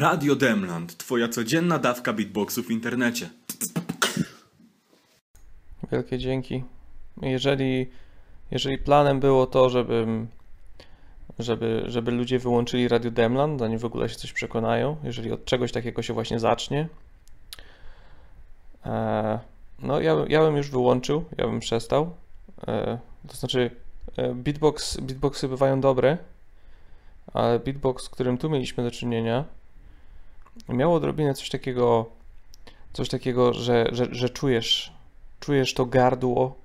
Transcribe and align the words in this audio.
Radio 0.00 0.36
Demland, 0.36 0.96
twoja 0.96 1.28
codzienna 1.28 1.78
dawka 1.78 2.12
beatboxu 2.12 2.62
w 2.62 2.70
internecie. 2.70 3.30
Wielkie 5.92 6.18
dzięki. 6.18 6.64
Jeżeli, 7.22 7.90
jeżeli 8.50 8.78
planem 8.78 9.20
było 9.20 9.46
to, 9.46 9.70
żebym, 9.70 10.28
żeby, 11.38 11.82
żeby 11.86 12.10
ludzie 12.10 12.38
wyłączyli 12.38 12.88
Radio 12.88 13.10
Demland, 13.10 13.60
zanim 13.60 13.78
w 13.78 13.84
ogóle 13.84 14.08
się 14.08 14.14
coś 14.16 14.32
przekonają, 14.32 14.96
jeżeli 15.04 15.32
od 15.32 15.44
czegoś 15.44 15.72
takiego 15.72 16.02
się 16.02 16.14
właśnie 16.14 16.38
zacznie, 16.38 16.88
e, 18.86 19.38
no 19.78 20.00
ja, 20.00 20.16
ja 20.28 20.40
bym 20.40 20.56
już 20.56 20.70
wyłączył, 20.70 21.24
ja 21.38 21.46
bym 21.46 21.60
przestał. 21.60 22.10
E, 22.68 22.98
to 23.28 23.36
znaczy, 23.36 23.70
e, 24.16 24.34
beatbox, 24.34 25.00
beatboxy 25.00 25.48
bywają 25.48 25.80
dobre, 25.80 26.18
ale 27.34 27.58
beatbox, 27.58 28.04
z 28.04 28.08
którym 28.08 28.38
tu 28.38 28.50
mieliśmy 28.50 28.84
do 28.84 28.90
czynienia, 28.90 29.44
miało 30.68 30.94
odrobinę 30.94 31.34
coś 31.34 31.48
takiego, 31.48 32.06
coś 32.92 33.08
takiego, 33.08 33.52
że, 33.52 33.86
że, 33.92 34.06
że 34.10 34.30
czujesz, 34.30 34.92
czujesz 35.40 35.74
to 35.74 35.86
gardło 35.86 36.56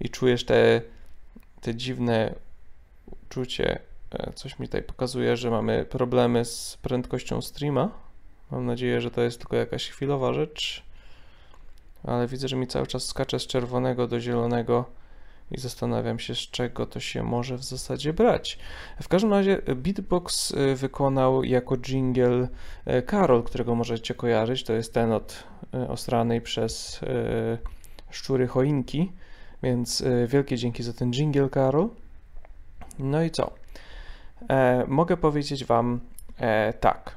i 0.00 0.08
czujesz 0.08 0.44
te, 0.44 0.80
te 1.60 1.74
dziwne 1.74 2.34
uczucie. 3.10 3.80
E, 4.10 4.32
Coś 4.32 4.58
mi 4.58 4.66
tutaj 4.66 4.82
pokazuje, 4.82 5.36
że 5.36 5.50
mamy 5.50 5.84
problemy 5.84 6.44
z 6.44 6.78
prędkością 6.82 7.42
streama. 7.42 7.90
Mam 8.50 8.66
nadzieję, 8.66 9.00
że 9.00 9.10
to 9.10 9.20
jest 9.20 9.38
tylko 9.38 9.56
jakaś 9.56 9.88
chwilowa 9.90 10.32
rzecz. 10.32 10.82
Ale 12.04 12.26
widzę, 12.26 12.48
że 12.48 12.56
mi 12.56 12.66
cały 12.66 12.86
czas 12.86 13.06
skacze 13.06 13.38
z 13.38 13.46
czerwonego 13.46 14.06
do 14.06 14.20
zielonego 14.20 14.84
i 15.50 15.60
zastanawiam 15.60 16.18
się, 16.18 16.34
z 16.34 16.38
czego 16.38 16.86
to 16.86 17.00
się 17.00 17.22
może 17.22 17.58
w 17.58 17.64
zasadzie 17.64 18.12
brać. 18.12 18.58
W 19.02 19.08
każdym 19.08 19.30
razie 19.30 19.62
Beatbox 19.76 20.50
y, 20.50 20.76
wykonał 20.76 21.44
jako 21.44 21.76
jingle 21.76 22.48
y, 22.86 23.02
Karol, 23.02 23.42
którego 23.42 23.74
możecie 23.74 24.14
kojarzyć. 24.14 24.64
To 24.64 24.72
jest 24.72 24.94
ten 24.94 25.12
od 25.12 25.44
y, 25.74 25.88
osranej 25.88 26.40
przez 26.40 27.00
szczury 28.10 28.46
choinki, 28.46 29.12
więc 29.62 30.04
wielkie 30.26 30.56
dzięki 30.56 30.82
za 30.82 30.92
ten 30.92 31.12
jingle, 31.12 31.48
Karol. 31.48 31.88
No 32.98 33.22
i 33.22 33.30
co? 33.30 33.64
E, 34.48 34.84
mogę 34.88 35.16
powiedzieć 35.16 35.64
Wam 35.64 36.00
e, 36.38 36.72
tak. 36.72 37.16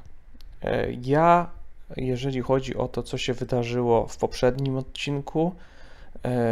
E, 0.62 0.92
ja, 0.92 1.50
jeżeli 1.96 2.40
chodzi 2.40 2.76
o 2.76 2.88
to, 2.88 3.02
co 3.02 3.18
się 3.18 3.34
wydarzyło 3.34 4.06
w 4.06 4.16
poprzednim 4.16 4.76
odcinku, 4.76 5.54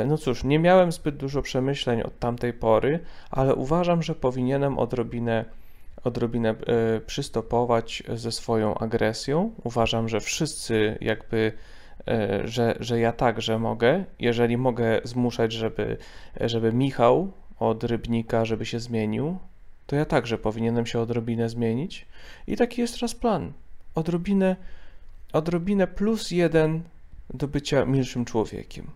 no 0.06 0.18
cóż, 0.18 0.44
nie 0.44 0.58
miałem 0.58 0.92
zbyt 0.92 1.16
dużo 1.16 1.42
przemyśleń 1.42 2.02
od 2.02 2.18
tamtej 2.18 2.52
pory, 2.52 3.00
ale 3.30 3.54
uważam, 3.54 4.02
że 4.02 4.14
powinienem 4.14 4.78
odrobinę, 4.78 5.44
odrobinę 6.04 6.50
e, 6.50 7.00
przystopować 7.00 8.02
ze 8.14 8.32
swoją 8.32 8.78
agresją. 8.78 9.54
Uważam, 9.64 10.08
że 10.08 10.20
wszyscy 10.20 10.98
jakby, 11.00 11.52
e, 12.08 12.48
że, 12.48 12.76
że 12.80 13.00
ja 13.00 13.12
także 13.12 13.58
mogę, 13.58 14.04
jeżeli 14.18 14.56
mogę 14.56 15.00
zmuszać, 15.04 15.52
żeby, 15.52 15.96
żeby 16.41 16.72
Michał 16.72 17.32
od 17.58 17.84
Rybnika, 17.84 18.44
żeby 18.44 18.66
się 18.66 18.80
zmienił, 18.80 19.38
to 19.86 19.96
ja 19.96 20.04
także 20.04 20.38
powinienem 20.38 20.86
się 20.86 21.00
odrobinę 21.00 21.48
zmienić. 21.48 22.06
I 22.46 22.56
taki 22.56 22.80
jest 22.80 22.94
teraz 22.94 23.14
plan. 23.14 23.52
Odrobinę, 23.94 24.56
odrobinę 25.32 25.86
plus 25.86 26.30
jeden 26.30 26.82
do 27.34 27.48
bycia 27.48 27.84
milszym 27.84 28.24
człowiekiem. 28.24 28.91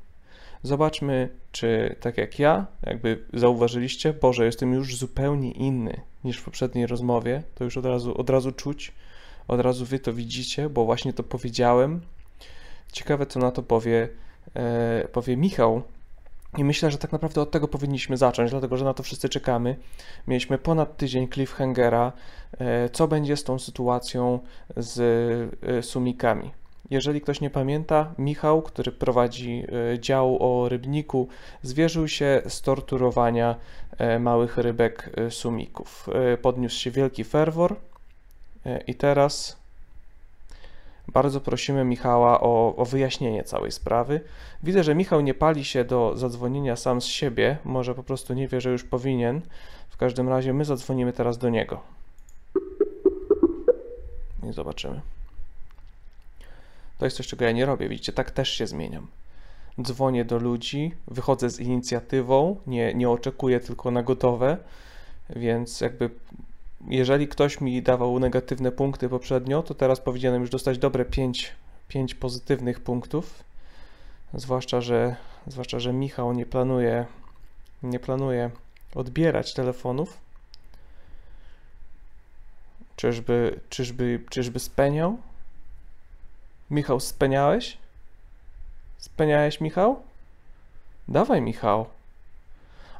Zobaczmy, 0.62 1.28
czy 1.52 1.96
tak 2.00 2.18
jak 2.18 2.38
ja, 2.38 2.66
jakby 2.86 3.24
zauważyliście, 3.32 4.12
Boże, 4.12 4.44
jestem 4.44 4.72
już 4.72 4.96
zupełnie 4.96 5.52
inny 5.52 6.00
niż 6.24 6.38
w 6.38 6.44
poprzedniej 6.44 6.86
rozmowie. 6.86 7.42
To 7.54 7.64
już 7.64 7.76
od 7.76 7.86
razu, 7.86 8.18
od 8.18 8.30
razu 8.30 8.52
czuć, 8.52 8.92
od 9.48 9.60
razu 9.60 9.84
wy 9.84 9.98
to 9.98 10.12
widzicie, 10.12 10.68
bo 10.68 10.84
właśnie 10.84 11.12
to 11.12 11.22
powiedziałem. 11.22 12.00
Ciekawe, 12.92 13.26
co 13.26 13.40
na 13.40 13.50
to 13.50 13.62
powie, 13.62 14.08
e, 14.54 15.08
powie 15.12 15.36
Michał. 15.36 15.82
I 16.58 16.64
myślę, 16.64 16.90
że 16.90 16.98
tak 16.98 17.12
naprawdę 17.12 17.40
od 17.40 17.50
tego 17.50 17.68
powinniśmy 17.68 18.16
zacząć, 18.16 18.50
dlatego 18.50 18.76
że 18.76 18.84
na 18.84 18.94
to 18.94 19.02
wszyscy 19.02 19.28
czekamy. 19.28 19.76
Mieliśmy 20.26 20.58
ponad 20.58 20.96
tydzień 20.96 21.28
cliffhangera. 21.28 22.12
E, 22.58 22.88
Co 22.88 23.08
będzie 23.08 23.36
z 23.36 23.44
tą 23.44 23.58
sytuacją 23.58 24.40
z 24.76 25.00
e, 25.62 25.82
sumikami? 25.82 26.59
Jeżeli 26.90 27.20
ktoś 27.20 27.40
nie 27.40 27.50
pamięta, 27.50 28.14
Michał, 28.18 28.62
który 28.62 28.92
prowadzi 28.92 29.64
e, 29.94 29.98
dział 29.98 30.38
o 30.40 30.68
rybniku, 30.68 31.28
zwierzył 31.62 32.08
się 32.08 32.42
z 32.48 32.62
torturowania 32.62 33.56
e, 33.98 34.18
małych 34.18 34.58
rybek 34.58 35.10
e, 35.16 35.30
sumików. 35.30 36.08
Podniósł 36.42 36.76
się 36.76 36.90
wielki 36.90 37.24
ferwor 37.24 37.76
i 38.86 38.94
teraz 38.94 39.60
bardzo 41.08 41.40
prosimy 41.40 41.84
Michała 41.84 42.40
o, 42.40 42.76
o 42.76 42.84
wyjaśnienie 42.84 43.44
całej 43.44 43.72
sprawy. 43.72 44.20
Widzę, 44.62 44.84
że 44.84 44.94
Michał 44.94 45.20
nie 45.20 45.34
pali 45.34 45.64
się 45.64 45.84
do 45.84 46.16
zadzwonienia 46.16 46.76
sam 46.76 47.00
z 47.00 47.04
siebie, 47.04 47.56
może 47.64 47.94
po 47.94 48.02
prostu 48.02 48.34
nie 48.34 48.48
wie, 48.48 48.60
że 48.60 48.70
już 48.70 48.84
powinien. 48.84 49.40
W 49.88 49.96
każdym 49.96 50.28
razie 50.28 50.52
my 50.52 50.64
zadzwonimy 50.64 51.12
teraz 51.12 51.38
do 51.38 51.48
niego. 51.48 51.80
I 54.50 54.52
zobaczymy. 54.52 55.00
To 57.00 57.06
jest 57.06 57.16
coś, 57.16 57.26
czego 57.26 57.44
ja 57.44 57.52
nie 57.52 57.66
robię. 57.66 57.88
Widzicie, 57.88 58.12
tak 58.12 58.30
też 58.30 58.48
się 58.50 58.66
zmieniam. 58.66 59.06
Dzwonię 59.82 60.24
do 60.24 60.38
ludzi, 60.38 60.94
wychodzę 61.08 61.50
z 61.50 61.60
inicjatywą, 61.60 62.56
nie, 62.66 62.94
nie 62.94 63.10
oczekuję 63.10 63.60
tylko 63.60 63.90
na 63.90 64.02
gotowe, 64.02 64.56
więc 65.36 65.80
jakby 65.80 66.10
jeżeli 66.88 67.28
ktoś 67.28 67.60
mi 67.60 67.82
dawał 67.82 68.18
negatywne 68.18 68.72
punkty 68.72 69.08
poprzednio, 69.08 69.62
to 69.62 69.74
teraz 69.74 70.00
powinienem 70.00 70.40
już 70.40 70.50
dostać 70.50 70.78
dobre 70.78 71.04
5, 71.04 71.52
5 71.88 72.14
pozytywnych 72.14 72.80
punktów. 72.80 73.44
Zwłaszcza, 74.34 74.80
że, 74.80 75.16
zwłaszcza, 75.46 75.80
że 75.80 75.92
Michał 75.92 76.32
nie 76.32 76.46
planuje, 76.46 77.06
nie 77.82 78.00
planuje 78.00 78.50
odbierać 78.94 79.54
telefonów. 79.54 80.18
Czyżby, 82.96 83.60
czyżby, 83.68 84.24
czyżby 84.30 84.58
speniał? 84.58 85.18
Michał, 86.70 87.00
speniałeś? 87.00 87.78
Speniałeś, 88.98 89.60
Michał? 89.60 89.96
Dawaj, 91.08 91.42
Michał. 91.42 91.86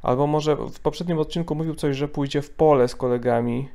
Albo 0.03 0.27
może 0.27 0.57
w 0.57 0.81
poprzednim 0.81 1.19
odcinku 1.19 1.55
mówił 1.55 1.75
coś, 1.75 1.97
że 1.97 2.09
pójdzie 2.09 2.43
w 2.43 2.51
pole 2.51 2.89
z 2.89 2.97
kolegami 2.97 3.69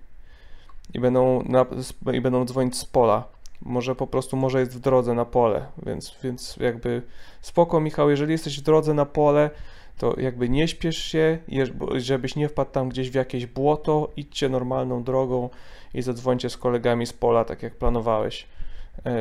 i 0.93 0.99
będą, 0.99 1.43
na, 1.43 1.65
i 2.13 2.21
będą 2.21 2.45
dzwonić 2.45 2.77
z 2.77 2.85
pola. 2.85 3.23
Może 3.61 3.95
po 3.95 4.07
prostu, 4.07 4.37
może 4.37 4.59
jest 4.59 4.75
w 4.75 4.79
drodze 4.79 5.13
na 5.13 5.25
pole, 5.25 5.65
więc, 5.85 6.15
więc 6.23 6.57
jakby 6.57 7.01
spoko, 7.41 7.79
Michał, 7.79 8.09
jeżeli 8.09 8.31
jesteś 8.31 8.59
w 8.59 8.63
drodze 8.63 8.93
na 8.93 9.05
pole, 9.05 9.49
to 9.97 10.19
jakby 10.19 10.49
nie 10.49 10.67
śpiesz 10.67 10.97
się, 10.97 11.37
żebyś 11.95 12.35
nie 12.35 12.49
wpadł 12.49 12.71
tam 12.71 12.89
gdzieś 12.89 13.09
w 13.09 13.15
jakieś 13.15 13.45
błoto, 13.45 14.11
idźcie 14.15 14.49
normalną 14.49 15.03
drogą 15.03 15.49
i 15.93 16.01
zadzwońcie 16.01 16.49
z 16.49 16.57
kolegami 16.57 17.05
z 17.05 17.13
pola, 17.13 17.45
tak 17.45 17.63
jak 17.63 17.75
planowałeś, 17.75 18.47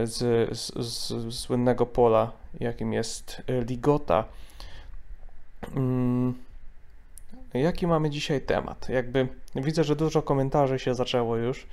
z, 0.05 0.19
z, 0.59 0.87
z, 0.87 1.09
z 1.09 1.39
słynnego 1.39 1.87
pola, 1.87 2.33
jakim 2.61 2.93
jest 2.93 3.43
e, 3.47 3.65
Ligota. 3.65 4.25
Mm. 5.77 6.35
Jaki 7.55 7.87
mamy 7.87 8.11
dzisiaj 8.11 8.41
temat? 8.41 8.89
Jakby 8.89 9.29
widzę, 9.55 9.85
że 9.85 9.97
dużo 9.97 10.23
komentarzy 10.23 10.79
się 10.79 10.95
zaczęło 10.95 11.37
już 11.37 11.67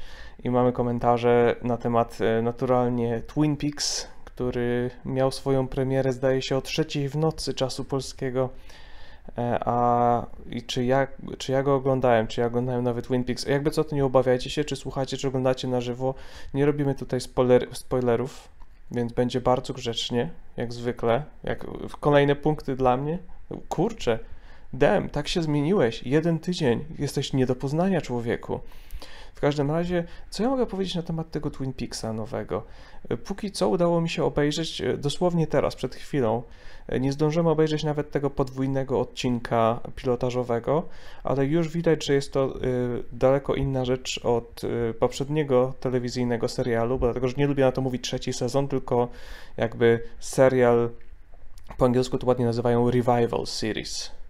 i 0.43 0.49
mamy 0.49 0.73
komentarze 0.73 1.55
na 1.61 1.77
temat 1.77 2.17
e, 2.21 2.41
naturalnie 2.41 3.21
Twin 3.21 3.57
Peaks, 3.57 4.07
który 4.25 4.91
miał 5.05 5.31
swoją 5.31 5.67
premierę 5.67 6.13
zdaje 6.13 6.41
się 6.41 6.57
o 6.57 6.61
trzeciej 6.61 7.09
w 7.09 7.15
nocy 7.15 7.53
czasu 7.53 7.83
polskiego. 7.83 8.49
E, 9.37 9.59
A 9.65 10.25
i 10.49 10.63
czy 10.63 10.85
ja, 10.85 11.07
czy 11.37 11.51
ja 11.51 11.63
go 11.63 11.75
oglądałem, 11.75 12.27
czy 12.27 12.41
ja 12.41 12.47
oglądałem 12.47 12.83
nawet 12.83 13.07
Twin 13.07 13.23
Peaks? 13.23 13.45
Jakby 13.45 13.71
co, 13.71 13.83
to 13.83 13.95
nie 13.95 14.05
obawiajcie 14.05 14.49
się, 14.49 14.63
czy 14.63 14.75
słuchacie, 14.75 15.17
czy 15.17 15.27
oglądacie 15.27 15.67
na 15.67 15.81
żywo. 15.81 16.13
Nie 16.53 16.65
robimy 16.65 16.95
tutaj 16.95 17.21
spoiler, 17.21 17.67
spoilerów, 17.71 18.49
więc 18.91 19.13
będzie 19.13 19.41
bardzo 19.41 19.73
grzecznie, 19.73 20.29
jak 20.57 20.73
zwykle. 20.73 21.23
Jak 21.43 21.65
kolejne 21.99 22.35
punkty 22.35 22.75
dla 22.75 22.97
mnie. 22.97 23.17
Kurczę, 23.69 24.19
Dem, 24.73 25.09
tak 25.09 25.27
się 25.27 25.43
zmieniłeś. 25.43 26.03
Jeden 26.03 26.39
tydzień. 26.39 26.85
Jesteś 26.99 27.33
nie 27.33 27.45
do 27.45 27.55
poznania, 27.55 28.01
człowieku. 28.01 28.59
W 29.35 29.39
każdym 29.41 29.71
razie, 29.71 30.03
co 30.29 30.43
ja 30.43 30.49
mogę 30.49 30.65
powiedzieć 30.65 30.95
na 30.95 31.01
temat 31.01 31.31
tego 31.31 31.49
Twin 31.51 31.73
Peaksa 31.73 32.13
nowego? 32.13 32.63
E, 33.09 33.17
Póki 33.17 33.51
co 33.51 33.69
udało 33.69 34.01
mi 34.01 34.09
się 34.09 34.23
obejrzeć 34.23 34.81
e, 34.81 34.97
dosłownie 34.97 35.47
teraz, 35.47 35.75
przed 35.75 35.95
chwilą. 35.95 36.43
E, 36.87 36.99
Nie 36.99 37.11
zdążymy 37.11 37.49
obejrzeć 37.49 37.83
nawet 37.83 38.11
tego 38.11 38.29
podwójnego 38.29 38.99
odcinka 38.99 39.79
pilotażowego, 39.95 40.83
ale 41.23 41.45
już 41.45 41.69
widać, 41.69 42.05
że 42.05 42.13
jest 42.13 42.33
to 42.33 42.53
daleko 43.11 43.55
inna 43.55 43.85
rzecz 43.85 44.19
od 44.23 44.61
poprzedniego 44.99 45.73
telewizyjnego 45.79 46.47
serialu, 46.47 46.99
bo 46.99 47.05
dlatego, 47.05 47.27
że 47.27 47.35
nie 47.37 47.47
lubię 47.47 47.63
na 47.63 47.71
to 47.71 47.81
mówić 47.81 48.03
trzeci 48.03 48.33
sezon, 48.33 48.67
tylko 48.67 49.07
jakby 49.57 50.03
serial 50.19 50.89
po 51.77 51.85
angielsku 51.85 52.17
to 52.17 52.27
ładnie 52.27 52.45
nazywają 52.45 52.91
revival 52.91 53.45
series. 53.45 54.20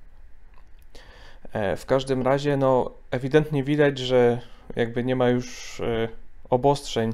E, 1.53 1.75
W 1.75 1.85
każdym 1.85 2.21
razie, 2.21 2.57
no, 2.57 2.91
ewidentnie 3.11 3.63
widać, 3.63 3.99
że 3.99 4.41
jakby 4.75 5.03
nie 5.03 5.15
ma 5.15 5.29
już 5.29 5.79
e, 5.79 6.07
obostrzeń, 6.49 7.13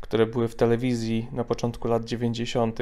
które 0.00 0.26
były 0.26 0.48
w 0.48 0.54
telewizji 0.54 1.28
na 1.32 1.44
początku 1.44 1.88
lat 1.88 2.04
90., 2.04 2.78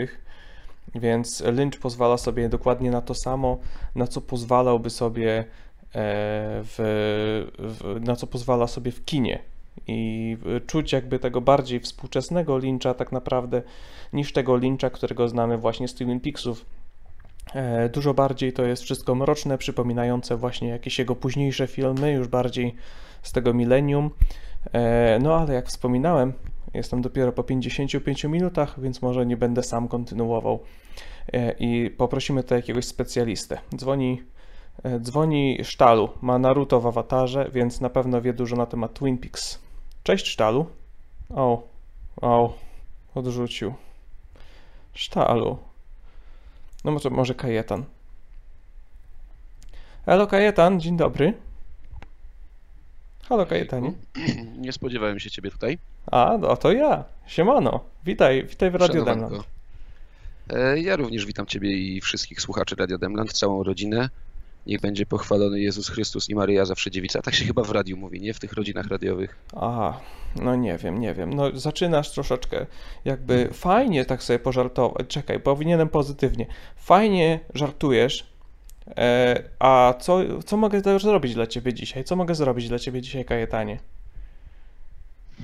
więc 0.95 1.41
Lynch 1.41 1.81
pozwala 1.81 2.19
sobie 2.19 2.49
dokładnie 2.49 2.91
na 2.91 3.01
to 3.01 3.15
samo, 3.15 3.59
na 3.95 4.07
co 4.07 4.21
pozwalałby 4.21 4.91
sobie 4.91 5.39
e, 5.39 5.45
w, 6.65 6.75
w, 7.59 8.01
na 8.01 8.17
co 8.17 8.27
pozwala 8.27 8.67
sobie 8.67 8.93
w 8.93 9.05
kinie. 9.05 9.39
I 9.87 10.37
czuć 10.67 10.93
jakby 10.93 11.19
tego 11.19 11.41
bardziej 11.41 11.81
współczesnego 11.81 12.59
Lyncha 12.59 12.95
tak 12.95 13.13
naprawdę 13.13 13.63
niż 14.13 14.33
tego 14.33 14.57
Lyncha, 14.57 14.91
którego 14.91 15.29
znamy 15.29 15.59
właśnie 15.59 15.89
z 15.89 15.95
Twin 15.95 16.21
Peaksów. 16.21 16.65
E, 17.55 17.89
dużo 17.89 18.15
bardziej 18.15 18.53
to 18.53 18.63
jest 18.65 18.83
wszystko 18.83 19.15
mroczne, 19.15 19.59
przypominające 19.59 20.37
właśnie 20.37 20.69
jakieś 20.69 20.99
jego 20.99 21.17
późniejsze 21.17 21.67
filmy, 21.67 22.13
już 22.13 22.29
bardziej 22.29 22.75
z 23.23 23.33
tego 23.33 23.55
milenium. 23.55 24.11
E, 24.73 25.19
no 25.23 25.35
ale 25.35 25.55
jak 25.55 25.69
wspominałem, 25.69 26.33
jestem 26.75 27.03
dopiero 27.03 27.33
po 27.33 27.43
55 27.43 28.25
minutach, 28.25 28.81
więc 28.81 29.03
może 29.03 29.27
nie 29.27 29.37
będę 29.37 29.63
sam 29.63 29.89
kontynuował. 29.89 30.61
E, 31.33 31.53
I 31.59 31.91
poprosimy 31.91 32.43
tutaj 32.43 32.59
jakiegoś 32.59 32.85
specjalistę. 32.85 33.59
Dzwoni, 33.77 34.23
dzwoni 35.01 35.59
Sztalu, 35.63 36.09
ma 36.21 36.39
Naruto 36.39 36.81
w 36.81 36.87
awatarze, 36.87 37.51
więc 37.53 37.81
na 37.81 37.91
pewno 37.91 38.23
wie 38.23 38.33
dużo 38.33 38.57
na 38.57 38.67
temat 38.67 38.95
Twin 38.95 39.19
Peaks. 39.19 39.59
Cześć 40.03 40.27
Sztalu. 40.27 40.67
O, 41.31 41.63
o, 42.23 42.55
odrzucił. 43.15 43.75
Sztalu. 44.95 45.72
No 46.85 46.93
może, 46.93 47.11
może 47.11 47.35
Kajetan. 47.35 47.85
Halo 50.07 50.27
Kajetan, 50.27 50.81
dzień 50.81 50.97
dobry. 50.97 51.33
Halo 53.23 53.47
Kajetanie. 53.47 53.93
Nie 54.59 54.73
spodziewałem 54.73 55.21
się 55.21 55.31
ciebie 55.31 55.51
tutaj. 55.51 55.79
A, 56.07 56.39
no 56.41 56.57
to 56.57 56.73
ja. 56.73 57.05
Siemano. 57.27 57.81
Witaj, 58.05 58.45
witaj 58.47 58.71
w 58.71 58.75
Radio 58.75 59.05
Szanowanko. 59.05 59.29
Demland. 59.29 59.47
E, 60.51 60.81
Ja 60.81 60.97
również 60.97 61.27
witam 61.27 61.47
ciebie 61.47 61.71
i 61.73 62.01
wszystkich 62.01 62.41
słuchaczy 62.41 62.75
Radio 62.79 62.99
Demland, 62.99 63.33
całą 63.33 63.63
rodzinę. 63.63 64.09
Niech 64.67 64.81
będzie 64.81 65.07
pochwalony 65.07 65.61
Jezus 65.61 65.89
Chrystus 65.89 66.29
i 66.29 66.35
Maryja 66.35 66.65
zawsze 66.65 66.91
dziewica. 66.91 67.23
Tak 67.23 67.35
się 67.35 67.45
chyba 67.45 67.63
w 67.63 67.71
radiu 67.71 67.97
mówi, 67.97 68.21
nie? 68.21 68.35
W 68.35 68.41
tych 68.41 68.53
rodzinach 68.53 68.87
radiowych. 68.87 69.37
Aha, 69.57 70.01
no 70.43 70.57
nie 70.57 70.79
wiem, 70.79 71.01
nie 71.01 71.15
wiem. 71.15 71.33
No 71.33 71.59
zaczynasz 71.59 72.11
troszeczkę 72.11 72.67
jakby 73.05 73.49
fajnie 73.53 74.05
tak 74.05 74.23
sobie 74.23 74.39
pożartować. 74.39 75.07
Czekaj, 75.09 75.41
powinienem 75.41 75.89
pozytywnie. 75.89 76.47
Fajnie 76.77 77.41
żartujesz, 77.55 78.27
e, 78.97 79.43
a 79.59 79.95
co, 80.01 80.43
co 80.43 80.57
mogę 80.57 80.99
zrobić 81.01 81.35
dla 81.35 81.47
ciebie 81.47 81.75
dzisiaj? 81.75 82.05
Co 82.05 82.17
mogę 82.17 82.35
zrobić 82.35 82.69
dla 82.69 82.79
ciebie 82.79 83.03
dzisiaj, 83.03 83.25
Kajetanie? 83.25 83.79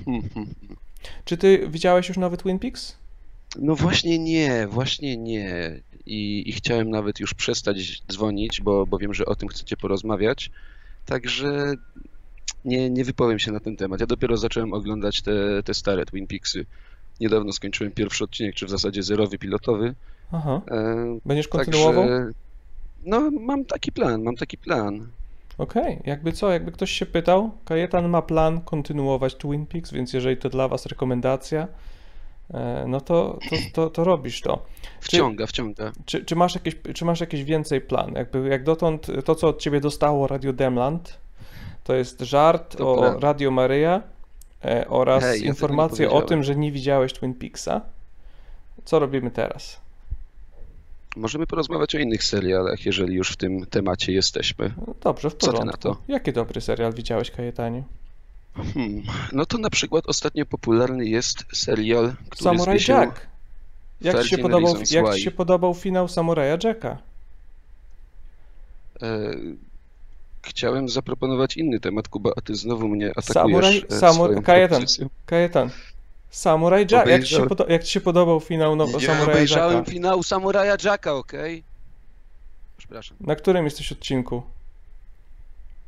Czy 1.25 1.37
ty 1.37 1.67
widziałeś 1.69 2.07
już 2.07 2.17
nowy 2.17 2.37
Twin 2.37 2.59
Peaks? 2.59 2.97
No 3.59 3.75
właśnie 3.75 4.19
nie, 4.19 4.67
właśnie 4.67 5.17
nie. 5.17 5.81
I, 6.09 6.49
I 6.49 6.51
chciałem 6.51 6.89
nawet 6.89 7.19
już 7.19 7.33
przestać 7.33 8.01
dzwonić, 8.11 8.61
bo, 8.61 8.85
bo 8.85 8.97
wiem, 8.97 9.13
że 9.13 9.25
o 9.25 9.35
tym 9.35 9.49
chcecie 9.49 9.77
porozmawiać. 9.77 10.51
Także 11.05 11.73
nie, 12.65 12.89
nie 12.89 13.05
wypowiem 13.05 13.39
się 13.39 13.51
na 13.51 13.59
ten 13.59 13.75
temat. 13.75 13.99
Ja 13.99 14.05
dopiero 14.05 14.37
zacząłem 14.37 14.73
oglądać 14.73 15.21
te, 15.21 15.63
te 15.63 15.73
stare 15.73 16.05
Twin 16.05 16.27
Peaksy. 16.27 16.65
Niedawno 17.19 17.51
skończyłem 17.51 17.93
pierwszy 17.93 18.23
odcinek, 18.23 18.55
czy 18.55 18.65
w 18.65 18.69
zasadzie 18.69 19.03
zerowy 19.03 19.37
pilotowy. 19.37 19.95
Aha. 20.31 20.61
E, 20.71 21.19
Będziesz 21.25 21.47
kontynuował? 21.47 22.07
Także, 22.07 22.31
no, 23.05 23.31
mam 23.31 23.65
taki 23.65 23.91
plan, 23.91 24.23
mam 24.23 24.35
taki 24.35 24.57
plan. 24.57 25.07
Okej, 25.57 25.99
jakby 26.05 26.31
co, 26.31 26.51
jakby 26.51 26.71
ktoś 26.71 26.91
się 26.91 27.05
pytał, 27.05 27.51
Kajetan 27.65 28.09
ma 28.09 28.21
plan 28.21 28.61
kontynuować 28.61 29.35
Twin 29.35 29.65
Peaks, 29.65 29.91
więc 29.91 30.13
jeżeli 30.13 30.37
to 30.37 30.49
dla 30.49 30.67
was 30.67 30.85
rekomendacja, 30.85 31.67
no 32.87 33.01
to, 33.01 33.39
to, 33.49 33.55
to, 33.73 33.89
to 33.89 34.03
robisz 34.03 34.41
to. 34.41 34.65
Wciąga, 35.01 35.47
wciąga. 35.47 35.91
Czy, 36.05 36.25
czy, 36.25 36.35
masz 36.35 36.55
jakieś, 36.55 36.75
czy 36.95 37.05
masz 37.05 37.19
jakieś 37.19 37.43
więcej 37.43 37.81
plan? 37.81 38.13
Jakby 38.15 38.47
jak 38.49 38.63
dotąd 38.63 39.07
to, 39.25 39.35
co 39.35 39.47
od 39.47 39.59
ciebie 39.61 39.81
dostało 39.81 40.27
Radio 40.27 40.53
Demland, 40.53 41.17
to 41.83 41.93
jest 41.93 42.21
żart 42.21 42.77
To 42.77 42.93
o. 42.93 43.19
Radio 43.19 43.51
Maryja 43.51 44.01
e, 44.65 44.87
oraz 44.87 45.23
Hej, 45.23 45.41
ja 45.41 45.47
informacje 45.47 46.07
o 46.07 46.09
powiedziałem. 46.09 46.27
tym, 46.27 46.43
że 46.43 46.55
nie 46.55 46.71
widziałeś 46.71 47.13
Twin 47.13 47.33
Peaksa. 47.33 47.81
Co 48.85 48.99
robimy 48.99 49.31
teraz? 49.31 49.79
Możemy 51.15 51.47
porozmawiać 51.47 51.95
o 51.95 51.99
innych 51.99 52.23
serialach, 52.23 52.85
jeżeli 52.85 53.15
już 53.15 53.31
w 53.31 53.37
tym 53.37 53.65
temacie 53.65 54.13
jesteśmy. 54.13 54.73
No 54.87 54.93
dobrze, 55.01 55.29
w 55.29 55.33
Co 55.33 55.39
ty 55.39 55.45
porządku. 55.45 55.65
na 55.65 55.93
to? 55.93 56.01
Jaki 56.07 56.33
dobry 56.33 56.61
serial 56.61 56.93
widziałeś, 56.93 57.31
Kajetanie? 57.31 57.83
Hmm. 58.55 59.03
No 59.31 59.45
to 59.45 59.57
na 59.57 59.69
przykład 59.69 60.07
ostatnio 60.07 60.45
popularny 60.45 61.05
jest 61.05 61.45
serial, 61.53 62.13
który 62.29 62.43
Samurai 62.43 62.79
Jack. 62.87 63.27
Jak 64.01 64.23
ci, 64.23 64.29
się 64.29 64.37
13 64.37 64.37
podobał, 64.37 64.75
jak 64.91 65.15
ci 65.15 65.21
się 65.21 65.31
podobał 65.31 65.73
finał 65.73 66.07
Samuraja 66.07 66.57
Jacka? 66.63 66.97
E, 69.01 69.31
chciałem 70.41 70.89
zaproponować 70.89 71.57
inny 71.57 71.79
temat, 71.79 72.07
Kuba, 72.07 72.31
a 72.37 72.41
ty 72.41 72.55
znowu 72.55 72.87
mnie 72.87 73.09
atakujesz 73.09 73.33
Samuraj, 73.33 73.85
e, 73.89 73.99
samur, 73.99 74.43
Kajetan. 74.43 74.85
Kajetan. 75.25 75.69
Samurai 76.29 76.85
Jack. 76.91 77.07
Jak 77.07 77.23
ci, 77.23 77.35
się 77.35 77.45
podo- 77.45 77.69
jak 77.69 77.83
ci 77.83 77.91
się 77.91 78.01
podobał 78.01 78.39
finał 78.39 78.75
no, 78.75 78.85
Nie 78.85 78.91
Samuraja 78.91 79.23
obejrzałem 79.23 79.77
Jacka? 79.77 79.91
finału 79.91 80.23
Samuraja 80.23 80.77
Jacka, 80.83 81.13
okej? 81.13 81.63
Przepraszam. 82.77 83.17
Na 83.19 83.35
którym 83.35 83.65
jesteś 83.65 83.91
odcinku? 83.91 84.43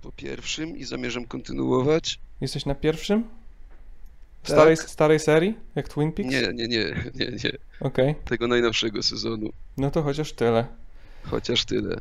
Po 0.01 0.11
pierwszym 0.11 0.77
i 0.77 0.83
zamierzam 0.83 1.25
kontynuować. 1.25 2.19
Jesteś 2.41 2.65
na 2.65 2.75
pierwszym? 2.75 3.23
Tak. 3.23 4.51
Starej, 4.51 4.77
starej 4.77 5.19
serii? 5.19 5.57
Jak 5.75 5.89
Twin 5.89 6.11
Peaks? 6.11 6.31
Nie, 6.31 6.41
nie, 6.41 6.67
nie, 6.67 6.85
nie, 7.15 7.25
nie. 7.25 7.51
Okej, 7.81 8.15
Tego 8.25 8.47
najnowszego 8.47 9.03
sezonu. 9.03 9.49
no 9.77 9.91
to 9.91 10.03
chociaż 10.03 10.33
tyle. 10.33 10.65
Chociaż 11.23 11.65
tyle. 11.65 11.95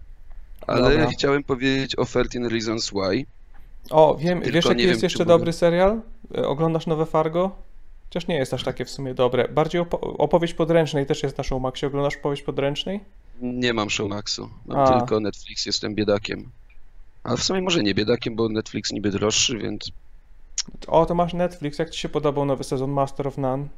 Ale 0.67 0.91
Dobra. 0.91 1.07
chciałem 1.11 1.45
powiedzieć 1.45 1.97
o 1.97 2.05
13 2.05 2.39
Reasons 2.49 2.91
Why. 2.91 3.27
O, 3.91 4.17
wiem, 4.21 4.41
Tylko 4.43 4.55
wiesz 4.55 4.65
jaki 4.65 4.83
jest 4.83 5.01
wiem, 5.01 5.05
jeszcze 5.07 5.19
mogę- 5.25 5.29
dobry 5.29 5.53
serial? 5.53 6.01
E, 6.35 6.47
Oglądasz 6.49 6.87
nowe 6.87 7.07
Fargo? 7.07 7.57
Chociaż 8.09 8.27
nie 8.29 8.35
jest 8.37 8.55
aż 8.55 8.65
takie 8.65 8.85
w 8.85 8.91
sumie 8.91 9.15
dobre. 9.15 9.49
Bardziej 9.49 9.81
opo- 9.81 10.15
opowieść 10.19 10.55
podręcznej 10.55 11.07
też 11.07 11.23
jest 11.23 11.39
na 11.39 11.45
Showmaxie. 11.45 11.89
Oglądasz 11.89 12.17
opowieść 12.17 12.43
podręcznej? 12.43 13.01
Nie 13.41 13.73
mam 13.75 13.91
Showmaxu. 13.91 14.51
Mam 14.67 14.79
A. 14.79 14.99
tylko 14.99 15.21
Netflix, 15.21 15.67
jestem 15.67 15.95
biedakiem. 15.95 16.51
Ale 17.25 17.37
w 17.37 17.43
sumie 17.45 17.61
może 17.63 17.83
nie 17.83 17.95
biedakiem, 17.95 18.37
bo 18.37 18.49
Netflix 18.49 18.93
niby 18.93 19.11
droższy, 19.11 19.59
więc 19.59 19.91
O, 20.87 21.07
to 21.07 21.15
masz 21.15 21.33
Netflix. 21.35 21.79
Jak 21.79 21.91
ci 21.91 22.01
się 22.01 22.09
podobał 22.09 22.45
nowy 22.45 22.65
sezon 22.65 22.91
Master 22.91 23.29
of 23.29 23.39
None? 23.39 23.69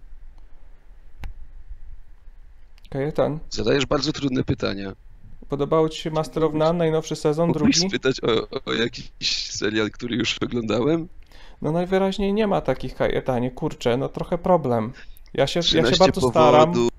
Kajetan, 2.91 3.39
zadajesz 3.51 3.87
bardzo 3.87 4.13
trudne 4.13 4.45
pytania. 4.45 4.93
podobało 5.49 5.89
ci 5.89 6.01
się 6.03 6.11
Master 6.11 6.45
of 6.45 6.55
None, 6.55 6.79
najnowszy 6.79 7.17
sezon, 7.17 7.49
Mógłbyś 7.49 7.79
drugi? 7.79 7.89
spytać 7.89 8.17
o, 8.25 8.49
o 8.65 8.73
jakiś 8.73 9.51
serial, 9.51 9.91
który 9.91 10.17
już 10.17 10.39
oglądałem? 10.43 11.09
No 11.63 11.73
najwyraźniej 11.73 12.33
nie 12.33 12.47
ma 12.47 12.61
takich 12.61 12.95
Kajetanie, 12.95 13.51
kurczę, 13.51 13.97
no 13.97 14.09
trochę 14.09 14.39
problem. 14.39 14.93
Ja 15.35 15.47
się, 15.47 15.59
ja 15.59 15.63
się 15.63 15.69
13 15.71 15.99
bardzo 15.99 16.31
staram. 16.31 16.61
powodów. 16.73 16.91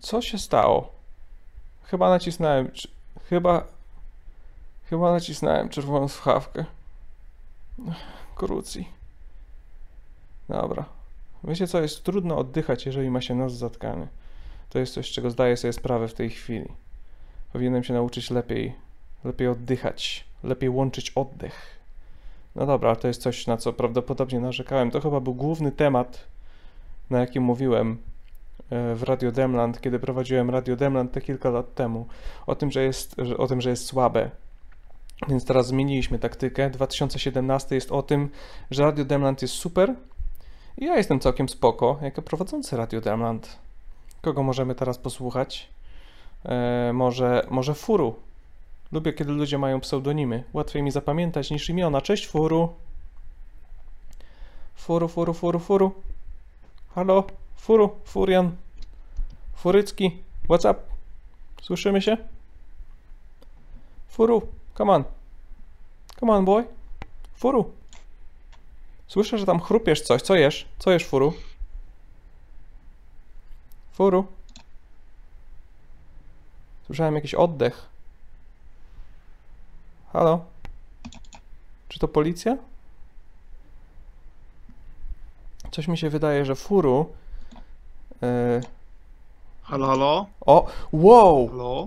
Co 0.00 0.22
się 0.22 0.38
stało? 0.38 0.92
Chyba 1.84 2.10
nacisnąłem. 2.10 2.70
Chyba. 3.32 3.64
Chyba 4.90 5.12
nacisnąłem 5.12 5.68
czerwoną 5.68 6.08
słuchawkę. 6.08 6.64
Krucji. 8.36 8.88
Dobra. 10.48 10.84
Wiecie 11.44 11.66
co, 11.66 11.80
jest 11.80 12.04
trudno 12.04 12.38
oddychać, 12.38 12.86
jeżeli 12.86 13.10
ma 13.10 13.20
się 13.20 13.34
nos 13.34 13.52
zatkany. 13.52 14.08
To 14.70 14.78
jest 14.78 14.94
coś, 14.94 15.10
czego 15.10 15.30
zdaję 15.30 15.56
sobie 15.56 15.72
sprawę 15.72 16.08
w 16.08 16.14
tej 16.14 16.30
chwili. 16.30 16.68
Powinienem 17.52 17.84
się 17.84 17.94
nauczyć 17.94 18.30
lepiej, 18.30 18.74
lepiej 19.24 19.48
oddychać, 19.48 20.24
lepiej 20.44 20.68
łączyć 20.68 21.10
oddech. 21.10 21.80
No 22.56 22.66
dobra, 22.66 22.90
ale 22.90 22.98
to 22.98 23.08
jest 23.08 23.22
coś, 23.22 23.46
na 23.46 23.56
co 23.56 23.72
prawdopodobnie 23.72 24.40
narzekałem. 24.40 24.90
To 24.90 25.00
chyba 25.00 25.20
był 25.20 25.34
główny 25.34 25.72
temat, 25.72 26.24
na 27.10 27.20
jakim 27.20 27.42
mówiłem 27.42 27.98
w 28.70 29.02
Radio 29.02 29.32
Demland, 29.32 29.80
kiedy 29.80 29.98
prowadziłem 29.98 30.50
Radio 30.50 30.76
Demland 30.76 31.12
te 31.12 31.20
kilka 31.20 31.50
lat 31.50 31.74
temu, 31.74 32.06
o 32.46 32.54
tym, 32.54 32.70
że 32.70 32.82
jest, 32.82 33.16
o 33.38 33.46
tym, 33.46 33.60
że 33.60 33.70
jest 33.70 33.84
słabe. 33.84 34.30
Więc 35.28 35.44
teraz 35.44 35.66
zmieniliśmy 35.66 36.18
taktykę. 36.18 36.70
2017 36.70 37.74
jest 37.74 37.92
o 37.92 38.02
tym, 38.02 38.28
że 38.70 38.82
Radio 38.82 39.04
Demland 39.04 39.42
jest 39.42 39.54
super 39.54 39.94
i 40.78 40.84
ja 40.84 40.96
jestem 40.96 41.20
całkiem 41.20 41.48
spoko, 41.48 41.98
jako 42.02 42.22
prowadzący 42.22 42.76
Radio 42.76 43.00
Demland. 43.00 43.58
Kogo 44.22 44.42
możemy 44.42 44.74
teraz 44.74 44.98
posłuchać? 44.98 45.68
E, 46.44 46.90
może, 46.94 47.46
może 47.50 47.74
Furu. 47.74 48.14
Lubię, 48.92 49.12
kiedy 49.12 49.32
ludzie 49.32 49.58
mają 49.58 49.80
pseudonimy. 49.80 50.44
Łatwiej 50.52 50.82
mi 50.82 50.90
zapamiętać 50.90 51.50
niż 51.50 51.68
imiona. 51.70 52.00
Cześć 52.00 52.26
Furu. 52.28 52.68
Furu, 54.74 55.08
Furu, 55.08 55.34
Furu, 55.34 55.58
Furu. 55.58 55.92
Halo, 56.94 57.24
Furu, 57.56 58.00
Furian, 58.04 58.56
Furycki, 59.54 60.22
what's 60.48 60.70
up? 60.70 60.80
Słyszymy 61.62 62.02
się? 62.02 62.16
Furu, 64.08 64.42
come 64.74 64.92
on. 64.92 65.04
Come 66.20 66.32
on, 66.32 66.44
boy. 66.44 66.66
Furu. 67.34 67.72
Słyszę, 69.06 69.38
że 69.38 69.46
tam 69.46 69.60
chrupiesz 69.60 70.00
coś. 70.00 70.22
Co 70.22 70.34
jesz? 70.34 70.68
Co 70.78 70.90
jesz, 70.90 71.06
Furu? 71.06 71.34
Furu? 73.92 74.26
Słyszałem 76.86 77.14
jakiś 77.14 77.34
oddech. 77.34 77.88
Halo? 80.12 80.44
Czy 81.88 81.98
to 81.98 82.08
policja? 82.08 82.56
Coś 85.70 85.88
mi 85.88 85.98
się 85.98 86.10
wydaje, 86.10 86.44
że 86.44 86.54
Furu... 86.54 87.12
Yy... 88.22 88.60
Halo, 89.62 89.86
halo? 89.86 90.26
O! 90.40 90.66
Wow! 90.92 91.48
Halo? 91.48 91.86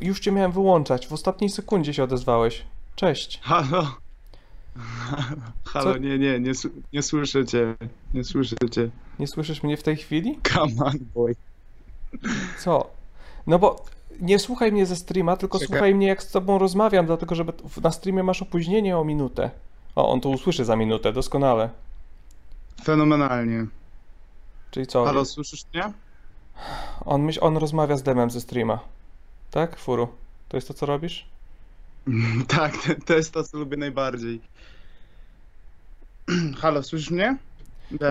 Już 0.00 0.20
cię 0.20 0.32
miałem 0.32 0.52
wyłączać. 0.52 1.06
W 1.06 1.12
ostatniej 1.12 1.50
sekundzie 1.50 1.94
się 1.94 2.04
odezwałeś. 2.04 2.64
Cześć. 2.96 3.40
Halo? 3.42 3.86
Halo, 5.64 5.92
Co? 5.92 5.98
nie, 5.98 6.18
nie, 6.18 6.40
nie, 6.40 6.52
nie 6.92 7.02
słyszę 7.02 7.46
cię. 7.46 7.74
Nie 8.14 8.24
słyszę 8.24 8.56
cię. 8.70 8.90
Nie 9.18 9.26
słyszysz 9.26 9.62
mnie 9.62 9.76
w 9.76 9.82
tej 9.82 9.96
chwili? 9.96 10.38
Come 10.54 10.84
on, 10.84 10.92
boy. 11.14 11.36
Co? 12.58 12.90
No 13.46 13.58
bo 13.58 13.84
nie 14.20 14.38
słuchaj 14.38 14.72
mnie 14.72 14.86
ze 14.86 14.96
streama, 14.96 15.36
tylko 15.36 15.58
Czekaj. 15.58 15.68
słuchaj 15.68 15.94
mnie 15.94 16.06
jak 16.06 16.22
z 16.22 16.30
tobą 16.30 16.58
rozmawiam, 16.58 17.06
dlatego 17.06 17.34
że 17.34 17.44
na 17.82 17.90
streamie 17.90 18.22
masz 18.22 18.42
opóźnienie 18.42 18.98
o 18.98 19.04
minutę. 19.04 19.50
O, 19.96 20.08
on 20.12 20.20
to 20.20 20.28
usłyszy 20.28 20.64
za 20.64 20.76
minutę, 20.76 21.12
doskonale. 21.12 21.70
Fenomenalnie. 22.84 23.66
Czyli 24.70 24.86
co? 24.86 25.04
Halo, 25.04 25.24
słyszysz 25.24 25.64
mnie? 25.74 25.92
On, 27.04 27.22
myśl, 27.22 27.38
on 27.42 27.56
rozmawia 27.56 27.96
z 27.96 28.02
demem 28.02 28.30
ze 28.30 28.40
streama. 28.40 28.78
Tak, 29.50 29.78
Furu? 29.78 30.08
To 30.48 30.56
jest 30.56 30.68
to, 30.68 30.74
co 30.74 30.86
robisz? 30.86 31.26
tak, 32.56 32.72
to, 33.06 33.14
jest 33.14 33.32
to, 33.32 33.44
co 33.44 33.58
lubię 33.58 33.76
najbardziej. 33.76 34.40
Halo, 36.60 36.82
słyszysz 36.82 37.10
mnie? 37.10 37.36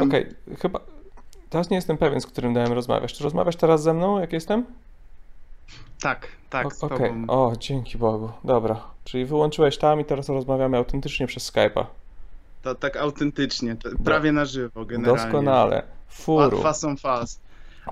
Okej, 0.02 0.30
chyba... 0.62 0.80
Teraz 1.50 1.70
nie 1.70 1.76
jestem 1.76 1.98
pewien, 1.98 2.22
z 2.22 2.28
którym 2.28 2.54
demem 2.54 2.74
rozmawiasz. 2.74 3.14
Czy 3.14 3.24
rozmawiasz 3.24 3.56
teraz 3.56 3.84
ze 3.84 3.94
mną, 3.94 4.20
jak 4.20 4.34
jestem? 4.34 4.66
Tak, 6.02 6.28
tak, 6.50 6.84
Okej, 6.84 7.10
tobą. 7.10 7.26
o, 7.28 7.54
dzięki 7.60 7.98
Bogu. 7.98 8.32
Dobra, 8.44 8.84
czyli 9.04 9.26
wyłączyłeś 9.26 9.78
tam 9.78 10.00
i 10.00 10.06
teraz 10.06 10.30
rozmawiamy 10.30 10.78
autentycznie 10.78 11.28
przez 11.28 11.52
Skype'a. 11.52 11.86
To 12.62 12.76
tak 12.76 12.98
autentycznie, 12.98 13.76
prawie 14.04 14.32
na 14.32 14.46
żywo 14.46 14.86
generalnie. 14.86 15.24
Doskonale. 15.24 15.99
Furu. 16.10 16.62
Fast 16.62 16.84
on 16.84 16.98
fast. 16.98 17.42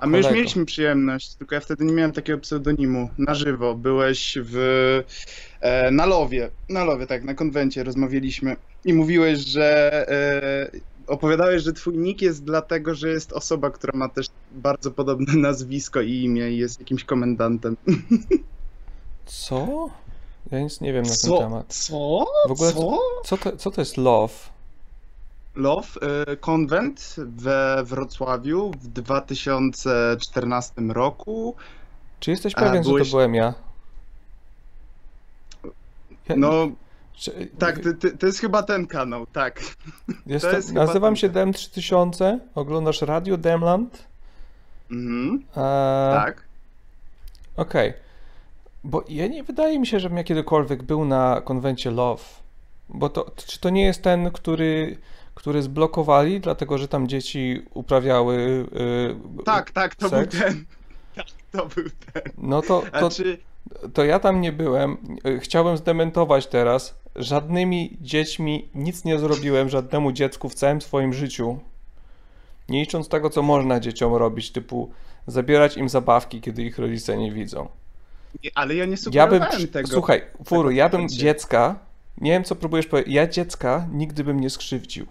A 0.00 0.06
my 0.06 0.18
już 0.18 0.30
mieliśmy 0.30 0.64
przyjemność, 0.64 1.34
tylko 1.34 1.54
ja 1.54 1.60
wtedy 1.60 1.84
nie 1.84 1.92
miałem 1.92 2.12
takiego 2.12 2.38
pseudonimu. 2.38 3.10
Na 3.18 3.34
żywo. 3.34 3.74
Byłeś 3.74 4.38
w. 4.42 4.56
E, 5.60 5.90
na 5.90 6.06
Lowie. 6.06 6.50
Na 6.68 6.84
Lowie, 6.84 7.06
tak, 7.06 7.24
na 7.24 7.34
konwencie 7.34 7.84
rozmawialiśmy. 7.84 8.56
I 8.84 8.92
mówiłeś, 8.94 9.38
że. 9.38 9.92
E, 10.08 10.70
opowiadałeś, 11.06 11.62
że 11.62 11.72
twój 11.72 11.98
nick 11.98 12.22
jest 12.22 12.44
dlatego, 12.44 12.94
że 12.94 13.08
jest 13.08 13.32
osoba, 13.32 13.70
która 13.70 13.92
ma 13.98 14.08
też 14.08 14.26
bardzo 14.52 14.90
podobne 14.90 15.34
nazwisko 15.48 16.00
i 16.00 16.22
imię 16.22 16.50
i 16.50 16.58
jest 16.58 16.80
jakimś 16.80 17.04
komendantem. 17.04 17.76
Co? 19.26 19.88
Ja 20.50 20.60
nic 20.60 20.80
nie 20.80 20.92
wiem 20.92 21.02
na 21.02 21.08
ten 21.08 21.18
Co? 21.18 21.38
temat. 21.38 21.74
Co? 21.74 22.24
W 22.48 22.50
ogóle 22.50 22.72
Co? 22.72 22.98
Co 23.24 23.36
to, 23.36 23.56
co 23.56 23.70
to 23.70 23.80
jest 23.80 23.96
love? 23.96 24.34
Love, 25.58 25.88
e, 26.26 26.36
konwent 26.36 27.16
we 27.18 27.82
Wrocławiu 27.84 28.70
w 28.70 28.86
2014 28.86 30.72
roku. 30.92 31.56
Czy 32.20 32.30
jesteś 32.30 32.54
pewien, 32.54 32.84
że 32.84 32.90
byłeś- 32.90 33.10
to 33.10 33.10
byłem 33.10 33.34
ja? 33.34 33.54
No, 36.36 36.68
czy, 37.14 37.48
tak, 37.58 37.78
to, 37.78 37.92
to, 38.00 38.08
to 38.18 38.26
jest 38.26 38.38
chyba 38.38 38.62
ten 38.62 38.86
kanał, 38.86 39.26
tak. 39.26 39.60
jest 40.26 40.46
chyba 40.46 40.72
nazywam 40.72 41.14
ten 41.14 41.16
się 41.16 41.30
temat. 41.30 41.56
Dem3000, 41.56 42.38
oglądasz 42.54 43.02
Radio 43.02 43.36
Demland. 43.36 44.04
Mhm, 44.90 45.42
tak. 46.14 46.42
Okej. 47.56 47.92
Bo 48.84 49.04
ja 49.08 49.26
nie 49.26 49.44
wydaje 49.44 49.78
mi 49.78 49.86
się, 49.86 50.00
żebym 50.00 50.18
ja 50.18 50.24
kiedykolwiek 50.24 50.82
był 50.82 51.04
na 51.04 51.40
konwencie 51.44 51.90
Love. 51.90 52.24
Bo 52.88 53.08
to, 53.08 53.30
czy 53.36 53.60
to 53.60 53.70
nie 53.70 53.84
jest 53.84 54.02
ten, 54.02 54.30
który, 54.30 54.96
który 55.38 55.62
zblokowali, 55.62 56.40
dlatego 56.40 56.78
że 56.78 56.88
tam 56.88 57.08
dzieci 57.08 57.62
uprawiały. 57.74 58.66
Yy, 59.36 59.44
Tak, 59.44 59.70
tak, 59.70 59.94
to 59.94 60.08
seks? 60.08 60.36
był 60.36 60.44
ten. 60.46 60.64
Tak, 61.14 61.26
to 61.52 61.66
był 61.66 61.84
ten. 62.12 62.22
No 62.38 62.62
to, 62.62 62.82
to, 62.92 62.98
Znaczy, 62.98 63.38
to 63.94 64.04
ja 64.04 64.18
tam 64.18 64.40
nie 64.40 64.52
byłem. 64.52 64.96
Y, 65.26 65.40
Chciałem 65.40 65.76
zdementować 65.76 66.46
teraz. 66.46 66.98
Żadnymi 67.16 67.96
dziećmi 68.00 68.68
nic 68.74 69.04
nie 69.04 69.18
zrobiłem 69.18 69.68
żadnemu 69.68 70.12
dziecku 70.12 70.48
w 70.48 70.54
całym 70.54 70.80
swoim 70.80 71.12
życiu. 71.12 71.58
Nie 72.68 72.80
licząc 72.80 73.08
tego, 73.08 73.30
co 73.30 73.42
można 73.42 73.80
dzieciom 73.80 74.14
robić, 74.14 74.50
typu 74.52 74.90
zabierać 75.26 75.76
im 75.76 75.88
zabawki, 75.88 76.40
kiedy 76.40 76.62
ich 76.62 76.78
rodzice 76.78 77.16
nie 77.16 77.32
widzą. 77.32 77.68
nie, 78.44 78.50
ale 78.54 78.74
ja 78.74 78.84
nie 78.84 78.96
Ja 79.12 79.26
bym. 79.26 79.42
sugerowałem 79.42 79.68
tego. 79.68 79.88
Słuchaj, 79.88 80.22
Furu, 80.44 80.70
ja 80.70 80.88
bym 80.88 81.08
dziecka. 81.08 81.78
Nie 82.20 82.30
wiem, 82.30 82.44
co 82.44 82.56
próbujesz 82.56 82.86
powiedzieć. 82.86 83.14
Ja 83.14 83.26
dziecka 83.26 83.86
nigdy 83.92 84.24
bym 84.24 84.40
nie 84.40 84.50
skrzywdził. 84.50 85.06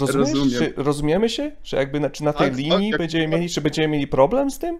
Rozumiesz? 0.00 0.32
Rozumiem. 0.34 0.58
Czy, 0.58 0.72
rozumiemy 0.76 1.28
się? 1.28 1.52
Że 1.64 1.76
jakby 1.76 2.00
na, 2.00 2.10
czy 2.10 2.24
na 2.24 2.32
tej 2.32 2.48
Tak, 2.50 2.58
linii 2.58 2.90
tak, 2.90 2.98
będziemy 2.98 3.22
jak- 3.24 3.32
mieli, 3.32 3.48
czy 3.48 3.60
będziemy 3.60 3.88
mieli 3.88 4.06
problem 4.06 4.50
z 4.50 4.58
tym? 4.58 4.78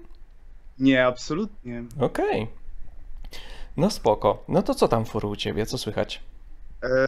Nie, 0.78 1.06
absolutnie. 1.06 1.85
Okej. 2.00 2.47
No 3.76 3.90
spoko. 3.90 4.44
No 4.49 4.62
to 4.62 4.75
co 4.75 4.88
tam 4.88 5.04
furu 5.04 5.30
u 5.30 5.37
ciebie? 5.37 5.66
Co 5.66 5.78
słychać? 5.78 6.23
E, 6.82 7.06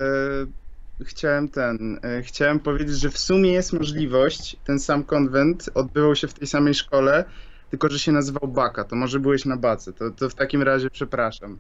chciałem 1.04 1.48
ten. 1.48 2.00
E, 2.02 2.22
chciałem 2.22 2.60
powiedzieć, 2.60 2.96
że 2.98 3.10
w 3.10 3.18
sumie 3.18 3.52
jest 3.52 3.72
możliwość, 3.72 4.56
ten 4.64 4.80
sam 4.80 5.04
konwent 5.04 5.70
odbywał 5.74 6.14
się 6.16 6.28
w 6.28 6.34
tej 6.34 6.48
samej 6.48 6.74
szkole, 6.74 7.24
tylko 7.70 7.88
że 7.90 7.98
się 7.98 8.12
nazywał 8.12 8.48
Baka. 8.48 8.84
To 8.84 8.96
może 8.96 9.20
byłeś 9.20 9.44
na 9.44 9.56
Bace. 9.56 9.92
To, 9.92 10.10
to 10.10 10.28
w 10.28 10.34
takim 10.34 10.62
razie 10.62 10.90
przepraszam. 10.90 11.58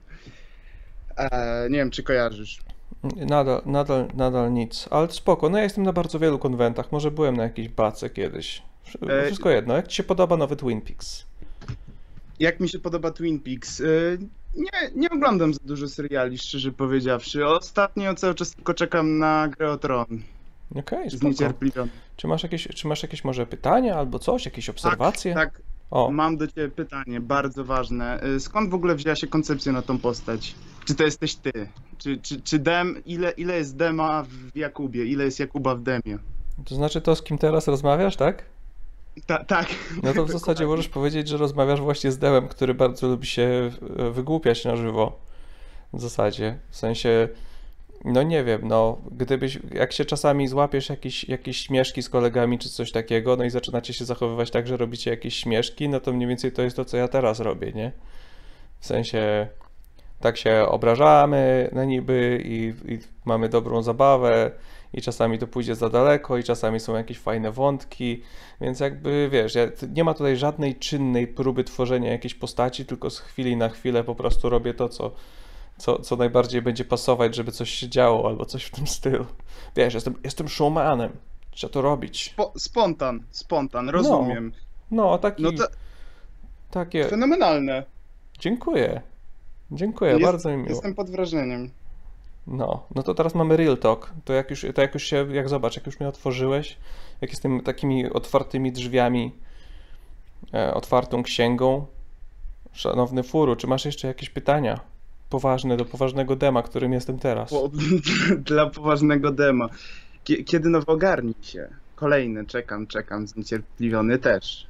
E, 1.16 1.66
nie 1.70 1.78
wiem, 1.78 1.90
czy 1.90 2.02
kojarzysz. 2.02 2.58
Nadal, 3.16 3.62
nadal, 3.66 4.08
nadal 4.14 4.52
nic. 4.52 4.88
Ale 4.90 5.10
spoko. 5.10 5.48
No 5.48 5.58
ja 5.58 5.64
jestem 5.64 5.84
na 5.84 5.92
bardzo 5.92 6.18
wielu 6.18 6.38
konwentach. 6.38 6.92
Może 6.92 7.10
byłem 7.10 7.36
na 7.36 7.42
jakiejś 7.42 7.68
bace 7.68 8.10
kiedyś. 8.10 8.62
E, 9.08 9.26
Wszystko 9.26 9.50
jedno. 9.50 9.74
Jak 9.76 9.88
ci 9.88 9.96
się 9.96 10.02
podoba 10.02 10.36
nowy 10.36 10.56
Twin 10.56 10.80
Peaks? 10.80 11.26
Jak 12.40 12.60
mi 12.60 12.68
się 12.68 12.78
podoba 12.78 13.10
Twin 13.10 13.40
Peaks? 13.40 13.80
Y, 13.80 14.18
Nie, 14.54 14.90
nie 14.94 15.10
oglądam 15.10 15.54
za 15.54 15.60
dużo 15.64 15.88
seriali, 15.88 16.38
szczerze 16.38 16.72
powiedziawszy. 16.72 17.46
Ostatnio 17.46 18.14
cały 18.14 18.34
czas 18.34 18.50
tylko 18.54 18.74
czekam 18.74 19.18
na 19.18 19.48
grę 19.48 19.72
o 19.72 19.76
Tron. 19.78 20.06
Okej, 20.76 21.10
spoko. 21.10 21.18
Zniecierpliwiony. 21.18 21.90
Czy 22.16 22.28
masz 22.28 22.42
jakieś, 22.42 22.68
czy 22.68 22.88
masz 22.88 23.02
jakieś 23.02 23.24
może 23.24 23.46
pytania 23.46 23.94
albo 23.96 24.18
coś? 24.18 24.44
Jakieś 24.44 24.68
obserwacje? 24.68 25.34
Tak, 25.34 25.62
O, 25.90 26.10
mam 26.10 26.36
do 26.36 26.46
ciebie 26.46 26.68
pytanie, 26.68 27.20
bardzo 27.20 27.64
ważne. 27.64 28.24
Y, 28.24 28.40
Skąd 28.40 28.70
w 28.70 28.74
ogóle 28.74 28.94
wzięła 28.94 29.16
się 29.16 29.26
koncepcja 29.26 29.72
na 29.72 29.82
tą 29.82 29.98
postać? 29.98 30.54
Czy 30.84 30.94
to 30.94 31.04
jesteś 31.04 31.34
ty? 31.34 31.52
Czy, 31.98 32.18
czy, 32.18 32.40
czy 32.40 32.58
Dem, 32.58 33.02
ile, 33.06 33.30
ile 33.30 33.56
jest 33.56 33.76
Dema 33.76 34.22
w 34.22 34.56
Jakubie? 34.56 35.04
Ile 35.04 35.24
jest 35.24 35.40
Jakuba 35.40 35.74
w 35.74 35.82
Demie? 35.82 36.18
to 36.64 36.74
znaczy 36.74 37.00
to, 37.00 37.16
z 37.16 37.22
kim 37.22 37.38
teraz 37.38 37.68
rozmawiasz, 37.68 38.16
tak? 38.16 38.44
Ta, 39.26 39.44
tak. 39.44 39.66
No 40.02 40.12
to 40.12 40.24
w 40.24 40.30
zasadzie 40.30 40.66
możesz 40.66 40.88
powiedzieć, 40.98 41.28
że 41.28 41.36
rozmawiasz 41.36 41.80
właśnie 41.80 42.12
z 42.12 42.18
Demem, 42.18 42.48
który 42.48 42.74
bardzo 42.74 43.08
lubi 43.08 43.26
się 43.26 43.70
wygłupiać 44.12 44.64
na 44.64 44.76
żywo. 44.76 45.18
W 45.92 46.00
zasadzie. 46.00 46.58
W 46.70 46.76
sensie, 46.76 47.28
no 48.04 48.22
nie 48.22 48.44
wiem, 48.44 48.60
no 48.64 48.98
gdybyś, 49.12 49.58
jak 49.72 49.92
się 49.92 50.04
czasami 50.04 50.48
złapiesz 50.48 50.88
jakieś, 50.88 51.28
jakieś 51.28 51.56
śmieszki 51.56 52.02
z 52.02 52.08
kolegami 52.08 52.58
czy 52.58 52.68
coś 52.68 52.92
takiego, 52.92 53.36
no 53.36 53.44
i 53.44 53.50
zaczynacie 53.50 53.92
się 53.92 54.04
zachowywać 54.04 54.50
tak, 54.50 54.66
że 54.66 54.76
robicie 54.76 55.10
jakieś 55.10 55.34
śmieszki, 55.36 55.88
no 55.88 56.00
to 56.00 56.12
mniej 56.12 56.28
więcej 56.28 56.52
to 56.52 56.62
jest 56.62 56.76
to, 56.76 56.84
co 56.84 56.96
ja 56.96 57.08
teraz 57.08 57.40
robię, 57.40 57.72
nie? 57.72 57.92
W 58.80 58.86
sensie, 58.86 59.48
tak 60.20 60.36
się 60.36 60.66
obrażamy 60.68 61.70
na 61.72 61.84
niby 61.84 62.42
i, 62.44 62.74
i 62.92 62.98
mamy 63.24 63.48
dobrą 63.48 63.82
zabawę 63.82 64.50
i 64.92 65.02
czasami 65.02 65.38
to 65.38 65.46
pójdzie 65.46 65.74
za 65.74 65.88
daleko 65.88 66.38
i 66.38 66.44
czasami 66.44 66.80
są 66.80 66.96
jakieś 66.96 67.18
fajne 67.18 67.52
wątki, 67.52 68.22
więc 68.60 68.80
jakby 68.80 69.28
wiesz, 69.32 69.58
nie 69.94 70.04
ma 70.04 70.14
tutaj 70.14 70.36
żadnej 70.36 70.74
czynnej 70.74 71.26
próby 71.26 71.64
tworzenia 71.64 72.10
jakiejś 72.10 72.34
postaci, 72.34 72.86
tylko 72.86 73.10
z 73.10 73.18
chwili 73.18 73.56
na 73.56 73.68
chwilę 73.68 74.04
po 74.04 74.14
prostu 74.14 74.48
robię 74.48 74.74
to, 74.74 74.88
co, 74.88 75.12
co, 75.80 75.98
co 75.98 76.16
najbardziej 76.16 76.62
będzie 76.62 76.84
pasować, 76.84 77.34
żeby 77.36 77.52
coś 77.52 77.70
się 77.70 77.88
działo 77.88 78.28
albo 78.28 78.44
coś 78.44 78.64
w 78.64 78.70
tym 78.70 78.86
stylu. 78.86 79.26
Wiesz, 79.76 79.94
jestem, 79.94 80.14
jestem 80.24 80.48
showmanem, 80.48 81.12
trzeba 81.50 81.72
to 81.72 81.82
robić. 81.82 82.30
Spo, 82.32 82.52
spontan, 82.56 83.24
spontan, 83.30 83.88
rozumiem. 83.88 84.52
No, 84.90 85.18
taki, 85.18 85.42
No 85.42 85.52
to 85.52 85.64
takie, 86.70 87.04
fenomenalne. 87.04 87.84
dziękuję. 88.38 89.00
Dziękuję, 89.72 90.10
Jest- 90.10 90.22
bardzo 90.24 90.50
mi 90.50 90.56
miło. 90.56 90.68
Jestem 90.68 90.94
pod 90.94 91.10
wrażeniem. 91.10 91.70
No, 92.46 92.86
no 92.94 93.02
to 93.02 93.14
teraz 93.14 93.34
mamy 93.34 93.56
Real 93.56 93.78
Talk. 93.78 94.12
To 94.24 94.32
jak 94.32 94.50
już, 94.50 94.66
to 94.74 94.82
jak 94.82 94.94
już 94.94 95.02
się, 95.02 95.26
jak 95.32 95.48
zobacz, 95.48 95.76
jak 95.76 95.86
już 95.86 96.00
mnie 96.00 96.08
otworzyłeś, 96.08 96.76
jak 97.20 97.30
jestem 97.30 97.60
takimi 97.60 98.10
otwartymi 98.10 98.72
drzwiami, 98.72 99.32
e, 100.54 100.74
otwartą 100.74 101.22
księgą. 101.22 101.86
Szanowny 102.72 103.22
Furu, 103.22 103.56
czy 103.56 103.66
masz 103.66 103.84
jeszcze 103.84 104.08
jakieś 104.08 104.30
pytania? 104.30 104.80
Poważny, 105.30 105.76
do 105.76 105.84
poważnego 105.84 106.36
dema, 106.36 106.62
którym 106.62 106.92
jestem 106.92 107.18
teraz. 107.18 107.50
Po, 107.50 107.70
dla 108.48 108.66
poważnego 108.70 109.30
dema. 109.30 109.68
Kie- 110.24 110.44
Kiedy 110.44 110.68
nowo 110.68 110.92
ogarnij 110.92 111.34
się? 111.42 111.68
Kolejny, 111.94 112.46
czekam, 112.46 112.86
czekam, 112.86 113.26
zniecierpliwiony 113.26 114.18
też. 114.18 114.66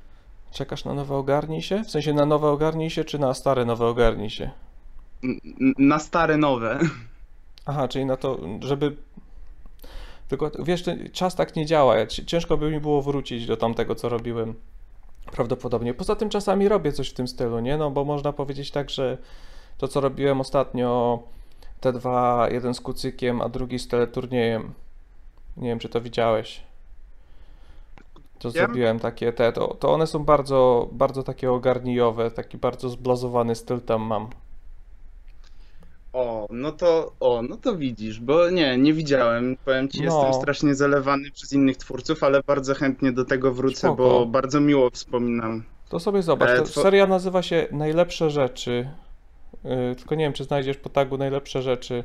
Czekasz 0.52 0.85
na 0.85 0.95
nowe 0.95 1.14
ogarnij 1.14 1.62
się? 1.62 1.85
W 1.85 1.90
sensie 1.90 2.12
na 2.12 2.26
nowe 2.26 2.49
ogarnij 2.49 2.90
się, 2.90 3.05
czy 3.05 3.19
na 3.19 3.35
stare 3.35 3.64
nowe 3.64 3.87
ogarnij 3.87 4.31
się? 4.31 4.50
Na 5.79 5.99
stare, 5.99 6.37
nowe. 6.37 6.79
Aha, 7.67 7.88
czyli 7.88 8.05
na 8.05 8.17
to, 8.17 8.38
żeby. 8.61 8.97
Tylko 10.29 10.50
wiesz, 10.59 10.85
czas 11.12 11.35
tak 11.37 11.57
nie 11.57 11.67
działa. 11.67 12.07
Ciężko 12.07 12.57
by 12.57 12.71
mi 12.71 12.81
było 12.81 13.02
wrócić 13.02 13.47
do 13.47 13.57
tamtego, 13.57 13.95
co 13.95 14.09
robiłem. 14.09 14.55
Prawdopodobnie. 15.33 15.95
Poza 15.95 16.17
tym 16.17 16.29
czasami 16.29 16.69
robię 16.69 16.93
coś 16.93 17.09
w 17.11 17.14
tym 17.14 17.29
stylu, 17.29 17.61
nie? 17.61 17.76
No 17.76 17.90
bo 17.90 18.05
można 18.05 18.33
powiedzieć 18.33 18.71
tak, 18.71 18.90
że 18.90 19.19
to, 19.81 19.89
co 19.89 20.01
robiłem 20.01 20.41
ostatnio, 20.41 21.23
te 21.81 21.93
dwa, 21.93 22.49
jeden 22.51 22.75
z 22.75 22.81
kucykiem, 22.81 23.41
a 23.41 23.49
drugi 23.49 23.79
z 23.79 23.89
teleturniejem. 23.89 24.73
Nie 25.57 25.69
wiem, 25.69 25.79
czy 25.79 25.89
to 25.89 26.01
widziałeś. 26.01 26.63
To 28.39 28.49
Ja- 28.49 28.53
zrobiłem 28.53 28.99
takie 29.01 29.33
te, 29.33 29.53
to, 29.53 29.75
to 29.75 29.93
one 29.93 30.07
są 30.07 30.25
bardzo, 30.25 30.89
bardzo 30.93 31.23
takie 31.23 31.53
ogarnijowe, 31.53 32.31
taki 32.31 32.59
bardzo 32.59 32.89
zblazowany 32.89 33.55
styl 33.55 33.81
tam 33.81 34.03
mam. 34.03 34.29
O, 36.13 36.47
no 36.51 36.73
to, 36.73 37.13
o, 37.21 37.43
no 37.43 37.57
to 37.57 37.77
widzisz, 37.77 38.21
bo 38.21 38.51
nie, 38.51 38.79
nie 38.79 38.93
widziałem. 38.93 39.57
Powiem 39.65 39.89
ci, 39.89 40.03
No. 40.03 40.05
jestem 40.05 40.35
strasznie 40.43 40.75
zalewany 40.75 41.31
przez 41.31 41.53
innych 41.53 41.77
twórców, 41.77 42.25
ale 42.25 42.43
bardzo 42.47 42.75
chętnie 42.75 43.13
do 43.13 43.25
tego 43.25 43.53
wrócę, 43.53 43.77
Spoko. 43.77 43.97
bo 43.97 44.27
bardzo 44.27 44.61
miło 44.61 44.91
wspominam. 44.91 45.63
To 45.89 46.01
sobie 46.01 46.23
zobacz. 46.23 46.49
E, 46.51 46.63
two- 46.63 46.83
seria 46.83 47.07
nazywa 47.07 47.43
się 47.43 47.67
Najlepsze 47.73 48.31
rzeczy. 48.31 48.89
Yy, 49.64 49.97
tylko 49.97 50.14
nie 50.14 50.25
wiem, 50.25 50.33
czy 50.33 50.45
znajdziesz 50.45 50.76
po 50.76 50.88
tagu 50.88 51.19
Najlepsze 51.19 51.62
rzeczy. 51.62 52.04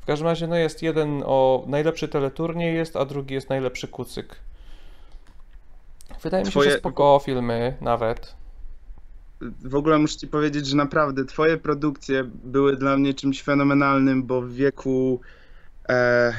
W 0.00 0.06
każdym 0.06 0.28
razie, 0.28 0.46
no 0.46 0.56
jest 0.56 0.82
jeden 0.82 1.22
o 1.26 1.64
najlepszy 1.66 2.08
teleturniej 2.08 2.74
jest, 2.74 2.96
a 2.96 3.04
drugi 3.04 3.34
jest 3.34 3.48
najlepszy 3.50 3.88
kucyk. 3.88 4.36
Wydaje 6.22 6.44
mi 6.44 6.52
się, 6.52 6.60
Twoje- 6.60 6.70
że 6.70 6.78
spoko 6.78 7.20
filmy 7.24 7.76
nawet. 7.80 8.34
W 9.64 9.74
ogóle 9.74 9.98
muszę 9.98 10.16
ci 10.16 10.28
powiedzieć, 10.28 10.66
że 10.66 10.76
naprawdę 10.76 11.24
twoje 11.24 11.56
produkcje 11.56 12.24
były 12.24 12.76
dla 12.76 12.96
mnie 12.96 13.14
czymś 13.14 13.42
fenomenalnym, 13.42 14.22
bo 14.22 14.42
w 14.42 14.52
wieku 14.52 15.20
e, 15.88 16.32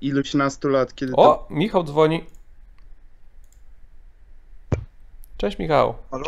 iluś 0.00 0.34
nastu 0.34 0.68
lat, 0.68 0.94
kiedy 0.94 1.12
to... 1.12 1.18
O, 1.18 1.46
Michał 1.50 1.84
dzwoni. 1.84 2.24
Cześć 5.36 5.58
Michał. 5.58 5.94
Halo? 6.10 6.24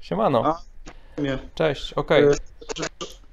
Siemano. 0.00 0.42
A, 0.46 0.62
Nie. 1.18 1.38
Cześć, 1.54 1.92
okej. 1.92 2.24
E, 2.24 2.30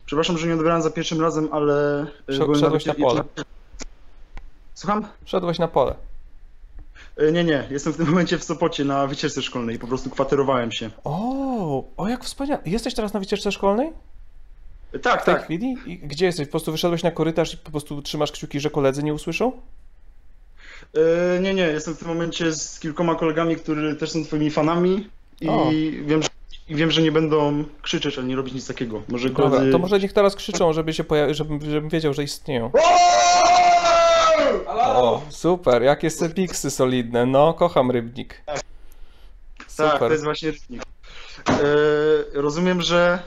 Przepraszam, 0.06 0.38
że 0.38 0.48
nie 0.48 0.54
odebrałem 0.54 0.82
za 0.82 0.90
pierwszym 0.90 1.22
razem, 1.22 1.50
ale... 1.52 2.02
e, 2.30 2.34
Szedł- 2.34 2.46
byłem 2.46 2.60
szedłeś 2.60 2.86
na 2.86 2.94
pole. 2.94 3.24
Słucham? 4.74 5.08
Wszedłeś 5.26 5.60
na 5.60 5.68
pole. 5.68 5.96
E, 7.18 7.32
Nie, 7.32 7.44
nie. 7.44 7.68
Jestem 7.72 7.94
w 7.94 7.98
tym 7.98 8.06
momencie 8.10 8.38
w 8.38 8.44
Sopocie 8.44 8.86
na 8.86 9.08
wycieczce 9.08 9.42
szkolnej. 9.42 9.80
Po 9.80 9.88
prostu 9.88 10.10
kwaterowałem 10.10 10.72
się. 10.72 10.90
O, 11.04 11.84
o 11.98 12.08
jak 12.08 12.24
wspaniale. 12.24 12.62
Jesteś 12.66 12.94
teraz 12.94 13.14
na 13.14 13.20
wycieczce 13.20 13.52
szkolnej? 13.52 13.92
Tak, 15.02 15.22
W 15.22 15.26
tej 15.26 15.36
tak. 15.36 15.44
chwili? 15.44 15.76
I 15.86 15.98
gdzie 16.00 16.26
jesteś? 16.26 16.48
Po 16.48 16.52
prostu 16.52 16.72
wyszedłeś 16.72 17.04
na 17.04 17.12
korytarz 17.12 17.54
i 17.54 17.58
po 17.58 17.72
prostu 17.72 18.02
trzymasz 18.02 18.32
kciuki, 18.32 18.60
że 18.60 18.70
koledzy 18.70 19.04
nie 19.04 19.14
usłyszą? 19.14 19.52
Nie, 21.42 21.54
nie. 21.54 21.62
Jestem 21.68 21.94
w 21.96 22.00
tym 22.00 22.08
momencie 22.08 22.52
z 22.54 22.80
kilkoma 22.80 23.16
kolegami, 23.16 23.56
którzy 23.56 23.96
też 23.96 24.12
są 24.12 24.24
twoimi 24.26 24.52
fanami 24.52 25.10
i 25.42 25.50
O. 25.50 25.72
wiem, 26.06 26.24
że, 26.24 26.30
i 26.70 26.76
wiem, 26.76 26.92
że 26.92 27.02
nie 27.02 27.12
będą 27.12 27.64
krzyczeć, 27.82 28.18
ani 28.18 28.28
nie 28.28 28.36
robić 28.36 28.54
nic 28.54 28.68
takiego. 28.68 29.02
Może 29.08 29.30
Dobra, 29.30 29.50
koledzy... 29.50 29.72
to 29.72 29.78
może 29.80 30.00
niech 30.00 30.14
teraz 30.14 30.36
krzyczą, 30.36 30.74
żeby 30.74 30.94
się 30.94 31.04
pojawi, 31.04 31.34
żebym, 31.34 31.62
żebym 31.62 31.90
wiedział, 31.90 32.14
że 32.14 32.24
istnieją. 32.24 32.72
O, 34.78 35.22
super, 35.30 35.84
jakie 35.84 36.10
sepiksy 36.10 36.72
solidne. 36.72 37.26
No, 37.26 37.54
kocham 37.54 37.92
rybnik. 37.92 38.42
Tak, 38.46 38.62
to 39.78 39.92
Super. 39.92 40.12
jest 40.12 40.24
właśnie 40.24 40.52
rytmik. 40.52 40.84
E, 41.50 41.54
rozumiem, 42.34 42.82
że 42.82 43.20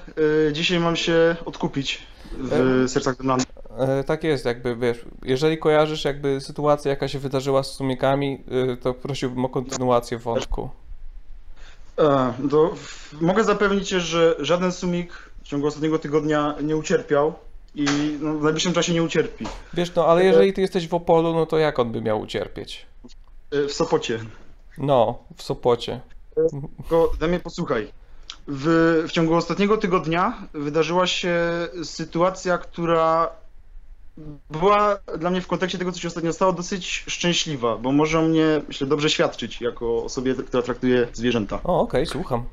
e, 0.49 0.53
dzisiaj 0.53 0.81
mam 0.81 0.97
się 0.97 1.37
odkupić 1.45 2.03
w 2.39 2.85
sercach 2.89 3.17
Demlandu. 3.17 3.45
E, 3.79 4.05
tak 4.05 4.25
jest, 4.25 4.45
jakby 4.45 4.77
wiesz, 4.77 5.05
jeżeli 5.23 5.59
kojarzysz 5.59 6.05
jakby 6.05 6.41
sytuację, 6.41 6.91
jaka 6.91 7.09
się 7.09 7.19
wydarzyła 7.19 7.63
z 7.63 7.73
sumikami, 7.73 8.45
e, 8.73 8.77
to 8.77 8.95
prosiłbym 8.95 9.45
o 9.45 9.49
kontynuację 9.49 10.19
wątku. 10.19 10.71
E, 11.99 12.33
To 12.51 12.75
mogę 13.21 13.45
zapewnić 13.45 13.89
że 13.89 14.37
żaden 14.39 14.73
sumik 14.73 15.13
w 15.43 15.49
ciągu 15.49 15.67
ostatniego 15.67 15.99
tygodnia 15.99 16.55
nie 16.63 16.77
ucierpiał 16.77 17.35
i 17.75 17.85
no, 18.21 18.35
w 18.35 18.43
najbliższym 18.43 18.73
czasie 18.73 18.93
nie 18.95 19.03
ucierpi. 19.03 19.47
Wiesz, 19.75 19.95
no 19.95 20.07
ale 20.07 20.25
jeżeli 20.25 20.53
ty 20.53 20.61
jesteś 20.61 20.89
w 20.89 20.95
Opolu, 20.95 21.35
no 21.35 21.47
to 21.47 21.59
jak 21.59 21.79
on 21.79 21.93
by 21.93 22.01
miał 22.01 22.21
ucierpieć? 22.21 22.87
E, 23.51 23.67
W 23.69 23.73
Sopocie. 23.73 24.21
No, 24.79 25.19
w 25.37 25.43
Sopocie. 25.43 26.01
Tylko 26.79 27.13
daj 27.21 27.29
mnie 27.29 27.41
posłuchaj. 27.41 27.93
W, 28.49 29.05
w 29.09 29.13
ciągu 29.13 29.35
ostatniego 29.35 29.77
tygodnia 29.77 30.43
wydarzyła 30.55 31.07
się 31.07 31.39
sytuacja, 31.85 32.59
która 32.59 33.31
była 34.51 34.99
dla 35.19 35.31
mnie 35.31 35.41
w 35.41 35.47
kontekście 35.47 35.79
tego, 35.79 35.93
co 35.93 36.01
się 36.01 36.09
ostatnio 36.09 36.33
stało, 36.33 36.53
dosyć 36.53 37.05
szczęśliwa, 37.07 37.77
bo 37.77 37.93
może 37.93 38.19
o 38.19 38.23
mnie, 38.23 38.63
myślę, 38.69 38.87
dobrze 38.87 39.11
świadczyć 39.11 39.61
jako 39.61 40.05
osobie, 40.05 40.35
która 40.35 40.63
traktuje 40.63 41.09
zwierzęta. 41.13 41.61
O, 41.65 41.81
okej, 41.81 42.07
słucham. 42.07 42.45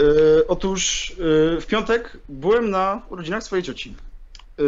E, 0.00 0.04
otóż 0.48 1.10
e, 1.12 1.60
w 1.60 1.66
piątek 1.66 2.16
byłem 2.28 2.70
na 2.70 3.02
urodzinach 3.10 3.42
swojej 3.42 3.62
cioci. 3.62 3.94
E, 4.58 4.62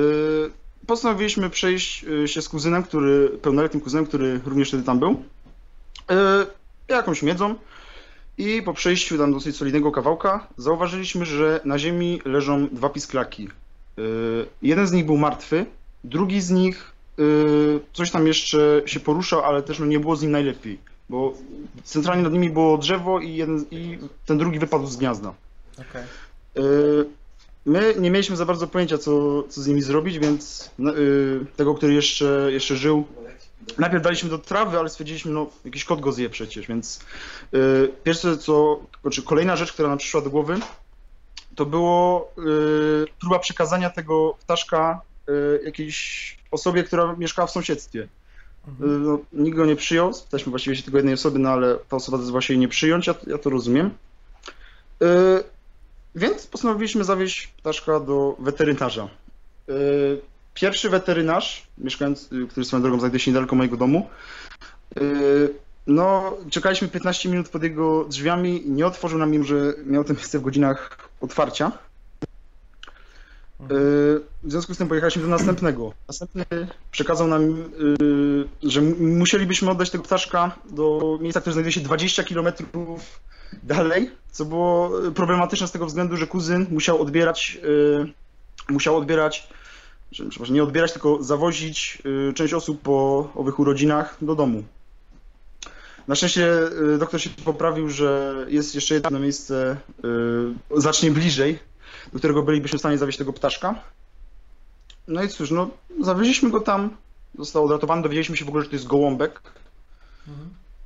postanowiliśmy 0.87 1.51
przejść 1.51 2.05
e, 2.25 2.29
się 2.29 2.43
z 2.43 2.49
kuzynem, 2.49 2.83
który, 2.83 3.29
pełnoletnim 3.29 3.81
kuzynem, 3.83 4.07
który 4.07 4.41
również 4.45 4.69
wtedy 4.69 4.83
tam 4.83 4.99
był, 4.99 5.23
jakąś 6.89 7.23
miedzą 7.23 7.55
i 8.39 8.63
po 8.63 8.75
przejściu 8.75 9.19
tam 9.19 9.33
dosyć 9.33 9.57
solidnego 9.57 9.93
kawałka 9.93 10.47
zauważyliśmy, 10.57 11.27
że 11.27 11.61
na 11.65 11.79
ziemi 11.79 12.21
leżą 12.25 12.69
dwa 12.69 12.89
pisklaki. 12.89 13.49
E, 13.99 14.03
jeden 14.63 14.87
z 14.87 14.93
nich 14.93 15.07
był 15.07 15.17
martwy, 15.17 15.67
drugi 16.05 16.41
z 16.41 16.51
nich 16.51 16.93
e, 17.19 17.23
coś 17.93 18.11
tam 18.11 18.27
jeszcze 18.27 18.83
się 18.87 19.01
poruszał, 19.01 19.45
ale 19.45 19.63
też 19.63 19.79
nie 19.79 20.01
było 20.01 20.17
z 20.17 20.23
nim 20.23 20.31
najlepiej, 20.31 20.79
bo 21.09 21.35
centralnie 21.85 22.23
nad 22.23 22.33
nimi 22.33 22.51
było 22.51 22.79
drzewo 22.79 23.21
i, 23.21 23.35
jeden, 23.35 23.65
i 23.71 23.99
ten 24.27 24.39
drugi 24.39 24.59
wypadł 24.59 24.87
z 24.87 24.97
gniazda. 24.97 25.35
Y, 26.59 27.05
My 27.67 27.95
nie 27.99 28.11
mieliśmy 28.11 28.37
za 28.37 28.47
bardzo 28.47 28.67
pojęcia, 28.67 28.99
co, 28.99 29.43
co 29.43 29.63
z 29.63 29.67
nimi 29.67 29.83
zrobić, 29.83 30.19
więc 30.19 30.71
no, 30.79 30.99
y, 30.99 31.47
tego, 31.57 31.75
który 31.75 31.95
jeszcze, 31.95 32.49
jeszcze 32.53 32.77
żył, 32.77 33.05
najpierw 33.79 34.03
daliśmy 34.03 34.31
do 34.31 34.39
trawy, 34.39 34.79
ale 34.79 34.89
stwierdziliśmy, 34.89 35.33
no 35.33 35.47
jakiś 35.65 35.85
kot 35.85 36.01
go 36.01 36.13
zje 36.13 36.31
przecież, 36.31 36.67
więc 36.67 37.01
y, 37.55 37.91
pierwsze 38.05 38.39
co, 38.39 38.81
znaczy 39.03 39.23
kolejna 39.23 39.57
rzecz, 39.57 39.73
która 39.73 39.89
nam 39.89 39.99
przyszła 39.99 40.21
do 40.21 40.31
głowy, 40.31 40.57
to 41.57 41.67
było 41.67 42.33
y, 42.39 43.07
próba 43.21 43.39
przekazania 43.39 43.91
tego 43.91 44.37
ptaszka 44.41 45.01
y, 45.29 45.61
jakiejś 45.65 46.37
osobie, 46.51 46.83
która 46.83 47.17
mieszkała 47.19 47.47
w 47.47 47.51
sąsiedztwie. 47.51 48.01
Y, 48.01 48.09
No, 48.81 49.19
nikt 49.33 49.57
go 49.57 49.67
nie 49.67 49.77
przyjął, 49.77 50.13
spytaliśmy 50.15 50.51
właściwie 50.51 50.77
się 50.77 50.83
tylko 50.83 50.99
jednej 50.99 51.15
osoby, 51.15 51.39
no 51.39 51.51
ale 51.51 51.77
ta 51.89 51.97
osoba 51.97 52.19
zdecydowała 52.19 52.43
się 52.43 52.55
jej 52.55 52.61
nie 52.61 52.69
przyjąć, 52.69 53.07
ja, 53.07 53.15
ja 53.27 53.39
to 53.39 53.51
rozumiem. 53.51 53.91
Y, 55.03 55.07
więc 56.15 56.47
postanowiliśmy 56.47 57.05
zawieźć 57.05 57.47
ptaszka 57.47 58.01
do 58.01 58.37
weterynarza. 58.39 59.09
Y, 59.69 60.21
Pierwszy 60.55 60.91
weterynarz, 60.91 61.67
mieszkając, 61.79 62.33
y, 62.33 62.47
który 62.47 62.67
swoją 62.67 62.83
drogą 62.83 62.99
znajduje 62.99 63.21
się 63.21 63.31
niedaleko 63.31 63.57
mojego 63.57 63.77
domu, 63.77 64.09
y, 65.01 65.55
no, 65.87 66.37
czekaliśmy 66.51 66.89
15 66.89 67.29
minut 67.29 67.49
pod 67.49 67.63
jego 67.63 68.05
drzwiami 68.05 68.67
i 68.67 68.71
nie 68.71 68.87
otworzył 68.87 69.19
nam 69.19 69.35
im, 69.35 69.45
że 69.45 69.75
miał 69.87 70.05
to 70.05 70.15
miejsce 70.15 70.39
w 70.39 70.43
godzinach 70.43 70.99
otwarcia. 71.25 71.73
Y, 73.61 74.21
W 74.45 74.51
związku 74.51 74.75
z 74.75 74.79
tym 74.79 74.89
pojechaliśmy 74.89 75.23
do 75.23 75.29
następnego. 75.29 75.93
Następny 76.09 76.45
przekazał 76.91 77.27
nam, 77.27 77.43
y, 77.43 78.71
że 78.71 78.81
musielibyśmy 79.01 79.71
oddać 79.71 79.91
tego 79.91 80.05
ptaszka 80.05 80.57
do 80.71 81.19
miejsca, 81.21 81.41
które 81.41 81.53
znajduje 81.53 81.73
się 81.73 81.81
20 81.81 82.25
km 82.25 82.49
dalej, 83.63 84.11
co 84.33 84.45
było 84.45 84.91
problematyczne 85.15 85.69
z 85.69 85.73
tego 85.73 85.87
względu, 85.87 86.17
że 86.17 86.27
kuzyn 86.27 86.67
musiał 86.71 87.03
odbierać, 87.03 87.59
y, 88.69 88.73
musiał 88.73 88.97
odbierać, 88.97 89.49
przepraszam, 90.11 90.55
nie 90.55 90.63
odbierać, 90.63 90.93
tylko 90.93 91.23
zawozić 91.23 92.03
część 92.35 92.55
osób 92.55 92.83
po 92.83 93.31
owych 93.35 93.59
urodzinach 93.59 94.17
do 94.21 94.35
domu. 94.35 94.65
Na 96.09 96.15
szczęście 96.15 96.59
y, 96.95 96.99
doktor 96.99 97.21
się 97.21 97.31
poprawił, 97.45 97.89
że 97.91 98.35
jest 98.49 98.75
jeszcze 98.75 98.95
jedno 98.95 99.19
miejsce 99.19 99.77
y, 100.77 100.81
znacznie 100.81 101.11
bliżej, 101.11 101.59
do 102.13 102.19
którego 102.19 102.43
bylibyśmy 102.43 102.79
w 102.79 102.83
stanie 102.83 102.99
zawieźć 102.99 103.19
tego 103.19 103.33
ptaszka. 103.33 103.75
No 105.09 105.23
i 105.23 105.29
cóż, 105.29 105.51
no 105.51 105.69
zawieźliśmy 106.01 106.51
go 106.51 106.61
tam, 106.61 106.97
został 107.39 107.65
odratowany, 107.65 108.03
dowiedzieliśmy 108.03 108.37
się 108.37 108.45
w 108.45 108.49
ogóle, 108.49 108.65
że 108.65 108.71
to 108.71 108.77
jest 108.77 108.87
gołąbek. 108.87 109.43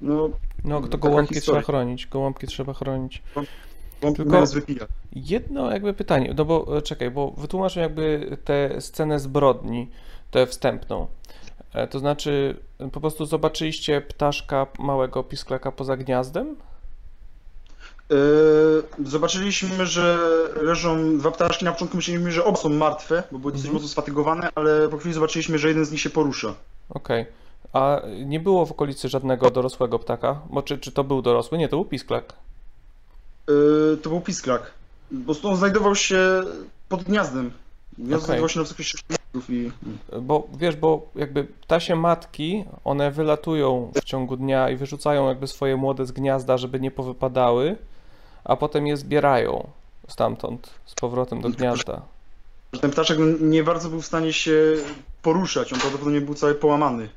No, 0.00 0.30
No, 0.64 0.80
to 0.88 0.98
gołąbki 0.98 1.34
historia. 1.34 1.62
trzeba 1.62 1.78
chronić, 1.78 2.06
gołąbki 2.06 2.46
trzeba 2.46 2.74
chronić. 2.74 3.22
Tylko-. 4.00 4.46
Jedno 5.12 5.70
jakby 5.70 5.94
pytanie, 5.94 6.34
no 6.36 6.44
bo 6.44 6.76
e, 6.78 6.82
czekaj, 6.82 7.10
bo 7.10 7.30
wytłumaczę 7.30 7.80
jakby 7.80 8.36
tę 8.44 8.80
scenę 8.80 9.20
zbrodni, 9.20 9.88
tę 10.30 10.46
wstępną. 10.46 11.06
E, 11.74 11.86
To 11.88 11.98
znaczy, 11.98 12.56
e, 12.80 12.90
po 12.90 13.00
prostu 13.00 13.26
zobaczyliście 13.26 14.00
ptaszka 14.00 14.66
małego 14.78 15.22
pisklaka 15.24 15.72
poza 15.72 15.96
gniazdem? 15.96 16.56
Yy, 18.10 19.06
zobaczyliśmy, 19.06 19.86
że 19.86 20.18
leżą 20.62 21.18
dwa 21.18 21.30
ptaszki. 21.30 21.64
Na 21.64 21.72
początku 21.72 21.96
myśleliśmy, 21.96 22.32
że 22.32 22.44
oba 22.44 22.56
są 22.56 22.68
martwe, 22.68 23.22
bo 23.32 23.38
były 23.38 23.52
dosyć 23.52 23.66
Mhm. 23.66 23.74
mocno 23.74 23.88
sfatygowane, 23.88 24.48
ale 24.54 24.88
po 24.88 24.98
chwili 24.98 25.14
zobaczyliśmy, 25.14 25.58
że 25.58 25.68
jeden 25.68 25.84
z 25.84 25.90
nich 25.92 26.00
się 26.00 26.10
porusza. 26.10 26.54
Okej. 26.90 27.26
A 27.72 28.00
nie 28.26 28.40
było 28.40 28.66
w 28.66 28.70
okolicy 28.72 29.08
żadnego 29.08 29.50
dorosłego 29.50 29.98
ptaka? 29.98 30.40
Bo 30.50 30.62
czy, 30.62 30.78
czy 30.78 30.92
to 30.92 31.04
był 31.04 31.22
dorosły? 31.22 31.58
Nie, 31.58 31.68
to 31.68 31.76
był 31.76 31.84
pisklak. 31.84 32.32
Yy, 33.48 33.98
to 34.02 34.10
był 34.10 34.20
pisklak. 34.20 34.70
Po 35.18 35.24
prostu 35.24 35.48
on 35.48 35.56
znajdował 35.56 35.94
się 35.94 36.42
pod 36.88 37.02
gniazdem. 37.02 37.50
Okej. 38.06 38.20
znajdowało 38.20 38.48
się 38.48 38.58
na 38.58 38.62
wysokości 38.64 38.90
6 38.98 39.04
metrów 39.10 39.50
i... 39.50 39.72
Bo 40.22 40.46
wiesz, 40.58 40.76
bo 40.76 41.06
jakby 41.14 41.44
ptasie 41.44 41.96
matki, 41.96 42.64
one 42.84 43.10
wylatują 43.10 43.92
w 43.94 44.04
ciągu 44.04 44.36
dnia 44.36 44.70
i 44.70 44.76
wyrzucają 44.76 45.28
jakby 45.28 45.46
swoje 45.46 45.76
młode 45.76 46.06
z 46.06 46.12
gniazda, 46.12 46.58
żeby 46.58 46.80
nie 46.80 46.90
powypadały, 46.90 47.76
a 48.44 48.56
potem 48.56 48.86
je 48.86 48.96
zbierają 48.96 49.68
stamtąd, 50.08 50.70
z 50.86 50.94
powrotem 50.94 51.40
do 51.40 51.48
gniazda. 51.50 52.02
ten 52.80 52.90
ptaszek 52.90 53.18
nie 53.40 53.64
bardzo 53.64 53.88
był 53.88 54.00
w 54.00 54.06
stanie 54.06 54.32
się 54.32 54.52
poruszać. 55.22 55.72
On 55.72 55.78
prawdopodobnie 55.80 56.20
był 56.20 56.34
cały 56.34 56.54
połamany. 56.54 57.08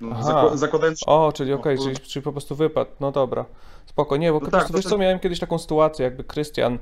No, 0.00 0.10
zakła- 0.22 0.56
zakładając, 0.56 1.00
O, 1.06 1.32
czyli 1.34 1.52
okej, 1.52 1.76
No, 1.76 1.82
czyli, 1.84 1.96
czyli 1.98 2.22
po 2.22 2.32
prostu 2.32 2.56
wypadł. 2.56 2.90
No 3.00 3.12
dobra. 3.12 3.44
Spoko, 3.86 4.16
nie, 4.16 4.32
bo 4.32 4.40
po 4.40 4.44
No 4.46 4.50
prostu 4.50 4.68
tak, 4.68 4.76
wiesz 4.76 4.84
to 4.84 4.90
co, 4.90 4.96
ten- 4.96 5.02
miałem 5.02 5.18
kiedyś 5.18 5.38
taką 5.40 5.58
sytuację, 5.58 6.04
jakby 6.04 6.24
Krystian, 6.24 6.78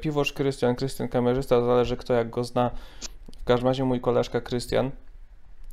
piwosz 0.00 0.32
Krystian, 0.32 0.74
Krystian 0.74 1.08
kamerzysta, 1.08 1.60
zależy 1.60 1.96
kto 1.96 2.14
jak 2.14 2.30
go 2.30 2.44
zna. 2.44 2.70
W 3.40 3.44
każdym 3.44 3.68
razie 3.68 3.84
mój 3.84 4.00
koleżka 4.00 4.40
Krystian, 4.40 4.90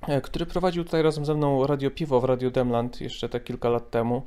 e, 0.07 0.21
który 0.21 0.45
prowadził 0.45 0.83
tutaj 0.83 1.01
razem 1.01 1.25
ze 1.25 1.35
mną 1.35 1.67
Radio 1.67 1.91
Piwo 1.91 2.21
w 2.21 2.23
Radio 2.23 2.51
Demland 2.51 3.01
jeszcze 3.01 3.29
te 3.29 3.39
kilka 3.39 3.69
lat 3.69 3.89
temu. 3.89 4.21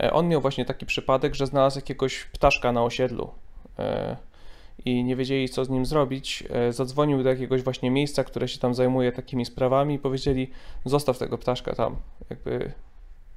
E, 0.00 0.12
on 0.12 0.28
miał 0.28 0.40
właśnie 0.40 0.64
taki 0.64 0.86
przypadek, 0.86 1.34
że 1.34 1.46
znalazł 1.46 1.78
jakiegoś 1.78 2.24
ptaszka 2.24 2.72
na 2.72 2.82
osiedlu. 2.82 3.30
E, 3.78 4.16
i 4.84 5.04
nie 5.04 5.16
wiedzieli, 5.16 5.48
co 5.48 5.64
z 5.64 5.68
nim 5.68 5.86
zrobić, 5.86 6.44
e, 6.50 6.72
zadzwonił 6.72 7.22
do 7.22 7.28
jakiegoś 7.28 7.62
właśnie 7.62 7.90
miejsca, 7.90 8.24
które 8.24 8.48
się 8.48 8.58
tam 8.58 8.74
zajmuje 8.74 9.12
takimi 9.12 9.44
sprawami 9.44 9.94
i 9.94 9.98
powiedzieli, 9.98 10.50
zostaw 10.84 11.18
tego 11.18 11.38
ptaszka 11.38 11.74
tam, 11.74 11.96
jakby 12.30 12.72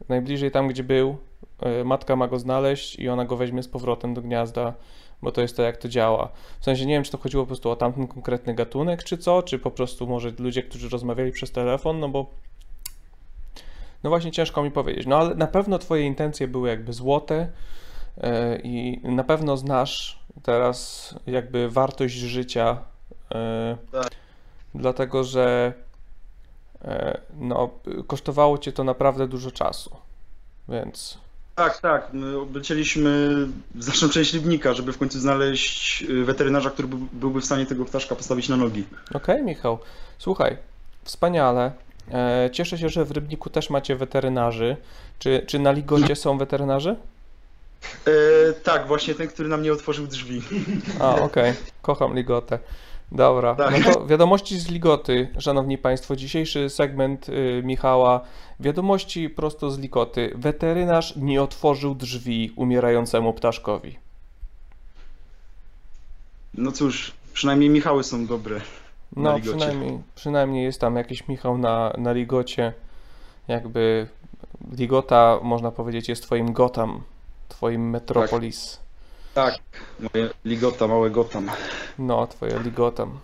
najbliżej 0.10 0.52
tam, 0.52 0.68
gdzie 0.68 0.84
był, 0.84 1.18
e, 1.60 1.84
matka 1.84 2.16
ma 2.16 2.28
go 2.28 2.40
znaleźć 2.40 3.00
i 3.00 3.10
ona 3.10 3.26
go 3.26 3.38
weźmie 3.38 3.64
z 3.64 3.68
powrotem 3.68 4.14
do 4.14 4.22
gniazda, 4.22 4.74
bo 5.24 5.32
to 5.32 5.42
jest 5.42 5.58
to, 5.58 5.64
jak 5.64 5.78
to 5.78 5.90
działa. 5.90 6.30
W 6.60 6.66
sensie 6.66 6.86
nie 6.86 6.94
wiem, 6.94 7.04
czy 7.04 7.12
to 7.12 7.18
chodziło 7.18 7.44
po 7.44 7.48
prostu 7.48 7.70
o 7.70 7.76
tamten 7.76 8.08
konkretny 8.08 8.54
gatunek, 8.54 9.04
czy 9.04 9.18
co, 9.18 9.44
czy 9.44 9.60
po 9.60 9.72
prostu 9.72 10.08
może 10.08 10.32
ludzie, 10.40 10.64
którzy 10.64 10.90
rozmawiali 10.90 11.32
przez 11.32 11.52
telefon, 11.52 12.00
no 12.00 12.10
bo 12.10 12.26
no 14.04 14.10
właśnie 14.10 14.32
ciężko 14.32 14.64
mi 14.64 14.72
powiedzieć. 14.72 15.08
No 15.08 15.18
ale 15.18 15.36
na 15.36 15.48
pewno 15.48 15.80
twoje 15.80 16.06
intencje 16.06 16.48
były 16.48 16.70
jakby 16.70 16.94
złote 16.94 17.48
e, 18.18 18.60
i 18.60 19.00
na 19.04 19.24
pewno 19.24 19.58
znasz 19.58 20.20
teraz 20.44 21.16
jakby 21.28 21.70
wartość 21.70 22.16
życia, 22.16 22.78
e, 23.36 23.78
Tak. 23.92 24.10
dlatego 24.76 25.24
że 25.24 25.74
e, 26.86 27.22
no, 27.40 27.70
kosztowało 28.08 28.58
cię 28.58 28.72
to 28.72 28.84
naprawdę 28.84 29.28
dużo 29.28 29.52
czasu. 29.52 29.96
Więc 30.70 31.23
Tak, 31.56 31.78
tak. 31.82 32.08
My 32.14 32.38
oblecieliśmy 32.38 33.36
znaczną 33.80 34.10
część 34.10 34.34
Libnika, 34.34 34.74
żeby 34.74 34.94
w 34.94 34.98
końcu 34.98 35.20
znaleźć 35.20 36.02
y, 36.10 36.24
weterynarza, 36.26 36.70
który 36.70 36.88
by- 36.88 36.98
byłby 37.14 37.42
w 37.42 37.46
stanie 37.46 37.66
tego 37.66 37.86
ptaszka 37.86 38.16
postawić 38.16 38.50
na 38.50 38.58
nogi. 38.58 38.84
Okej, 39.14 39.44
Michał. 39.44 39.80
Słuchaj, 40.18 40.58
wspaniale. 41.04 41.72
E, 42.12 42.50
cieszę 42.54 42.78
się, 42.78 42.90
że 42.90 43.06
w 43.06 43.12
Rybniku 43.12 43.50
też 43.50 43.70
macie 43.70 43.96
weterynarzy. 43.96 44.78
Czy, 45.20 45.44
czy 45.48 45.60
na 45.60 45.72
Ligocie 45.72 46.16
są 46.16 46.38
weterynarze? 46.38 46.96
E, 48.08 48.54
tak, 48.54 48.88
właśnie 48.88 49.16
ten, 49.16 49.28
który 49.28 49.50
nam 49.50 49.64
nie 49.64 49.74
otworzył 49.74 50.08
drzwi. 50.08 50.42
A, 51.00 51.16
okej. 51.16 51.54
Kocham 51.82 52.16
Ligotę. 52.16 52.60
Dobra, 53.12 53.56
Tak. 53.56 53.86
no 53.86 53.94
to 53.94 54.06
wiadomości 54.06 54.60
z 54.60 54.70
Ligoty, 54.70 55.30
szanowni 55.40 55.78
państwo. 55.78 56.16
Dzisiejszy 56.16 56.70
segment 56.70 57.30
y, 57.30 57.62
Michała. 57.66 58.22
Wiadomości 58.60 59.30
prosto 59.30 59.72
z 59.72 59.80
Ligoty. 59.80 60.32
Weterynarz 60.36 61.16
nie 61.16 61.44
otworzył 61.44 61.96
drzwi 61.96 62.54
umierającemu 62.56 63.34
ptaszkowi. 63.34 63.98
No 66.54 66.72
cóż, 66.72 67.12
przynajmniej 67.34 67.70
Michały 67.70 68.04
są 68.04 68.26
dobre. 68.26 68.62
No, 69.16 69.40
przynajmniej, 69.40 70.00
przynajmniej 70.16 70.64
jest 70.64 70.82
tam 70.82 70.96
jakiś 70.96 71.28
Michał 71.28 71.58
na, 71.58 71.94
na 71.98 72.14
Ligocie. 72.14 72.74
Jakby 73.48 74.08
Ligota, 74.72 75.40
można 75.44 75.72
powiedzieć, 75.72 76.10
jest 76.10 76.24
twoim 76.24 76.54
Gotham, 76.54 77.02
twoim 77.50 77.90
Metropolis. 77.90 78.78
Tak, 78.78 78.83
moje 80.00 80.30
ligota, 80.46 80.88
małe 80.88 81.10
Gotham. 81.10 81.52
No, 82.00 82.28
twoje 82.28 82.60
Ligotam. 82.60 83.20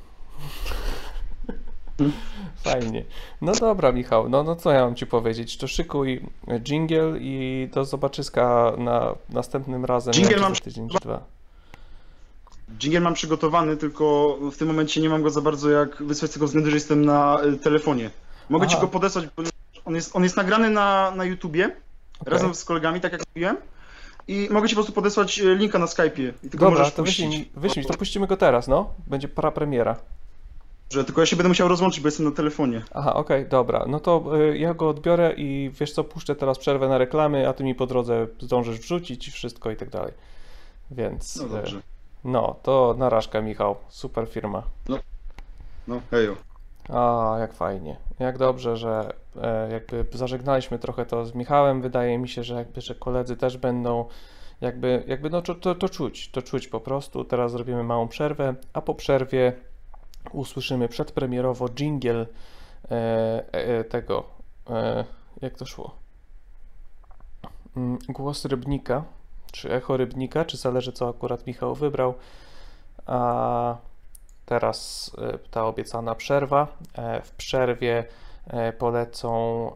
Fajnie. 2.64 3.06
No 3.42 3.52
dobra, 3.52 3.92
Michał, 3.92 4.30
no, 4.30 4.44
no 4.44 4.56
co 4.56 4.72
ja 4.72 4.86
mam 4.86 4.96
ci 4.96 5.06
powiedzieć? 5.06 5.58
To 5.58 5.68
szykuj 5.68 6.26
jingle 6.64 7.20
i 7.20 7.68
do 7.74 7.86
zobaczyska 7.86 8.74
na 8.78 9.16
następnym 9.30 9.86
razem. 9.86 10.14
Jak 10.14 10.42
mam 10.42 10.56
tydzień 10.56 10.90
czy 10.90 11.00
dwa. 11.00 11.24
Dżingiel 12.78 13.04
mam 13.04 13.14
przygotowany, 13.14 13.78
tylko 13.78 14.38
w 14.52 14.58
tym 14.58 14.68
momencie 14.68 15.02
nie 15.02 15.10
mam 15.10 15.24
go 15.24 15.30
za 15.30 15.42
bardzo 15.42 15.70
jak 15.70 16.04
wysłać 16.04 16.32
z 16.32 16.34
tego 16.34 16.46
względu, 16.46 16.70
że 16.70 16.76
jestem 16.76 17.06
na 17.06 17.40
y, 17.44 17.58
telefonie. 17.58 18.10
Mogę 18.50 18.68
ci 18.68 18.74
Aha. 18.74 18.82
go 18.82 18.88
podesłać, 18.88 19.26
bo 19.38 19.44
on 19.86 19.96
jest, 19.96 20.16
on 20.16 20.24
jest 20.24 20.38
nagrany 20.38 20.70
na, 20.70 21.12
na 21.12 21.26
YouTubie 21.26 21.66
Okej. 21.66 22.34
razem 22.34 22.56
z 22.56 22.66
kolegami, 22.66 23.02
tak 23.02 23.12
jak 23.12 23.22
mówiłem. 23.36 23.58
I 24.30 24.48
mogę 24.52 24.68
ci 24.68 24.76
po 24.76 24.78
prostu 24.78 24.94
podesłać 24.94 25.40
y, 25.40 25.56
linka 25.56 25.80
na 25.80 25.86
Skype'ie. 25.86 26.34
I 26.44 26.50
tylko 26.50 26.66
Dobra, 26.66 26.80
możesz 26.80 26.94
to 26.94 27.04
puścić. 27.04 27.26
wyślij, 27.26 27.40
mi- 27.40 27.50
wyślij, 27.56 27.86
to 27.86 27.94
puścimy 27.94 28.28
go 28.28 28.38
teraz, 28.38 28.68
no. 28.68 28.94
Będzie 29.08 29.28
para 29.28 29.52
premiera. 29.52 29.96
Że 30.94 31.04
tylko 31.06 31.22
ja 31.22 31.26
się 31.26 31.36
będę 31.36 31.48
musiał 31.50 31.68
rozłączyć, 31.68 32.00
bo 32.02 32.08
jestem 32.08 32.26
na 32.26 32.32
telefonie. 32.32 32.82
Aha, 32.94 33.14
okej, 33.14 33.46
dobra. 33.48 33.86
No 33.88 34.00
to 34.00 34.24
y, 34.40 34.58
ja 34.58 34.74
go 34.74 34.90
odbiorę 34.90 35.34
i 35.38 35.72
wiesz 35.80 35.92
co, 35.92 36.04
puszczę 36.04 36.36
teraz 36.36 36.58
przerwę 36.60 36.88
na 36.90 36.98
reklamy, 36.98 37.50
a 37.50 37.54
ty 37.54 37.64
mi 37.64 37.76
po 37.76 37.88
drodze 37.88 38.28
zdążysz 38.40 38.80
wrzucić 38.80 39.30
wszystko 39.30 39.72
i 39.72 39.76
tak 39.76 39.90
dalej. 39.90 40.14
Więc 40.92 41.36
No 41.36 41.46
y, 41.46 41.50
dobrze. 41.50 41.82
no, 42.24 42.56
to 42.64 42.96
narażka 42.98 43.42
Michał, 43.42 43.76
super 43.90 44.28
firma. 44.30 44.64
No, 45.88 46.02
hejo. 46.12 46.36
A, 46.90 47.36
jak 47.40 47.54
fajnie. 47.54 47.98
Jak 48.20 48.38
dobrze, 48.38 48.78
że 48.78 49.14
e, 49.42 49.72
jakby 49.72 50.06
zażegnaliśmy 50.14 50.80
trochę 50.80 51.06
to 51.06 51.26
z 51.26 51.36
Michałem. 51.36 51.82
Wydaje 51.82 52.18
mi 52.18 52.30
się, 52.30 52.44
że 52.44 52.56
jakby, 52.56 52.82
że 52.82 52.96
koledzy 52.96 53.38
też 53.38 53.58
będą 53.58 54.06
jakby, 54.62 55.04
jakby 55.08 55.30
no 55.30 55.42
to, 55.42 55.56
to, 55.56 55.76
to 55.76 55.90
czuć, 55.90 56.32
to 56.32 56.42
czuć 56.42 56.68
po 56.68 56.80
prostu. 56.80 57.24
Teraz 57.24 57.52
zrobimy 57.52 57.84
małą 57.84 58.08
przerwę, 58.08 58.56
a 58.74 58.82
po 58.82 58.96
przerwie 58.96 59.54
usłyszymy 60.32 60.88
przedpremierowo 60.88 61.70
jingle 61.70 62.26
e, 62.92 63.46
e, 63.52 63.84
tego, 63.84 64.24
e, 64.70 65.06
jak 65.42 65.58
to 65.58 65.66
szło? 65.66 65.96
Mm, 67.78 67.98
Głos 68.10 68.46
Rybnika, 68.46 69.04
czy 69.52 69.72
echo 69.72 69.98
Rybnika, 69.98 70.46
czy 70.46 70.58
zależy 70.58 70.92
co 70.92 71.10
akurat 71.10 71.48
Michał 71.48 71.76
wybrał. 71.76 72.14
A 73.06 73.78
teraz 74.50 75.12
e, 75.18 75.38
ta 75.52 75.66
obiecana 75.66 76.16
przerwa. 76.16 76.68
E, 76.98 77.22
W 77.22 77.32
przerwie 77.32 78.06
e, 78.48 78.74
polecą, 78.74 79.72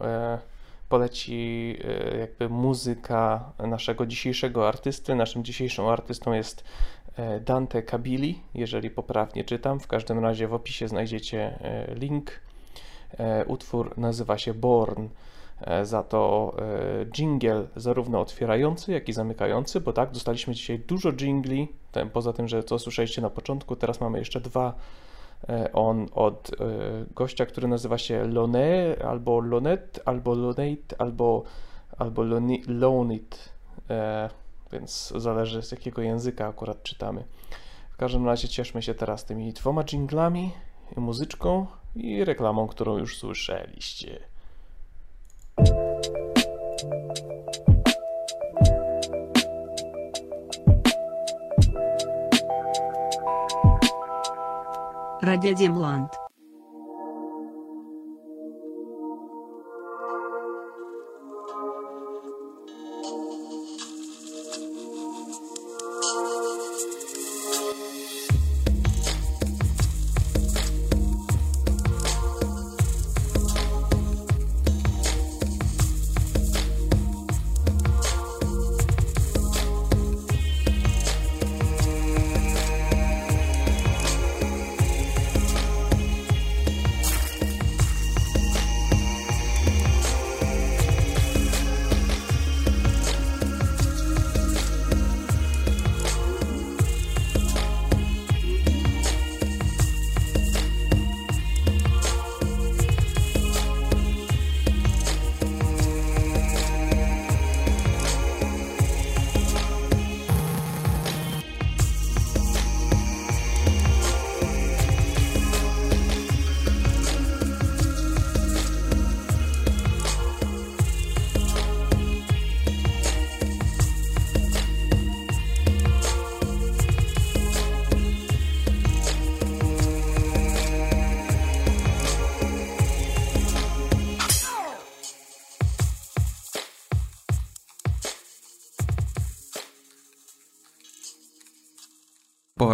poleci 0.89 1.77
jakby 2.19 2.49
muzyka 2.49 3.51
naszego 3.59 4.05
dzisiejszego 4.05 4.67
artysty. 4.67 5.15
Naszym 5.15 5.43
dzisiejszym 5.43 5.87
artystą 5.87 6.33
jest 6.33 6.63
Dante 7.41 7.83
Kabili, 7.83 8.41
jeżeli 8.53 8.89
poprawnie 8.89 9.43
czytam. 9.43 9.79
W 9.79 9.87
każdym 9.87 10.19
razie 10.19 10.47
w 10.47 10.53
opisie 10.53 10.87
znajdziecie 10.87 11.59
link. 11.95 12.41
Utwór 13.47 13.97
nazywa 13.97 14.37
się 14.37 14.53
Born. 14.53 15.07
E, 15.61 15.85
Za 15.85 16.03
to 16.03 16.53
e, 17.01 17.05
jingle 17.05 17.67
zarówno 17.75 18.19
otwierający, 18.21 18.91
jak 18.91 19.09
i 19.09 19.13
zamykający, 19.13 19.81
bo 19.81 19.93
tak, 19.93 20.11
dostaliśmy 20.11 20.53
dzisiaj 20.53 20.79
dużo 20.79 21.13
jingli, 21.13 21.67
poza 22.13 22.33
tym, 22.33 22.47
że 22.47 22.63
co 22.63 22.79
słyszeliście 22.79 23.21
na 23.21 23.29
początku, 23.29 23.75
teraz 23.75 24.01
mamy 24.01 24.19
jeszcze 24.19 24.41
dwa 24.41 24.73
e, 25.49 25.73
on 25.73 26.07
od 26.13 26.51
e, 26.59 26.65
gościa, 27.15 27.45
który 27.45 27.67
nazywa 27.67 27.97
się 27.97 28.23
Lone, 28.27 28.95
albo 29.05 29.39
Lonet, 29.39 29.99
albo 30.05 30.33
Lonate, 30.35 30.95
albo, 30.97 31.43
albo 31.97 32.23
Loni- 32.23 32.63
Lonit, 32.67 33.49
e, 33.89 34.29
więc 34.71 35.13
zależy 35.15 35.61
z 35.63 35.71
jakiego 35.71 36.01
języka 36.01 36.47
akurat 36.47 36.83
czytamy. 36.83 37.23
W 37.91 37.97
każdym 37.97 38.25
razie 38.25 38.47
cieszmy 38.47 38.81
się 38.81 38.93
teraz 38.93 39.25
tymi 39.25 39.53
dwoma 39.53 39.83
jinglami, 39.91 40.51
muzyczką 40.95 41.65
i 41.95 42.25
reklamą, 42.25 42.67
którą 42.67 42.97
już 42.97 43.17
słyszeliście. 43.17 44.19
Радио 55.21 55.53
Демланд 55.55 56.11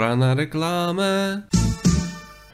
Pora 0.10 0.18
na 0.18 0.36
reklamę. 0.36 1.42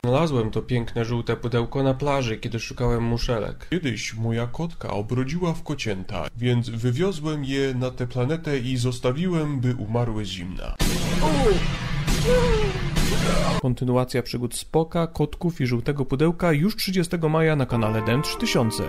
Znalazłem 0.03 0.51
to 0.51 0.61
piękne 0.61 1.05
żółte 1.05 1.35
pudełko 1.35 1.83
na 1.83 1.93
plaży, 1.93 2.37
kiedy 2.37 2.59
szukałem 2.59 3.03
muszelek. 3.03 3.67
Kiedyś 3.69 4.13
moja 4.13 4.47
kotka 4.47 4.89
obrodziła 4.89 5.53
w 5.53 5.63
kocięta, 5.63 6.27
więc 6.37 6.69
wywiozłem 6.69 7.45
je 7.45 7.73
na 7.73 7.91
tę 7.91 8.07
planetę 8.07 8.59
i 8.59 8.77
zostawiłem, 8.77 9.59
by 9.59 9.75
umarły 9.75 10.25
z 10.25 10.27
zimna. 10.27 10.75
Kontynuacja 13.61 14.23
przygód 14.23 14.55
Spoka, 14.55 15.07
kotków 15.07 15.61
i 15.61 15.67
żółtego 15.67 16.05
pudełka 16.05 16.51
już 16.51 16.75
30 16.75 17.17
maja 17.29 17.55
na 17.55 17.65
kanale 17.65 18.05
DEM 18.05 18.21
3000. 18.21 18.83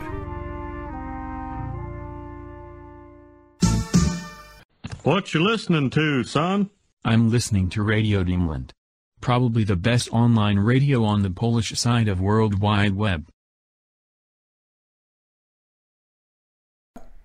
What 5.01 5.35
you 5.35 5.51
listening 5.51 5.93
to, 5.93 6.01
son? 6.25 6.76
I'm 7.07 7.31
listening 7.31 7.69
to 7.69 7.85
Radio 7.85 8.25
Dreamland. 8.25 8.73
Probably 9.21 9.65
the 9.65 9.77
best 9.77 10.09
online 10.13 10.59
radio 10.59 11.05
on 11.05 11.23
the 11.23 11.31
Polish 11.31 11.73
side 11.79 12.09
of 12.09 12.21
World 12.21 12.55
Wide 12.55 12.97
Web. 12.97 13.23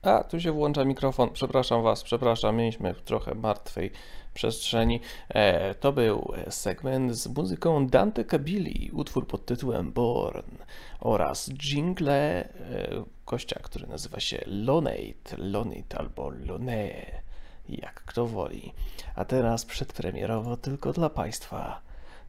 A, 0.01 0.23
tu 0.23 0.39
się 0.39 0.51
włącza 0.51 0.85
mikrofon. 0.85 1.29
Przepraszam 1.29 1.83
Was, 1.83 2.03
przepraszam, 2.03 2.55
mieliśmy 2.55 2.93
trochę 2.93 3.35
martwej 3.35 3.91
przestrzeni. 4.33 4.99
E, 5.29 5.75
to 5.75 5.93
był 5.93 6.33
segment 6.49 7.15
z 7.15 7.27
muzyką 7.27 7.87
Dante 7.87 8.25
Cabili, 8.25 8.91
utwór 8.93 9.27
pod 9.27 9.45
tytułem 9.45 9.91
Born 9.91 10.57
oraz 10.99 11.49
jingle 11.49 12.43
e, 12.43 13.03
który 13.63 13.87
nazywa 13.87 14.19
się 14.19 14.43
Lonate, 14.45 15.37
Lonate 15.37 15.97
albo 15.97 16.29
Lone, 16.29 17.20
jak 17.77 18.03
kto 18.03 18.27
woli. 18.27 18.73
A 19.15 19.25
teraz 19.25 19.65
przedpremierowo 19.65 20.57
tylko 20.57 20.93
dla 20.93 21.09
Państwa 21.09 21.81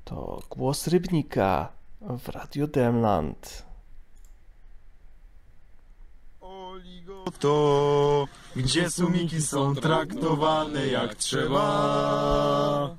to 0.04 0.42
głos 0.50 0.86
Rybnika 0.86 1.68
w 2.00 2.28
Radio 2.28 2.66
Demland. 2.66 3.72
To 7.38 8.26
gdzie 8.56 8.90
sumiki 8.90 9.42
są 9.42 9.74
traktowane 9.74 10.86
jak 10.86 11.14
trzeba. 11.14 12.96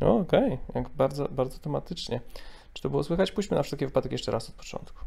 No 0.00 0.16
okej, 0.16 0.58
jak 0.74 0.88
bardzo, 0.88 1.28
bardzo 1.30 1.58
tematycznie. 1.58 2.20
Czy 2.72 2.82
to 2.82 2.90
było 2.90 3.04
słychać? 3.04 3.32
Puśćmy 3.32 3.56
na 3.56 3.62
wszelki 3.62 3.86
wypadek 3.86 4.12
jeszcze 4.12 4.32
raz 4.32 4.48
od 4.48 4.54
początku. 4.54 5.04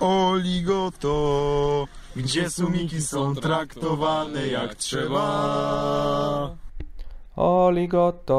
Oligoto, 0.00 1.86
gdzie 2.16 2.50
sumiki 2.50 3.02
są 3.02 3.34
traktowane 3.34 4.46
jak 4.46 4.74
trzeba. 4.74 6.56
Oligoto, 7.36 8.36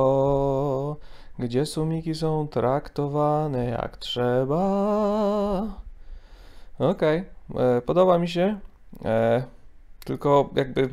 gdzie 1.39 1.65
sumiki 1.65 2.15
są 2.15 2.47
traktowane 2.47 3.65
jak 3.65 3.97
trzeba. 3.97 4.61
Okej, 6.79 7.23
e, 7.55 7.81
podoba 7.81 8.19
mi 8.19 8.29
się. 8.29 8.59
E, 9.05 9.43
tylko 10.05 10.49
jakby 10.55 10.89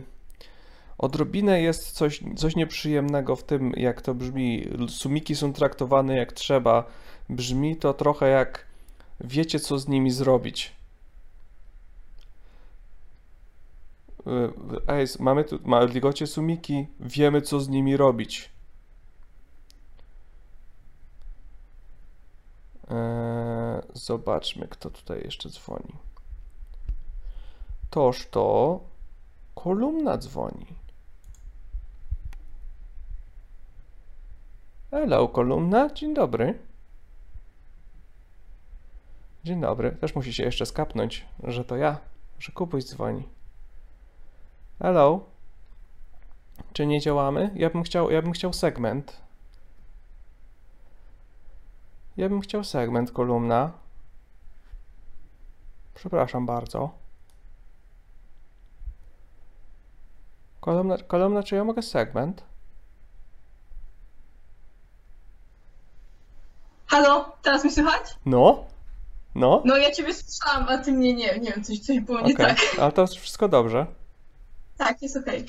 odrobinę 0.98 1.60
jest 1.60 1.92
coś, 1.92 2.20
coś 2.36 2.56
nieprzyjemnego 2.56 3.36
w 3.36 3.44
tym, 3.44 3.72
jak 3.76 4.02
to 4.02 4.14
brzmi. 4.14 4.68
Sumiki 4.88 5.36
są 5.36 5.52
traktowane 5.52 6.16
jak 6.16 6.32
trzeba. 6.32 6.84
Brzmi 7.28 7.76
to 7.76 7.94
trochę 7.94 8.28
jak 8.28 8.66
wiecie, 9.20 9.60
co 9.60 9.78
z 9.78 9.88
nimi 9.88 10.10
zrobić. 10.10 10.72
Y, 14.13 14.13
Ej, 14.86 15.06
mamy 15.20 15.44
tu, 15.44 15.58
ma 15.64 15.84
ligocie 15.84 16.26
sumiki, 16.26 16.86
wiemy 17.00 17.42
co 17.42 17.60
z 17.60 17.68
nimi 17.68 17.96
robić. 17.96 18.50
Eee, 22.90 23.82
zobaczmy, 23.94 24.68
kto 24.68 24.90
tutaj 24.90 25.22
jeszcze 25.24 25.48
dzwoni. 25.48 25.94
Toż 27.90 28.26
to 28.26 28.80
kolumna 29.54 30.18
dzwoni. 30.18 30.66
Hello, 34.90 35.28
kolumna, 35.28 35.90
dzień 35.94 36.14
dobry. 36.14 36.58
Dzień 39.44 39.60
dobry, 39.60 39.92
też 39.92 40.14
musi 40.14 40.34
się 40.34 40.42
jeszcze 40.42 40.66
skapnąć, 40.66 41.26
że 41.42 41.64
to 41.64 41.76
ja, 41.76 41.98
że 42.38 42.52
Kubuś 42.52 42.84
dzwoni. 42.84 43.33
Hello. 44.82 45.26
Czy 46.72 46.86
nie 46.86 47.00
działamy? 47.00 47.50
Ja 47.54 47.70
bym 47.70 47.82
chciał, 47.82 48.10
ja 48.10 48.22
bym 48.22 48.32
chciał 48.32 48.52
segment. 48.52 49.20
Ja 52.16 52.28
bym 52.28 52.40
chciał 52.40 52.64
segment, 52.64 53.12
kolumna. 53.12 53.72
Przepraszam 55.94 56.46
bardzo. 56.46 56.90
Kolumna, 60.60 60.98
kolumna, 60.98 61.42
czy 61.42 61.54
ja 61.54 61.64
mogę 61.64 61.82
segment? 61.82 62.44
Halo, 66.86 67.36
teraz 67.42 67.64
mi 67.64 67.70
słychać? 67.72 68.16
No? 68.26 68.64
No? 69.34 69.62
No 69.64 69.76
ja 69.76 69.90
ciebie 69.90 70.14
słyszałam, 70.14 70.68
a 70.68 70.78
ty 70.78 70.92
mnie 70.92 71.14
nie, 71.14 71.38
nie 71.38 71.52
wiem, 71.52 71.64
coś, 71.64 71.78
coś 71.78 72.00
było 72.00 72.20
nie 72.20 72.34
tak. 72.36 72.58
ale 72.80 72.92
to 72.92 73.06
wszystko 73.06 73.48
dobrze. 73.48 73.86
Tak, 74.76 75.02
jest 75.02 75.16
okej. 75.16 75.46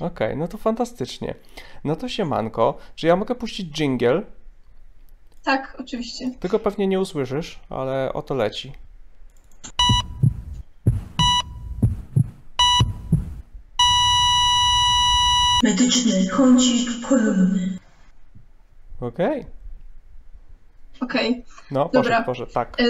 Okej, 0.00 0.36
no 0.36 0.48
to 0.48 0.58
fantastycznie. 0.58 1.34
No 1.84 1.96
to 1.96 2.08
siemanko. 2.08 2.78
Czy 2.94 3.06
ja 3.06 3.16
mogę 3.16 3.34
puścić 3.34 3.78
jingle? 3.80 4.22
Tak, 5.42 5.76
oczywiście. 5.80 6.30
Tylko 6.40 6.58
pewnie 6.58 6.86
nie 6.86 7.00
usłyszysz, 7.00 7.60
ale 7.70 8.12
oto 8.12 8.34
leci. 8.34 8.72
Medyczny 15.62 16.26
kącik 16.28 17.06
kolumny. 17.08 17.78
Okej. 19.00 19.46
Okej. 21.00 21.44
No, 21.70 21.90
Dobra. 21.92 22.22
poszedł, 22.22 22.26
poszedł, 22.26 22.52
tak. 22.52 22.80
E, 22.80 22.84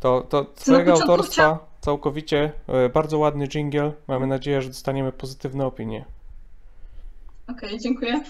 To, 0.00 0.20
to 0.20 0.44
twojego 0.44 0.92
autorstwa 0.92 1.32
chciałam- 1.32 1.58
całkowicie, 1.84 2.52
e, 2.68 2.88
bardzo 2.88 3.18
ładny 3.18 3.48
jingle. 3.48 3.92
Mamy 4.08 4.26
nadzieję, 4.26 4.62
że 4.62 4.68
dostaniemy 4.68 5.12
pozytywne 5.12 5.66
opinie. 5.66 6.04
Okej, 7.48 7.78
dziękuję. 7.78 8.22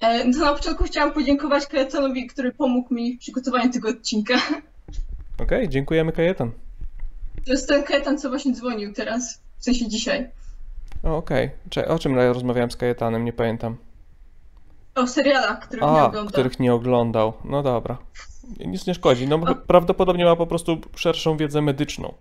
E, 0.00 0.24
no 0.24 0.38
na 0.44 0.52
początku 0.54 0.84
chciałam 0.84 1.12
podziękować 1.12 1.66
Kajetonowi, 1.66 2.26
który 2.26 2.52
pomógł 2.52 2.94
mi 2.94 3.16
w 3.16 3.18
przygotowaniu 3.20 3.72
tego 3.72 3.88
odcinka. 3.88 4.34
Okej, 5.42 5.68
dziękujemy 5.68 6.12
Kajetan. 6.12 6.50
To 7.46 7.52
jest 7.52 7.68
ten 7.68 7.82
Kajetan, 7.82 8.18
co 8.18 8.28
właśnie 8.28 8.52
dzwonił 8.52 8.92
teraz, 8.92 9.40
w 9.58 9.64
sensie 9.64 9.88
dzisiaj. 9.88 10.28
O, 11.02 11.16
okej. 11.16 11.50
Cze- 11.70 11.88
O 11.88 11.98
czym 11.98 12.16
ja 12.16 12.32
rozmawiałem 12.32 12.70
z 12.70 12.76
Kajetanem, 12.76 13.24
nie 13.24 13.32
pamiętam. 13.32 13.76
O 14.94 15.06
serialach, 15.06 15.60
których 15.60 15.82
nie 15.82 15.88
A, 15.88 16.06
oglądam. 16.06 16.32
których 16.32 16.60
nie 16.60 16.74
oglądał. 16.74 17.32
No 17.44 17.62
dobra. 17.62 17.98
Nic 18.66 18.86
nie 18.86 18.94
szkodzi. 18.94 19.28
No 19.28 19.54
prawdopodobnie 19.54 20.24
ma 20.24 20.36
po 20.36 20.46
prostu 20.46 20.76
szerszą 20.96 21.36
wiedzę 21.36 21.62
medyczną. 21.62 22.14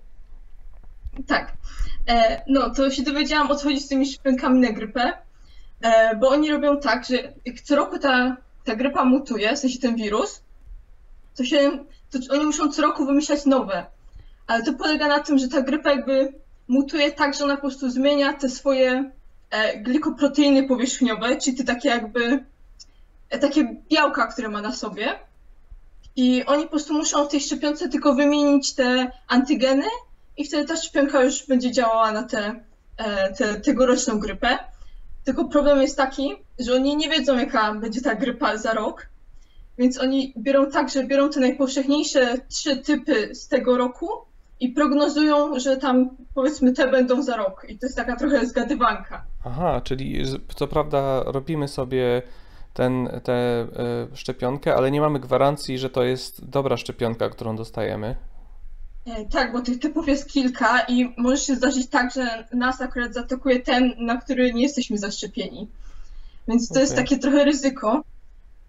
Tak. 1.27 1.53
E, 2.09 2.43
no, 2.47 2.69
to 2.69 2.91
się 2.91 3.03
dowiedziałam 3.03 3.51
o 3.51 3.55
co 3.55 3.63
chodzi 3.63 3.79
z 3.79 3.87
tymi 3.87 4.05
szczepionkami 4.05 4.59
na 4.59 4.71
grypę, 4.71 5.13
e, 5.81 6.15
bo 6.15 6.29
oni 6.29 6.51
robią 6.51 6.79
tak, 6.79 7.05
że 7.05 7.15
jak 7.45 7.61
co 7.61 7.75
roku 7.75 7.99
ta, 7.99 8.37
ta 8.63 8.75
grypa 8.75 9.05
mutuje, 9.05 9.55
w 9.55 9.59
sensie 9.59 9.79
ten 9.79 9.95
wirus, 9.95 10.41
to 11.35 11.43
się, 11.43 11.71
to 12.11 12.19
oni 12.33 12.45
muszą 12.45 12.71
co 12.71 12.81
roku 12.81 13.05
wymyślać 13.05 13.45
nowe. 13.45 13.85
Ale 14.47 14.63
to 14.63 14.73
polega 14.73 15.07
na 15.07 15.19
tym, 15.19 15.37
że 15.37 15.47
ta 15.47 15.61
grypa 15.61 15.89
jakby 15.89 16.33
mutuje 16.67 17.11
tak, 17.11 17.33
że 17.33 17.43
ona 17.43 17.55
po 17.55 17.61
prostu 17.61 17.89
zmienia 17.89 18.33
te 18.33 18.49
swoje 18.49 19.11
e, 19.49 19.79
glikoproteiny 19.79 20.67
powierzchniowe, 20.67 21.37
czyli 21.37 21.57
te 21.57 21.63
takie 21.63 21.89
jakby 21.89 22.45
e, 23.29 23.39
takie 23.39 23.77
białka, 23.91 24.27
które 24.27 24.49
ma 24.49 24.61
na 24.61 24.71
sobie. 24.71 25.19
I 26.15 26.45
oni 26.45 26.63
po 26.63 26.69
prostu 26.69 26.93
muszą 26.93 27.25
w 27.25 27.31
tej 27.31 27.41
szczepionce 27.41 27.89
tylko 27.89 28.15
wymienić 28.15 28.73
te 28.73 29.11
antygeny 29.27 29.85
i 30.37 30.45
wtedy 30.45 30.67
ta 30.67 30.75
szczepionka 30.75 31.23
już 31.23 31.47
będzie 31.47 31.71
działała 31.71 32.11
na 32.11 32.23
tę 32.23 32.55
te, 32.95 33.33
te, 33.37 33.59
tegoroczną 33.59 34.19
grypę. 34.19 34.57
Tylko 35.23 35.45
problem 35.45 35.81
jest 35.81 35.97
taki, 35.97 36.35
że 36.59 36.73
oni 36.73 36.97
nie 36.97 37.09
wiedzą, 37.09 37.37
jaka 37.37 37.73
będzie 37.73 38.01
ta 38.01 38.15
grypa 38.15 38.57
za 38.57 38.73
rok, 38.73 39.07
więc 39.77 39.99
oni 39.99 40.33
biorą 40.37 40.71
tak, 40.71 40.89
że 40.89 41.03
biorą 41.03 41.29
te 41.29 41.39
najpowszechniejsze 41.39 42.37
trzy 42.49 42.77
typy 42.77 43.35
z 43.35 43.47
tego 43.47 43.77
roku 43.77 44.07
i 44.59 44.69
prognozują, 44.69 45.59
że 45.59 45.77
tam 45.77 46.09
powiedzmy 46.35 46.73
te 46.73 46.91
będą 46.91 47.21
za 47.23 47.37
rok. 47.37 47.65
I 47.69 47.79
to 47.79 47.85
jest 47.85 47.97
taka 47.97 48.15
trochę 48.15 48.45
zgadywanka. 48.45 49.25
Aha, 49.45 49.81
czyli 49.83 50.23
co 50.55 50.67
prawda 50.67 51.23
robimy 51.25 51.67
sobie 51.67 52.21
ten, 52.73 53.09
tę 53.23 53.67
y, 54.13 54.17
szczepionkę, 54.17 54.75
ale 54.75 54.91
nie 54.91 55.01
mamy 55.01 55.19
gwarancji, 55.19 55.77
że 55.77 55.89
to 55.89 56.03
jest 56.03 56.49
dobra 56.49 56.77
szczepionka, 56.77 57.29
którą 57.29 57.55
dostajemy. 57.55 58.15
E, 59.05 59.25
Tak, 59.25 59.51
bo 59.53 59.61
tych 59.61 59.79
typów 59.79 60.07
jest 60.07 60.29
kilka 60.31 60.79
i 60.87 61.13
może 61.17 61.37
się 61.37 61.55
zdarzyć 61.55 61.87
tak, 61.89 62.13
że 62.13 62.47
nas 62.53 62.81
akurat 62.81 63.13
zaatakuje 63.13 63.59
ten, 63.59 63.93
na 63.97 64.17
który 64.17 64.53
nie 64.53 64.61
jesteśmy 64.63 64.97
zaszczepieni. 64.97 65.67
Więc 66.47 66.69
to 66.69 66.79
jest 66.79 66.91
Okej. 66.93 67.03
takie 67.03 67.17
trochę 67.19 67.45
ryzyko, 67.45 68.03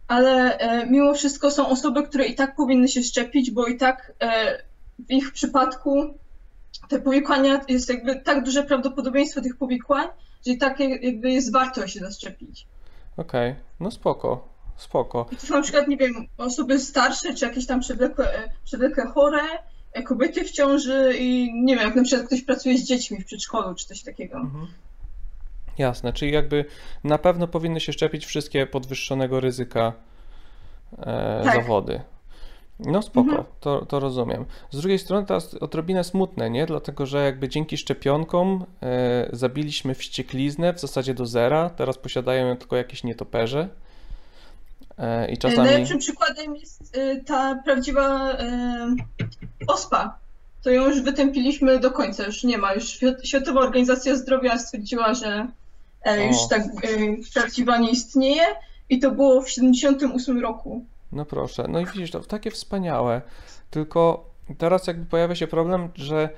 ale 0.09 0.59
e, 0.59 0.87
mimo 0.87 1.14
wszystko 1.14 1.51
są 1.51 1.68
osoby, 1.68 2.03
które 2.03 2.25
i 2.25 2.35
tak 2.35 2.57
powinny 2.57 2.88
się 2.88 3.03
szczepić, 3.03 3.51
bo 3.51 3.66
i 3.66 3.77
tak 3.77 4.12
e, 4.20 4.59
w 4.99 5.11
ich 5.11 5.33
przypadku 5.33 6.05
te 6.88 7.01
powikłania 7.01 7.61
jest 7.68 7.88
jakby 7.88 8.16
tak 8.20 8.44
duże 8.44 8.62
prawdopodobieństwo 8.62 9.40
tych 9.40 9.57
powikłań, 9.57 10.09
że 10.47 10.53
i 10.53 10.59
tak 10.59 10.81
jak- 10.81 11.03
jakby 11.03 11.31
jest 11.33 11.53
warto 11.53 11.87
się 11.87 12.01
zaszczepić. 12.01 12.66
Okej, 13.16 13.55
no 13.81 13.90
spoko, 13.90 14.49
spoko. 14.77 15.27
I 15.33 15.37
to 15.37 15.47
są 15.47 15.55
na 15.55 15.62
przykład, 15.62 15.88
nie 15.88 15.97
wiem, 15.97 16.27
osoby 16.38 16.81
starsze, 16.81 17.35
czy 17.35 17.44
jakieś 17.47 17.66
tam 17.66 17.81
przewlekłe, 17.81 18.35
e, 18.38 18.49
przewlekle 18.64 19.07
chore, 19.07 19.42
kobiety 20.02 20.44
w 20.44 20.50
ciąży 20.50 21.14
i 21.18 21.52
nie 21.64 21.76
wiem, 21.76 21.85
jak 21.87 21.96
na 21.96 22.02
przykład 22.02 22.26
ktoś 22.26 22.42
pracuje 22.42 22.78
z 22.78 22.85
dziećmi 22.85 23.20
w 23.20 23.24
przedszkolu, 23.24 23.74
czy 23.74 23.87
coś 23.87 24.02
takiego. 24.02 24.40
Jasne, 25.78 26.12
czyli 26.12 26.33
jakby 26.33 26.64
na 27.04 27.18
pewno 27.18 27.48
powinny 27.48 27.80
się 27.80 27.92
szczepić 27.92 28.26
wszystkie 28.26 28.66
podwyższonego 28.66 29.40
ryzyka 29.40 29.92
e, 30.98 31.40
Tak. 31.44 31.54
zawody. 31.54 32.00
No 32.78 33.02
spoko, 33.02 33.28
Mhm. 33.30 33.44
to, 33.61 33.87
to 33.87 34.00
rozumiem. 34.00 34.44
Z 34.70 34.80
drugiej 34.80 34.98
strony 34.98 35.26
to 35.26 35.35
jest 35.35 35.54
odrobinę 35.54 36.04
smutne, 36.04 36.50
nie? 36.50 36.66
Dlatego, 36.66 37.07
że 37.07 37.24
jakby 37.24 37.48
dzięki 37.48 37.76
szczepionkom 37.76 38.64
e, 38.83 39.28
zabiliśmy 39.33 39.94
wściekliznę 39.94 40.72
w 40.72 40.80
zasadzie 40.80 41.14
do 41.14 41.26
zera, 41.26 41.70
teraz 41.70 41.98
posiadają 41.98 42.46
ją 42.48 42.57
tylko 42.57 42.76
jakieś 42.76 43.04
nietoperze. 43.04 43.68
E, 44.98 45.33
I 45.33 45.38
czasami... 45.38 45.68
Najlepszym 45.68 45.98
przykładem 45.98 46.57
jest 46.57 46.96
e, 46.96 47.16
ta 47.16 47.54
prawdziwa 47.64 48.30
e, 48.33 48.96
ospa. 49.66 50.18
To 50.62 50.70
ją 50.70 50.85
już 50.88 51.02
wytępiliśmy 51.02 51.78
do 51.78 51.90
końca, 51.90 52.26
już 52.26 52.44
nie 52.44 52.59
ma. 52.59 52.74
Już 52.74 52.85
Świat- 52.85 53.24
Światowa 53.24 53.61
Organizacja 53.61 54.16
Zdrowia 54.16 54.59
stwierdziła, 54.59 55.14
że 55.14 55.46
e, 56.04 56.26
już 56.26 56.37
O. 56.37 56.48
tak 56.48 56.62
e, 56.62 56.68
prawdziwa 57.35 57.78
nie 57.78 57.90
istnieje 57.90 58.42
i 58.90 58.98
to 58.98 59.11
było 59.11 59.42
w 59.42 59.50
78 59.50 60.40
roku. 60.40 60.85
No 61.12 61.24
proszę, 61.24 61.66
no 61.68 61.80
i 61.80 61.87
widzisz, 61.87 62.11
to 62.11 62.20
takie 62.20 62.50
wspaniałe. 62.50 63.22
Tylko 63.70 64.30
teraz 64.59 64.87
jakby 64.87 65.07
pojawia 65.07 65.35
się 65.35 65.46
problem, 65.46 65.88
że 65.94 66.28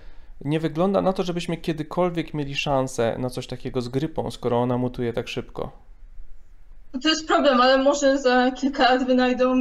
nie 0.44 0.60
wygląda 0.60 1.02
na 1.02 1.12
to, 1.12 1.22
żebyśmy 1.22 1.56
kiedykolwiek 1.56 2.34
mieli 2.34 2.56
szansę 2.56 3.16
na 3.18 3.30
coś 3.30 3.46
takiego 3.46 3.80
z 3.80 3.88
grypą, 3.88 4.30
skoro 4.30 4.62
ona 4.62 4.78
mutuje 4.78 5.12
tak 5.12 5.28
szybko. 5.28 5.85
To 7.02 7.08
jest 7.08 7.26
problem, 7.26 7.60
ale 7.60 7.78
może 7.82 8.18
za 8.18 8.50
kilka 8.50 8.82
lat 8.94 9.06
wynajdą 9.06 9.54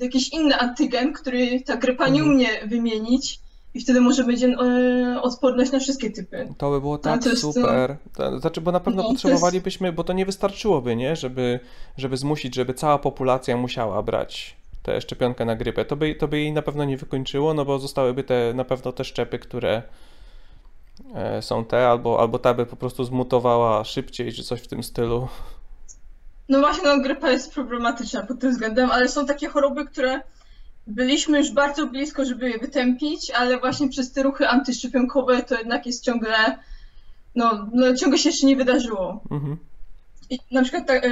jakiś 0.00 0.28
inny 0.32 0.56
antygen, 0.58 1.12
który 1.12 1.60
ta 1.60 1.76
grypa 1.76 2.08
nie 2.08 2.20
Mhm. 2.20 2.36
umie 2.36 2.48
wymienić 2.66 3.40
i 3.74 3.80
wtedy 3.80 4.00
może 4.00 4.24
będzie 4.24 4.46
e, 4.46 5.22
odporność 5.22 5.72
na 5.72 5.78
wszystkie 5.80 6.10
typy. 6.10 6.48
To 6.58 6.70
by 6.70 6.80
było 6.80 6.98
tak 6.98 7.22
to 7.22 7.28
jest, 7.30 7.42
super. 7.42 7.96
To, 8.16 8.40
znaczy, 8.40 8.60
bo 8.60 8.72
na 8.72 8.80
pewno 8.80 9.02
No, 9.02 9.08
jest- 9.08 9.22
potrzebowalibyśmy, 9.22 9.92
bo 9.92 10.04
to 10.04 10.12
nie 10.12 10.26
wystarczyłoby, 10.26 10.96
nie? 10.96 11.16
Żeby, 11.16 11.60
żeby 11.96 12.16
zmusić, 12.16 12.54
żeby 12.54 12.74
cała 12.74 12.98
populacja 12.98 13.56
musiała 13.56 14.02
brać 14.02 14.56
tę 14.82 15.00
szczepionkę 15.00 15.44
na 15.44 15.56
grypę. 15.56 15.84
To 15.84 15.96
by, 15.96 16.14
to 16.14 16.28
by 16.28 16.38
jej 16.40 16.52
na 16.52 16.62
pewno 16.62 16.84
nie 16.84 16.96
wykończyło, 16.96 17.54
no 17.54 17.64
bo 17.64 17.78
zostałyby 17.78 18.24
te, 18.24 18.52
na 18.54 18.64
pewno 18.64 18.92
te 18.92 19.04
szczepy, 19.04 19.38
które 19.38 19.82
e, 21.14 21.42
są 21.42 21.64
te, 21.64 21.88
albo, 21.88 22.20
albo 22.20 22.38
ta 22.38 22.54
by 22.54 22.66
po 22.66 22.76
prostu 22.76 23.04
zmutowała 23.04 23.84
szybciej, 23.84 24.32
czy 24.32 24.42
coś 24.44 24.60
w 24.60 24.68
tym 24.68 24.82
stylu. 24.82 25.28
No 26.50 26.60
właśnie, 26.60 26.84
no 26.84 27.00
grypa 27.00 27.30
jest 27.30 27.54
problematyczna 27.54 28.22
pod 28.22 28.40
tym 28.40 28.50
względem, 28.50 28.90
ale 28.90 29.08
są 29.08 29.26
takie 29.26 29.48
choroby, 29.48 29.84
które 29.84 30.20
byliśmy 30.86 31.38
już 31.38 31.50
bardzo 31.50 31.86
blisko, 31.86 32.24
żeby 32.24 32.50
je 32.50 32.58
wytępić, 32.58 33.30
ale 33.30 33.58
właśnie 33.58 33.88
przez 33.88 34.12
te 34.12 34.22
ruchy 34.22 34.48
antyszczepionkowe 34.48 35.42
to 35.42 35.58
jednak 35.58 35.86
jest 35.86 36.04
ciągle, 36.04 36.58
no, 37.34 37.68
no 37.72 37.96
ciągle 37.96 38.18
się 38.18 38.28
jeszcze 38.28 38.46
nie 38.46 38.56
wydarzyło. 38.56 39.22
Mhm. 39.30 39.56
I 40.30 40.38
na 40.50 40.62
przykład 40.62 40.86
tak, 40.86 41.08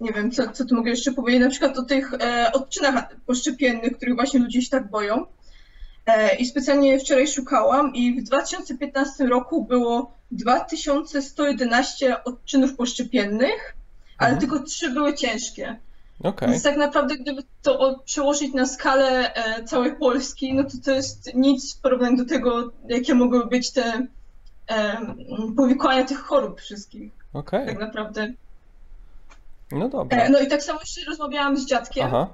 nie 0.00 0.12
wiem, 0.12 0.30
co, 0.30 0.52
co 0.52 0.64
tu 0.64 0.74
mogę 0.74 0.90
jeszcze 0.90 1.12
powiedzieć, 1.12 1.42
na 1.42 1.50
przykład 1.50 1.78
o 1.78 1.82
tych 1.82 2.14
e, 2.14 2.52
odczynach 2.52 3.16
poszczepiennych, 3.26 3.96
których 3.96 4.14
właśnie 4.14 4.40
ludzie 4.40 4.62
się 4.62 4.70
tak 4.70 4.90
boją. 4.90 5.26
E, 6.06 6.36
I 6.36 6.46
specjalnie 6.46 6.98
wczoraj 6.98 7.28
szukałam 7.28 7.94
i 7.94 8.20
w 8.20 8.24
2015 8.24 9.26
roku 9.26 9.64
było 9.64 10.12
2111 10.30 12.24
odczynów 12.24 12.76
poszczepiennych, 12.76 13.78
ale 14.18 14.30
Mhm. 14.30 14.40
tylko 14.40 14.64
trzy 14.66 14.90
były 14.90 15.14
ciężkie. 15.14 15.76
Okej. 16.22 16.48
Więc 16.50 16.62
tak 16.62 16.76
naprawdę, 16.76 17.16
gdyby 17.16 17.42
to 17.62 18.02
przełożyć 18.04 18.54
na 18.54 18.66
skalę 18.66 19.34
e, 19.34 19.64
całej 19.64 19.96
Polski, 19.96 20.54
no 20.54 20.64
to 20.64 20.70
to 20.84 20.90
jest 20.90 21.34
nic 21.34 21.74
w 21.76 21.80
porównaniu 21.80 22.16
do 22.16 22.24
tego, 22.24 22.72
jakie 22.88 23.14
mogły 23.14 23.46
być 23.46 23.70
te 23.72 24.06
e, 24.70 24.96
powikłania 25.56 26.04
tych 26.04 26.18
chorób 26.20 26.60
wszystkich, 26.60 27.12
Okej. 27.32 27.66
tak 27.66 27.78
naprawdę. 27.78 28.32
No 29.72 29.88
dobra. 29.88 30.18
E, 30.18 30.30
no 30.30 30.40
i 30.40 30.46
tak 30.46 30.62
samo 30.62 30.80
jeszcze 30.80 31.10
rozmawiałam 31.10 31.56
z 31.56 31.66
dziadkiem. 31.66 32.06
Aha. 32.06 32.28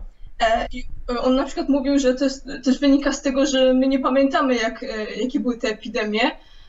I 0.73 0.85
on 1.21 1.37
na 1.37 1.45
przykład 1.45 1.69
mówił, 1.69 1.99
że 1.99 2.15
to 2.15 2.25
jest, 2.25 2.47
też 2.65 2.79
wynika 2.79 3.13
z 3.13 3.23
tego, 3.23 3.47
że 3.47 3.75
my 3.75 3.89
nie 3.89 3.99
pamiętamy, 3.99 4.55
jak, 4.55 4.85
jakie 5.17 5.41
były 5.41 5.59
te 5.59 5.69
epidemie, 5.69 6.21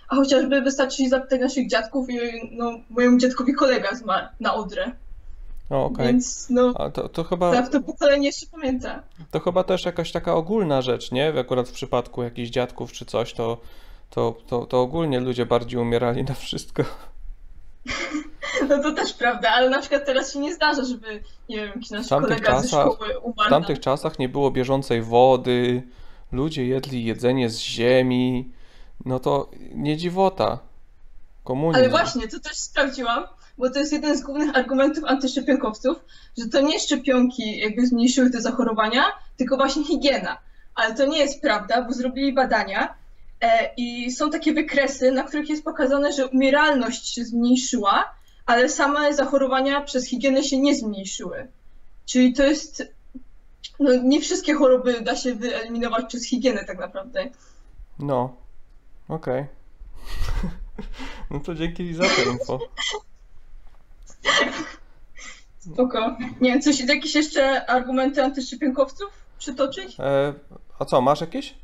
a 0.10 0.16
chociażby 0.16 0.62
wystarczy 0.62 1.10
zapytać 1.10 1.42
naszych 1.42 1.70
dziadków 1.70 2.10
i 2.10 2.20
no, 2.52 2.72
mojemu 2.90 3.18
dziadkowi 3.18 3.54
kolega 3.54 3.96
zmarł 3.96 4.28
na 4.40 4.54
Odrę. 4.54 4.92
O, 5.70 5.86
okej. 5.86 6.06
Więc 6.08 6.48
no, 6.50 6.74
A 6.76 6.90
to, 6.90 7.10
to 7.10 7.24
chyba. 7.24 7.52
tak, 7.52 7.70
to 7.70 7.82
pokolenie 7.82 8.28
jeszcze 8.28 8.46
pamięta. 8.46 9.04
To 9.32 9.40
chyba 9.40 9.64
też 9.64 9.86
jakaś 9.86 10.12
taka 10.12 10.36
ogólna 10.36 10.82
rzecz, 10.82 11.12
nie? 11.12 11.34
Akurat 11.40 11.70
w 11.70 11.72
przypadku 11.72 12.24
jakichś 12.24 12.50
dziadków 12.50 12.92
czy 12.92 13.06
coś, 13.06 13.34
to, 13.34 13.58
to, 14.10 14.36
to, 14.48 14.66
to 14.66 14.82
ogólnie 14.82 15.20
ludzie 15.20 15.46
bardziej 15.46 15.80
umierali 15.80 16.24
na 16.24 16.34
wszystko. 16.34 16.84
No 18.70 18.84
to 18.84 18.92
też 18.92 19.14
prawda, 19.14 19.50
ale 19.50 19.70
na 19.70 19.80
przykład 19.80 20.06
teraz 20.06 20.34
się 20.34 20.40
nie 20.40 20.54
zdarza, 20.56 20.84
żeby, 20.86 21.24
nie 21.50 21.56
wiem, 21.56 21.68
jakiś 21.68 21.90
nasz 21.90 22.08
kolega 22.08 22.36
ze 22.36 22.42
czasach, 22.42 22.94
szkoły 22.94 23.20
umarł. 23.20 23.48
w 23.48 23.50
tamtych 23.50 23.80
czasach 23.80 24.20
nie 24.20 24.30
było 24.30 24.52
bieżącej 24.52 25.02
wody, 25.02 25.84
ludzie 26.32 26.66
jedli 26.66 27.06
jedzenie 27.06 27.50
z 27.50 27.60
ziemi, 27.60 28.52
no 29.06 29.20
to 29.20 29.50
nie 29.74 29.98
dziwota. 29.98 30.60
Komunizm. 31.44 31.80
Ale 31.80 31.90
właśnie, 31.90 32.28
to 32.28 32.40
też 32.40 32.58
sprawdziłam, 32.58 33.24
bo 33.58 33.70
to 33.70 33.80
jest 33.80 33.94
jeden 33.94 34.18
z 34.18 34.22
głównych 34.22 34.56
argumentów 34.56 35.04
antyszczepionkowców, 35.04 35.98
że 36.38 36.48
to 36.48 36.62
nie 36.62 36.80
szczepionki 36.80 37.58
jakby 37.58 37.88
zmniejszyły 37.88 38.30
te 38.30 38.42
zachorowania, 38.42 39.04
tylko 39.38 39.58
właśnie 39.58 39.86
higiena. 39.86 40.38
Ale 40.76 40.96
to 40.96 41.06
nie 41.06 41.18
jest 41.20 41.42
prawda, 41.42 41.82
bo 41.82 41.94
zrobili 41.94 42.34
badania 42.34 42.96
e, 43.42 43.74
i 43.78 44.12
są 44.12 44.30
takie 44.30 44.54
wykresy, 44.54 45.12
na 45.12 45.24
których 45.24 45.50
jest 45.50 45.64
pokazane, 45.64 46.14
że 46.14 46.28
umieralność 46.28 47.14
się 47.14 47.26
zmniejszyła, 47.26 48.16
ale 48.46 48.70
same 48.70 49.14
zachorowania 49.14 49.82
przez 49.82 50.08
higienę 50.08 50.44
się 50.44 50.58
nie 50.58 50.76
zmniejszyły. 50.76 51.48
Czyli 52.06 52.34
to 52.34 52.44
jest. 52.44 52.96
No, 53.80 53.92
nie 54.04 54.22
wszystkie 54.22 54.54
choroby 54.54 55.02
da 55.02 55.16
się 55.16 55.36
wyeliminować 55.36 56.06
przez 56.06 56.26
higienę, 56.26 56.66
tak 56.66 56.80
naprawdę. 56.80 57.30
No, 58.00 58.36
okej. 59.08 59.46
no 61.32 61.40
to 61.40 61.56
dzięki 61.56 61.94
za 61.94 62.04
to 62.04 62.32
info. 62.32 62.60
Spoko. 65.74 66.18
Nie 66.42 66.52
wiem, 66.52 66.62
coś, 66.62 66.80
jakieś 66.80 67.16
jeszcze 67.16 67.70
argumenty 67.70 68.24
antyszczepionkowców 68.24 69.10
przytoczyć? 69.38 69.96
E, 70.00 70.34
a 70.80 70.86
co, 70.86 71.02
masz 71.02 71.22
jakieś? 71.22 71.56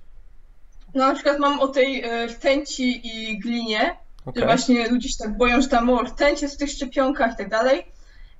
No, 0.93 1.07
na 1.07 1.13
przykład 1.13 1.39
mam 1.39 1.59
o 1.59 1.67
tej 1.67 2.03
e, 2.03 2.27
rtęci 2.27 3.07
i 3.07 3.39
glinie, 3.39 3.95
Okej. 4.25 4.41
że 4.41 4.47
właśnie 4.47 4.87
ludzie 4.87 5.09
się 5.09 5.17
tak 5.17 5.37
boją, 5.37 5.61
że 5.61 5.67
tam 5.67 5.89
o, 5.89 6.01
rtęć 6.01 6.41
jest 6.41 6.55
w 6.55 6.57
tych 6.57 6.71
szczepionkach 6.71 7.33
i 7.33 7.37
tak 7.37 7.49
dalej. 7.49 7.85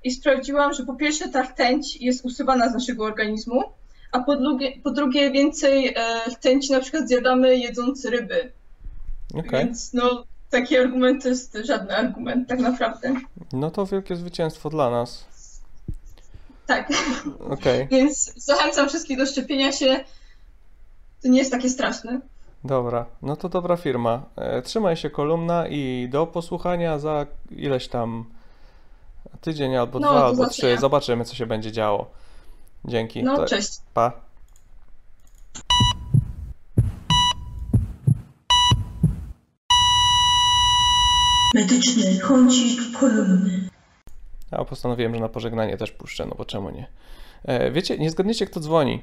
I 0.04 0.10
sprawdziłam, 0.10 0.74
że 0.74 0.86
po 0.86 0.94
pierwsze 0.94 1.28
ta 1.28 1.42
rtęć 1.42 1.96
jest 1.96 2.24
usuwana 2.24 2.68
z 2.68 2.74
naszego 2.74 3.04
organizmu, 3.04 3.62
a 4.12 4.20
po 4.20 4.36
drugie, 4.36 4.72
po 4.82 4.90
drugie 4.90 5.30
więcej 5.30 5.88
e, 5.88 5.94
rtęci 6.30 6.72
na 6.72 6.80
przykład 6.80 7.08
zjadamy 7.08 7.56
jedząc 7.56 8.04
ryby. 8.04 8.52
Okej. 9.34 9.64
Więc 9.64 9.92
no, 9.92 10.24
taki 10.52 10.78
argument 10.78 11.22
to 11.22 11.28
jest 11.28 11.58
żaden 11.64 11.90
argument 11.90 12.48
tak 12.48 12.58
naprawdę. 12.60 13.14
No 13.52 13.70
to 13.70 13.86
wielkie 13.86 14.16
zwycięstwo 14.16 14.70
dla 14.70 14.90
nas. 14.90 15.24
Tak. 16.66 16.88
Okej, 17.50 17.88
Więc 17.90 18.32
zachęcam 18.44 18.88
wszystkich 18.88 19.18
do 19.18 19.26
szczepienia 19.26 19.72
się. 19.72 20.04
To 21.22 21.28
nie 21.28 21.38
jest 21.38 21.50
takie 21.50 21.70
straszne. 21.70 22.20
dobra. 22.64 23.06
No 23.22 23.36
to 23.36 23.48
dobra 23.48 23.76
firma. 23.76 24.22
E, 24.36 24.62
trzymaj 24.62 24.96
się 24.96 25.10
kolumna 25.10 25.68
i 25.68 26.08
do 26.10 26.26
posłuchania 26.26 26.98
za 26.98 27.26
ileś 27.50 27.88
tam 27.88 28.24
tydzień 29.40 29.76
albo 29.76 29.98
No, 29.98 30.10
dwa, 30.10 30.24
albo 30.26 30.46
trzy. 30.46 30.76
Zobaczymy, 30.80 31.24
co 31.24 31.34
się 31.34 31.46
będzie 31.46 31.72
działo. 31.72 32.10
Dzięki. 32.84 33.22
No, 33.22 33.36
To- 33.36 33.46
cześć. 33.46 33.70
Pa. 33.94 34.12
Medyczny 41.54 42.18
kącik 42.18 42.98
kolumny. 42.98 43.68
A 44.50 44.64
postanowiłem, 44.64 45.14
że 45.14 45.20
na 45.20 45.28
pożegnanie 45.28 45.76
też 45.76 45.92
puszczę, 45.92 46.26
no 46.26 46.34
bo 46.34 46.44
czemu 46.44 46.70
nie? 46.70 46.86
E, 47.44 47.70
wiecie, 47.70 47.98
nie 47.98 48.10
zgadniecie, 48.10 48.46
kto 48.46 48.60
dzwoni. 48.60 49.02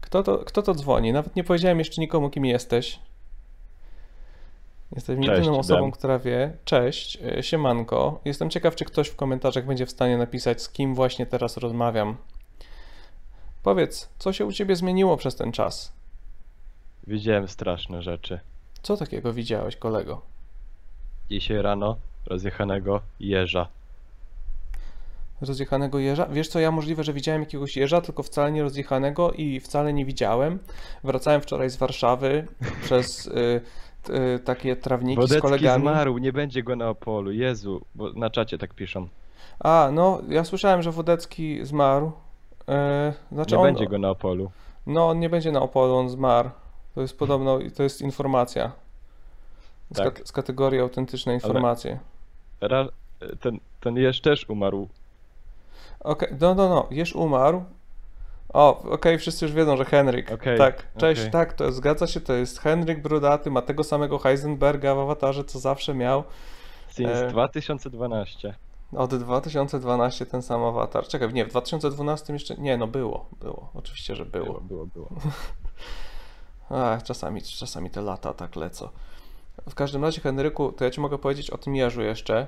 Kto 0.00 0.22
to, 0.22 0.38
kto 0.38 0.62
to 0.62 0.74
dzwoni? 0.74 1.12
Nawet 1.12 1.36
nie 1.36 1.44
powiedziałem 1.44 1.78
jeszcze 1.78 2.00
nikomu, 2.00 2.30
kim 2.30 2.44
jesteś. 2.44 2.98
Jestem 4.92 5.22
Cześć, 5.22 5.38
jedyną 5.38 5.58
osobą, 5.58 5.90
która 5.90 6.18
wie. 6.18 6.56
Cześć, 6.64 7.18
e, 7.22 7.42
siemanko. 7.42 8.20
Jestem 8.24 8.50
ciekaw, 8.50 8.74
czy 8.74 8.84
ktoś 8.84 9.08
w 9.08 9.16
komentarzach 9.16 9.66
będzie 9.66 9.86
w 9.86 9.90
stanie 9.90 10.18
napisać, 10.18 10.62
z 10.62 10.68
kim 10.68 10.94
właśnie 10.94 11.26
teraz 11.26 11.56
rozmawiam. 11.56 12.16
Powiedz, 13.62 14.08
co 14.18 14.32
się 14.32 14.46
u 14.46 14.52
ciebie 14.52 14.76
zmieniło 14.76 15.16
przez 15.16 15.36
ten 15.36 15.52
czas? 15.52 15.92
Widziałem 17.06 17.48
straszne 17.48 18.02
rzeczy. 18.02 18.40
Co 18.82 18.96
takiego 18.96 19.32
widziałeś, 19.32 19.76
kolego? 19.76 20.22
Dzisiaj 21.30 21.62
rano 21.62 21.96
rozjechanego 22.26 23.00
jeża. 23.20 23.68
Rozjechanego 25.40 25.98
jeża? 25.98 26.26
Wiesz 26.26 26.48
co, 26.48 26.60
ja 26.60 26.70
możliwe, 26.70 27.04
że 27.04 27.12
widziałem 27.12 27.42
jakiegoś 27.42 27.76
jeża, 27.76 28.00
tylko 28.00 28.22
wcale 28.22 28.52
nie 28.52 28.62
rozjechanego 28.62 29.32
i 29.32 29.60
wcale 29.60 29.92
nie 29.92 30.04
widziałem. 30.04 30.58
Wracałem 31.04 31.40
wczoraj 31.40 31.70
z 31.70 31.76
Warszawy 31.76 32.46
przez 32.84 33.26
y, 33.26 33.60
y, 34.10 34.38
takie 34.38 34.76
trawniki 34.76 35.22
z 35.22 35.24
Wodecki 35.24 35.42
kolegami. 35.42 35.82
zmarł, 35.82 36.18
nie 36.18 36.32
będzie 36.32 36.62
go 36.62 36.76
na 36.76 36.88
Opolu. 36.88 37.32
Jezu, 37.32 37.80
bo 37.94 38.12
na 38.12 38.30
czacie 38.30 38.58
tak 38.58 38.74
piszą. 38.74 39.08
A, 39.60 39.90
no, 39.92 40.20
ja 40.28 40.44
słyszałem, 40.44 40.82
że 40.82 40.92
Wodecki 40.92 41.64
zmarł. 41.66 42.12
E, 42.68 43.12
znaczy 43.32 43.54
Nie 43.54 43.60
on, 43.60 43.66
będzie 43.66 43.86
go 43.86 43.98
na 43.98 44.10
Opolu. 44.10 44.50
No, 44.86 45.08
on 45.08 45.18
nie 45.20 45.28
będzie 45.28 45.52
na 45.52 45.62
Opolu, 45.62 45.96
on 45.96 46.08
zmarł. 46.08 46.50
To 46.94 47.00
jest 47.00 47.18
podobno, 47.18 47.58
to 47.76 47.82
jest 47.82 48.00
informacja. 48.00 48.72
Z, 49.90 49.96
Tak. 49.96 50.20
z 50.24 50.32
kategorii 50.32 50.80
autentyczne 50.80 51.34
informacje. 51.34 51.98
Ra 52.60 52.88
ten, 53.40 53.60
ten 53.80 53.96
też 54.22 54.48
umarł. 54.48 54.88
Okej, 56.00 56.28
no, 56.40 56.54
no, 56.54 56.68
no, 56.68 56.86
Jeż 56.90 57.14
umarł. 57.14 57.64
O, 58.52 58.82
okej, 58.82 59.18
wszyscy 59.18 59.44
już 59.44 59.54
wiedzą, 59.54 59.76
że 59.76 59.84
Henryk. 59.84 60.32
Okej, 60.32 60.58
tak, 60.58 60.86
cześć, 60.96 61.22
tak, 61.32 61.52
to 61.52 61.72
zgadza 61.72 62.06
się, 62.06 62.20
to 62.20 62.32
jest 62.32 62.58
Henryk 62.58 63.02
Brudaty, 63.02 63.50
ma 63.50 63.62
tego 63.62 63.84
samego 63.84 64.18
Heisenberga 64.18 64.94
w 64.94 64.98
awatarze, 64.98 65.44
co 65.44 65.58
zawsze 65.58 65.94
miał. 65.94 66.24
Since 66.90 67.26
E, 67.26 67.30
2012. 67.30 68.54
Od 68.96 69.14
2012 69.14 70.26
ten 70.26 70.42
sam 70.42 70.64
awatar. 70.64 71.06
Czekaj, 71.06 71.32
nie, 71.32 71.44
w 71.44 71.48
2012 71.48 72.32
jeszcze, 72.32 72.56
nie, 72.56 72.76
no 72.76 72.86
było, 72.86 73.26
było, 73.40 73.70
oczywiście, 73.74 74.16
że 74.16 74.26
było. 74.26 74.46
Było, 74.46 74.60
było, 74.60 74.86
było. 74.86 75.08
Ach, 76.70 77.02
czasami, 77.02 77.42
czasami 77.42 77.90
te 77.90 78.02
lata 78.02 78.34
tak 78.34 78.56
lecą. 78.56 78.88
W 79.68 79.74
każdym 79.74 80.04
razie, 80.04 80.20
Henryku, 80.20 80.72
to 80.72 80.84
ja 80.84 80.90
ci 80.90 81.00
mogę 81.00 81.18
powiedzieć 81.18 81.50
o 81.50 81.58
tym 81.58 81.76
jeżu 81.76 82.02
jeszcze, 82.02 82.46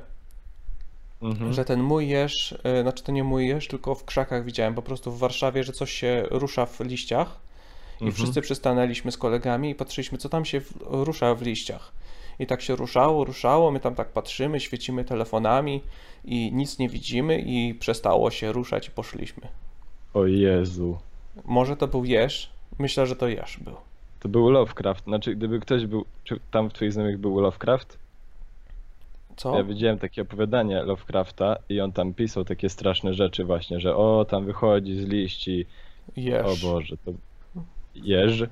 Mhm. 1.22 1.52
że 1.52 1.64
ten 1.64 1.82
mój 1.82 2.08
jeż, 2.08 2.52
y, 2.78 2.82
znaczy 2.82 3.04
to 3.04 3.12
nie 3.12 3.24
mój 3.24 3.48
jeż, 3.48 3.68
tylko 3.68 3.94
w 3.94 4.04
krzakach 4.04 4.44
widziałem 4.44 4.74
po 4.74 4.82
prostu 4.82 5.12
w 5.12 5.18
Warszawie, 5.18 5.64
że 5.64 5.72
coś 5.72 5.92
się 5.92 6.24
rusza 6.30 6.66
w 6.66 6.80
liściach 6.80 7.40
i 8.00 8.04
Mhm. 8.04 8.12
wszyscy 8.12 8.40
przystanęliśmy 8.40 9.12
z 9.12 9.16
kolegami 9.18 9.70
i 9.70 9.74
patrzyliśmy, 9.74 10.18
co 10.18 10.28
tam 10.28 10.44
się 10.44 10.60
w, 10.60 10.72
rusza 10.90 11.34
w 11.34 11.42
liściach. 11.42 11.92
I 12.38 12.46
tak 12.46 12.62
się 12.62 12.76
ruszało, 12.76 13.24
ruszało, 13.24 13.70
my 13.70 13.80
tam 13.80 13.94
tak 13.94 14.08
patrzymy, 14.12 14.60
świecimy 14.60 15.04
telefonami 15.04 15.82
i 16.24 16.52
nic 16.52 16.78
nie 16.78 16.88
widzimy 16.88 17.38
i 17.46 17.74
przestało 17.74 18.30
się 18.30 18.52
ruszać 18.52 18.88
i 18.88 18.90
poszliśmy. 18.90 19.48
O 20.14 20.26
Jezu. 20.26 20.98
Może 21.44 21.76
to 21.76 21.88
był 21.88 22.04
jeż? 22.04 22.50
Myślę, 22.78 23.06
że 23.06 23.16
to 23.16 23.28
jeż 23.28 23.58
był. 23.58 23.76
To 24.20 24.28
był 24.28 24.50
Lovecraft. 24.50 25.04
Znaczy, 25.04 25.36
gdyby 25.36 25.60
ktoś 25.60 25.86
był, 25.86 26.04
czy 26.24 26.40
tam 26.50 26.70
w 26.70 26.72
twoich 26.72 26.92
znajomych 26.92 27.18
był 27.18 27.40
Lovecraft? 27.40 27.98
Co? 29.36 29.56
Ja 29.56 29.64
widziałem 29.64 29.98
takie 29.98 30.22
opowiadanie 30.22 30.82
Lovecrafta 30.82 31.56
i 31.68 31.80
on 31.80 31.92
tam 31.92 32.14
pisał 32.14 32.44
takie 32.44 32.68
straszne 32.68 33.14
rzeczy 33.14 33.44
właśnie, 33.44 33.80
że 33.80 33.96
o, 33.96 34.26
tam 34.28 34.44
wychodzi 34.44 34.96
z 34.96 35.04
liści. 35.04 35.66
Jeż. 36.16 36.46
O 36.46 36.72
Boże, 36.72 36.96
to... 36.96 37.12
Jeż? 37.94 38.42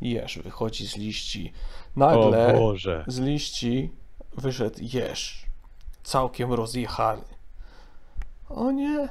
Jeż 0.00 0.38
wychodzi 0.38 0.86
z 0.86 0.96
liści. 0.96 1.52
Nagle 1.96 2.54
O 2.54 2.58
Boże. 2.58 3.04
z 3.06 3.18
liści 3.20 3.90
wyszedł 4.36 4.78
jeż. 4.80 5.46
Całkiem 6.02 6.52
rozjechany. 6.52 7.22
O 8.48 8.70
nie. 8.70 9.08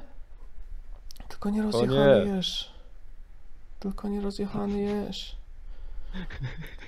Tylko 1.27 1.49
nie 1.49 1.61
rozjechany 1.61 2.25
jeż. 2.35 2.71
Tylko 3.79 4.07
nie 4.07 4.21
rozjechany 4.21 4.81
jeż. 4.81 5.38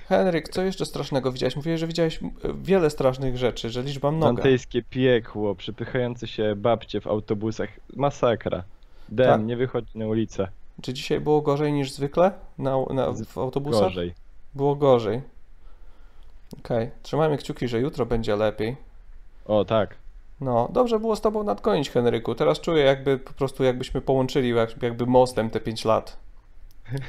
Henryk, 0.09 0.49
co 0.49 0.61
jeszcze 0.61 0.85
strasznego 0.85 1.31
widziałeś? 1.31 1.55
Mówiłeś, 1.55 1.79
że 1.79 1.87
widziałeś 1.87 2.19
m- 2.23 2.31
wiele 2.63 2.89
strasznych 2.89 3.37
rzeczy, 3.37 3.69
że 3.69 3.81
liczba 3.83 4.11
mnoga. 4.11 4.33
Dantejskie 4.33 4.83
piekło, 4.83 5.55
przypychające 5.55 6.27
się 6.27 6.53
babcie 6.55 7.01
w 7.01 7.07
autobusach. 7.07 7.69
Masakra. 7.95 8.63
Dem, 9.09 9.27
Tak. 9.39 9.43
nie 9.45 9.57
wychodź 9.57 9.85
na 9.95 10.05
ulicę. 10.07 10.47
Czy 10.81 10.93
dzisiaj 10.93 11.19
było 11.19 11.41
gorzej 11.41 11.73
niż 11.73 11.91
zwykle 11.91 12.31
na, 12.57 12.75
na, 12.93 13.07
w 13.27 13.37
autobusach? 13.37 13.81
Gorzej. 13.83 14.13
Było 14.53 14.75
gorzej. 14.75 15.21
Okej, 16.59 16.89
trzymajmy 17.03 17.37
kciuki, 17.37 17.67
że 17.67 17.79
jutro 17.79 18.05
będzie 18.05 18.35
lepiej. 18.35 18.75
O, 19.45 19.65
tak. 19.65 19.95
No, 20.41 20.69
dobrze 20.73 20.99
było 20.99 21.15
z 21.15 21.21
tobą 21.21 21.43
nadgonić, 21.43 21.89
Henryku. 21.89 22.35
Teraz 22.35 22.59
czuję 22.59 22.83
jakby 22.83 23.17
po 23.17 23.33
prostu 23.33 23.63
jakbyśmy 23.63 24.01
połączyli 24.01 24.49
jak, 24.49 24.83
jakby 24.83 25.05
mostem 25.05 25.49
te 25.49 25.59
5 25.59 25.85
lat. 25.85 26.17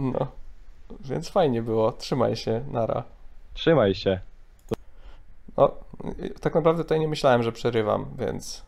No, 0.00 0.26
więc 1.00 1.28
fajnie 1.28 1.62
było. 1.62 1.92
Trzymaj 1.92 2.36
się, 2.36 2.64
nara. 2.70 3.02
Trzymaj 3.54 3.94
się. 3.94 4.20
No, 5.56 5.70
tak 6.40 6.54
naprawdę 6.54 6.82
tutaj 6.82 7.00
nie 7.00 7.08
myślałem, 7.08 7.42
że 7.42 7.52
przerywam, 7.52 8.06
więc, 8.18 8.64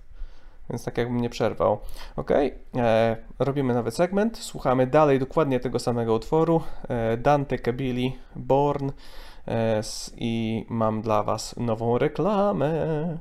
więc 0.70 0.84
tak 0.84 0.98
jakbym 0.98 1.20
nie 1.20 1.30
przerwał. 1.30 1.78
Ok, 2.16 2.30
e, 2.30 3.16
robimy 3.38 3.74
nowy 3.74 3.90
segment, 3.90 4.38
słuchamy 4.38 4.86
dalej 4.86 5.18
dokładnie 5.18 5.60
tego 5.60 5.78
samego 5.78 6.14
utworu, 6.14 6.62
e, 6.88 7.16
Dante 7.16 7.58
Cabili, 7.58 8.18
Born 8.36 8.90
e, 9.48 9.82
i 10.16 10.66
mam 10.68 11.02
dla 11.02 11.22
Was 11.22 11.56
nową 11.56 11.98
reklamę. 11.98 13.18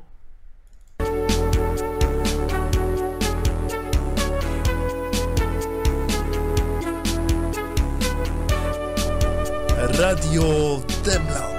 Radio 10.01 10.81
Demland. 11.05 11.50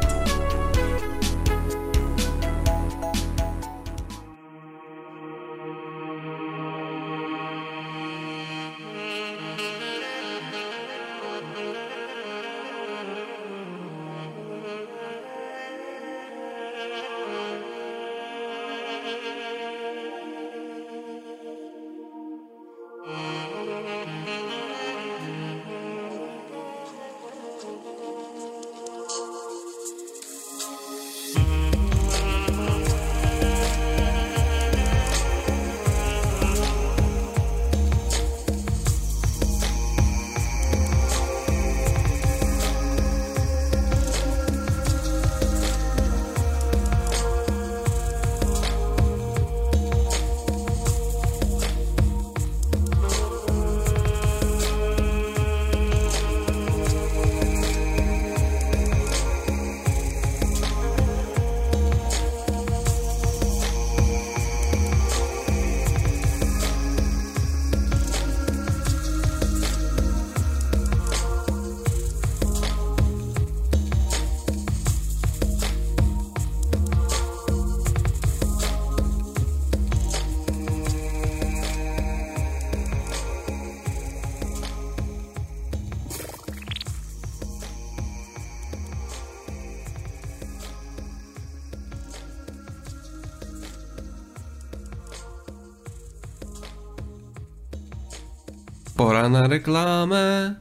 Pora 99.03 99.28
na 99.28 99.48
reklamę. 99.48 100.55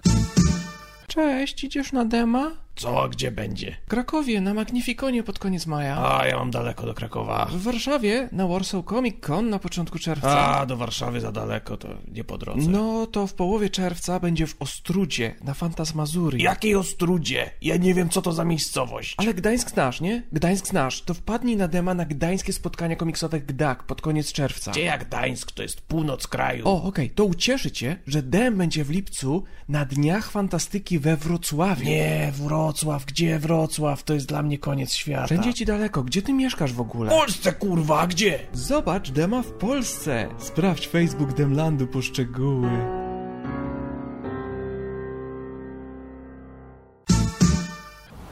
Cześć, 1.07 1.63
idziesz 1.63 1.91
na 1.91 2.05
dema? 2.05 2.51
Co, 2.81 3.09
gdzie 3.09 3.31
będzie? 3.31 3.77
W 3.85 3.89
Krakowie, 3.89 4.41
na 4.41 4.53
Magnifikonie 4.53 5.23
pod 5.23 5.39
koniec 5.39 5.67
maja. 5.67 6.17
A, 6.17 6.27
ja 6.27 6.37
mam 6.37 6.51
daleko 6.51 6.85
do 6.85 6.93
Krakowa. 6.93 7.45
W 7.45 7.61
Warszawie, 7.61 8.29
na 8.31 8.47
Warsaw 8.47 8.85
Comic 8.85 9.25
Con 9.25 9.49
na 9.49 9.59
początku 9.59 9.99
czerwca. 9.99 10.57
A, 10.57 10.65
do 10.65 10.77
Warszawy 10.77 11.21
za 11.21 11.31
daleko, 11.31 11.77
to 11.77 11.87
nie 12.11 12.23
po 12.23 12.37
drodze. 12.37 12.69
No, 12.69 13.07
to 13.07 13.27
w 13.27 13.33
połowie 13.33 13.69
czerwca 13.69 14.19
będzie 14.19 14.47
w 14.47 14.55
Ostrudzie, 14.59 15.35
na 15.43 15.53
Fantasmazurii. 15.53 16.43
Jakiej 16.43 16.75
Ostrudzie? 16.75 17.51
Ja 17.61 17.77
nie 17.77 17.93
wiem, 17.93 18.09
co 18.09 18.21
to 18.21 18.31
za 18.31 18.45
miejscowość. 18.45 19.15
Ale 19.17 19.33
Gdańsk 19.33 19.69
znasz, 19.69 20.01
nie? 20.01 20.23
Gdańsk 20.31 20.67
znasz. 20.67 21.01
To 21.01 21.13
wpadnij 21.13 21.57
na 21.57 21.67
dema 21.67 21.93
na 21.93 22.05
gdańskie 22.05 22.53
spotkania 22.53 22.95
komiksowe 22.95 23.39
Gdak 23.39 23.83
pod 23.83 24.01
koniec 24.01 24.31
czerwca. 24.31 24.71
Gdzie 24.71 24.83
jak 24.83 25.07
Gdańsk? 25.07 25.51
To 25.51 25.63
jest 25.63 25.81
północ 25.81 26.27
kraju. 26.27 26.67
O, 26.67 26.83
okej, 26.83 27.09
to 27.09 27.25
ucieszy 27.25 27.71
cię, 27.71 27.97
że 28.07 28.23
dem 28.23 28.57
będzie 28.57 28.83
w 28.83 28.89
lipcu 28.89 29.43
na 29.69 29.85
Dniach 29.85 30.31
Fantastyki 30.31 30.99
we 30.99 31.17
Wrocławiu. 31.17 31.85
Nie, 31.85 32.31
Wrocław, 32.35 32.70
gdzie 33.05 33.39
Wrocław? 33.39 34.03
To 34.03 34.13
jest 34.13 34.27
dla 34.27 34.41
mnie 34.41 34.57
koniec 34.57 34.93
świata. 34.93 35.25
Wszędzie 35.25 35.53
ci 35.53 35.65
daleko. 35.65 36.03
Gdzie 36.03 36.21
ty 36.21 36.33
mieszkasz 36.33 36.73
w 36.73 36.81
ogóle? 36.81 37.09
W 37.09 37.13
Polsce, 37.13 37.53
kurwa, 37.53 37.99
a 37.99 38.07
gdzie? 38.07 38.39
Zobacz 38.53 39.11
dema 39.11 39.41
w 39.41 39.51
Polsce. 39.51 40.27
Sprawdź 40.37 40.87
Facebook 40.87 41.33
Demlandu 41.33 41.87
po 41.87 42.01
szczegóły. 42.01 42.69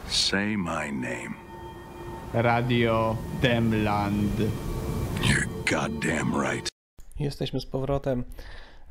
Say 0.08 0.58
my 0.58 0.92
name. 0.92 1.36
Radio 2.34 3.16
Demland. 3.42 4.40
You're 5.22 5.48
goddamn 5.72 6.42
right. 6.42 6.70
Jesteśmy 7.20 7.60
z 7.60 7.66
powrotem, 7.66 8.24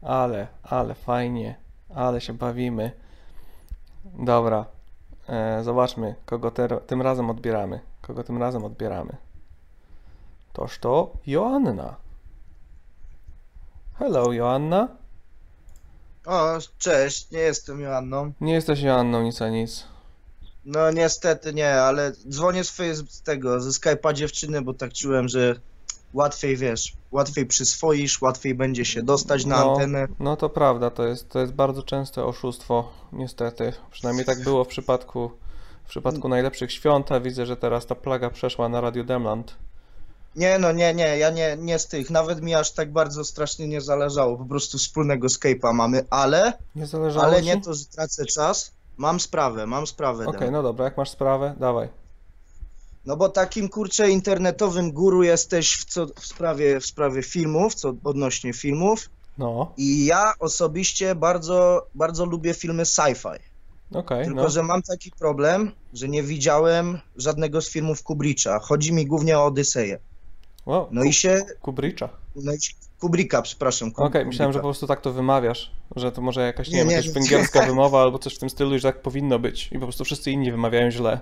ale, 0.03 0.47
ale 0.63 0.95
fajnie, 0.95 1.57
ale 1.95 2.21
się 2.21 2.33
bawimy. 2.33 2.93
Dobra, 4.19 4.65
e, 5.29 5.65
zobaczmy, 5.65 6.15
kogo 6.27 6.53
tym 6.87 7.03
razem 7.03 7.31
odbieramy. 7.31 7.81
Kogo 8.03 8.25
tym 8.25 8.39
razem 8.39 8.65
odbieramy. 8.65 9.17
Toż 10.53 10.79
to 10.79 11.13
Joanna. 11.27 11.97
Hello, 13.99 14.33
Joanna. 14.33 14.89
O, 16.27 16.59
cześć, 16.79 17.31
nie 17.31 17.39
jestem 17.39 17.81
Joanną. 17.81 18.33
Nie 18.41 18.53
jesteś 18.55 18.81
Joanną, 18.81 19.23
nic 19.23 19.43
a 19.43 19.49
nic. 19.49 19.85
No 20.65 20.91
niestety 20.91 21.55
nie, 21.55 21.75
ale 21.75 22.13
dzwonię 22.13 22.65
z, 22.65 22.71
face- 22.71 23.07
z 23.09 23.23
tego, 23.23 23.61
ze 23.61 23.71
Skype'a 23.71 24.13
dziewczyny, 24.13 24.63
bo 24.63 24.75
tak 24.75 24.93
czułem, 24.93 25.29
że 25.29 25.61
łatwiej 26.13 26.57
wiesz, 26.57 26.93
łatwiej 27.11 27.47
przyswoisz, 27.47 28.23
łatwiej 28.23 28.55
będzie 28.55 28.85
się 28.85 29.03
dostać 29.03 29.45
na 29.45 29.65
no, 29.65 29.73
antenę. 29.73 30.09
No 30.19 30.37
to 30.37 30.49
prawda, 30.49 30.91
to 30.91 31.07
jest, 31.07 31.29
to 31.29 31.41
jest 31.41 31.53
bardzo 31.53 31.83
częste 31.83 32.25
oszustwo, 32.25 32.93
niestety. 33.13 33.73
Przynajmniej 33.91 34.27
tak 34.27 34.43
było 34.43 34.65
w 34.65 34.69
przypadku, 34.69 35.31
w 35.85 35.89
przypadku 35.89 36.29
najlepszych 36.29 36.73
świąt, 36.73 37.13
a 37.13 37.21
widzę, 37.21 37.47
że 37.47 37.57
teraz 37.57 37.87
ta 37.87 37.95
plaga 37.95 38.31
przeszła 38.31 38.69
na 38.69 38.81
Radio 38.81 39.05
Demland. 39.05 39.55
Nie 40.37 40.59
no, 40.59 40.73
nie, 40.73 40.95
nie, 40.95 41.19
ja 41.19 41.31
nie, 41.31 41.57
nie 41.61 41.79
z 41.79 41.87
tych, 41.87 42.11
nawet 42.11 42.43
mi 42.43 42.55
aż 42.55 42.73
tak 42.73 42.93
bardzo 42.93 43.25
strasznie 43.25 43.69
nie 43.69 43.81
zależało, 43.81 44.37
po 44.37 44.45
prostu 44.45 44.79
wspólnego 44.79 45.27
Skype'a 45.27 45.75
mamy, 45.75 46.05
ale, 46.11 46.53
Nie 46.75 46.87
zależało 46.87 47.27
ale 47.27 47.41
ci? 47.41 47.47
nie 47.47 47.61
to, 47.61 47.75
że 47.75 47.85
tracę 47.85 48.27
czas, 48.27 48.73
mam 48.97 49.21
sprawę, 49.21 49.67
mam 49.67 49.87
sprawę. 49.87 50.27
Okej, 50.27 50.41
Dem. 50.41 50.53
no 50.53 50.63
dobra, 50.63 50.85
jak 50.85 50.97
masz 50.97 51.11
sprawę, 51.11 51.55
dawaj. 51.61 51.89
No 53.09 53.17
bo 53.17 53.29
takim 53.29 53.69
kurczę 53.69 54.11
internetowym 54.11 54.93
guru 54.93 55.23
jesteś 55.23 55.73
w, 55.77 55.85
co, 55.85 56.07
w, 56.07 56.27
sprawie, 56.27 56.81
w 56.81 56.87
sprawie 56.87 57.23
filmów, 57.23 57.75
co 57.75 57.95
odnośnie 58.05 58.53
filmów. 58.53 59.11
No, 59.39 59.73
I 59.77 60.05
ja 60.07 60.33
osobiście 60.39 61.15
bardzo, 61.15 61.87
bardzo 61.95 62.25
lubię 62.25 62.55
filmy 62.55 62.83
sci-fi. 62.83 63.39
okej, 63.95 64.25
Tylko, 64.25 64.43
no. 64.43 64.49
że 64.49 64.63
mam 64.63 64.83
taki 64.83 65.11
problem, 65.11 65.73
że 65.95 66.09
nie 66.09 66.23
widziałem 66.23 66.99
żadnego 67.17 67.63
z 67.63 67.71
filmów 67.71 68.03
Kubricza. 68.03 68.59
Chodzi 68.59 68.93
mi 68.93 69.07
głównie 69.07 69.39
o 69.39 69.45
Odyseję. 69.45 69.99
O, 70.67 70.89
No 70.93 71.05
i 71.05 71.13
się. 71.13 71.43
Kubricza. 71.63 72.09
No 72.37 72.53
i 72.53 72.63
się, 72.63 72.73
Kubricka, 73.01 73.43
przepraszam. 73.43 73.93
Okej, 73.97 74.27
myślałem, 74.27 74.53
że 74.53 74.59
po 74.59 74.67
prostu 74.67 74.87
tak 74.87 75.01
to 75.01 75.13
wymawiasz, 75.13 75.71
że 75.97 76.13
to 76.13 76.21
może 76.21 76.41
jakaś, 76.41 76.69
nie, 76.69 76.73
Nie, 76.75 76.81
wiem, 76.81 76.91
jakaś 76.91 77.07
nie. 77.07 77.13
węgierska 77.13 77.67
wymowa 77.67 78.03
albo 78.03 78.19
coś 78.19 78.35
w 78.35 78.39
tym 78.39 78.51
stylu 78.51 78.75
i 78.75 78.79
że 78.79 78.93
tak 78.93 79.03
powinno 79.03 79.39
być. 79.39 79.69
I 79.73 79.75
po 79.75 79.81
prostu 79.87 80.05
wszyscy 80.05 80.31
inni 80.31 80.51
wymawiają 80.51 80.91
źle. 80.91 81.21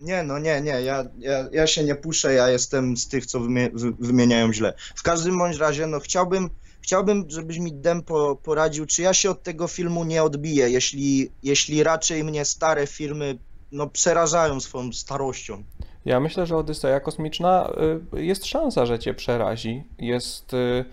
Nie, 0.00 0.22
no 0.22 0.38
nie, 0.38 0.60
nie, 0.60 0.70
ja, 0.70 1.04
ja, 1.18 1.48
ja 1.52 1.66
się 1.66 1.84
nie 1.84 1.94
puszę, 1.94 2.34
ja 2.34 2.50
jestem 2.50 2.96
z 2.96 3.08
tych, 3.08 3.26
co 3.26 3.40
wymie, 3.40 3.70
wy, 3.72 3.92
wymieniają 3.92 4.52
źle. 4.52 4.74
W 4.96 5.02
każdym 5.02 5.38
bądź 5.38 5.56
razie, 5.56 5.86
no 5.86 6.00
chciałbym, 6.00 6.50
chciałbym, 6.80 7.24
żebyś 7.28 7.58
mi 7.58 7.72
Dem 7.72 8.02
po, 8.02 8.36
poradził, 8.36 8.86
czy 8.86 9.02
ja 9.02 9.14
się 9.14 9.30
od 9.30 9.42
tego 9.42 9.68
filmu 9.68 10.04
nie 10.04 10.22
odbiję, 10.22 10.70
jeśli, 10.70 11.30
jeśli 11.42 11.82
raczej 11.82 12.24
mnie 12.24 12.44
stare 12.44 12.86
filmy, 12.86 13.38
no 13.72 13.86
przerażają 13.86 14.60
swoją 14.60 14.92
starością. 14.92 15.64
Ja 16.04 16.20
myślę, 16.20 16.46
że 16.46 16.56
Odyseja 16.56 17.00
Kosmiczna 17.00 17.70
y, 18.14 18.22
jest 18.22 18.46
szansa, 18.46 18.86
że 18.86 18.98
cię 18.98 19.14
przerazi. 19.14 19.84
Jest 19.98 20.54
y, 20.54 20.84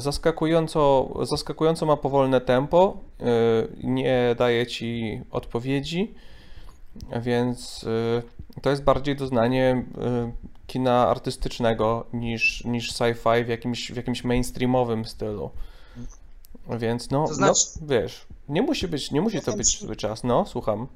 zaskakująco, 0.00 1.08
zaskakująco 1.22 1.86
ma 1.86 1.96
powolne 1.96 2.40
tempo, 2.40 3.00
y, 3.20 3.24
nie 3.84 4.34
daje 4.38 4.66
ci 4.66 5.20
odpowiedzi, 5.30 6.14
więc 7.22 7.84
y, 7.84 8.22
to 8.62 8.70
jest 8.70 8.82
bardziej 8.82 9.16
doznanie 9.16 9.84
y, 9.98 10.32
kina 10.66 11.08
artystycznego 11.08 12.06
niż, 12.12 12.64
niż 12.64 12.92
sci-fi 12.92 13.44
w 13.44 13.48
jakimś, 13.48 13.92
w 13.92 13.96
jakimś 13.96 14.24
mainstreamowym 14.24 15.04
stylu. 15.04 15.50
Więc 16.78 17.10
no, 17.10 17.26
To 17.28 17.34
znaczy- 17.34 17.66
no 17.80 17.86
wiesz, 17.86 18.26
nie 18.48 18.62
musi 18.62 18.88
być, 18.88 19.10
nie 19.10 19.20
musi 19.20 19.40
to 19.40 19.52
być 19.52 19.78
zły 19.80 19.96
czas. 19.96 20.24
No, 20.24 20.46
słucham. 20.46 20.86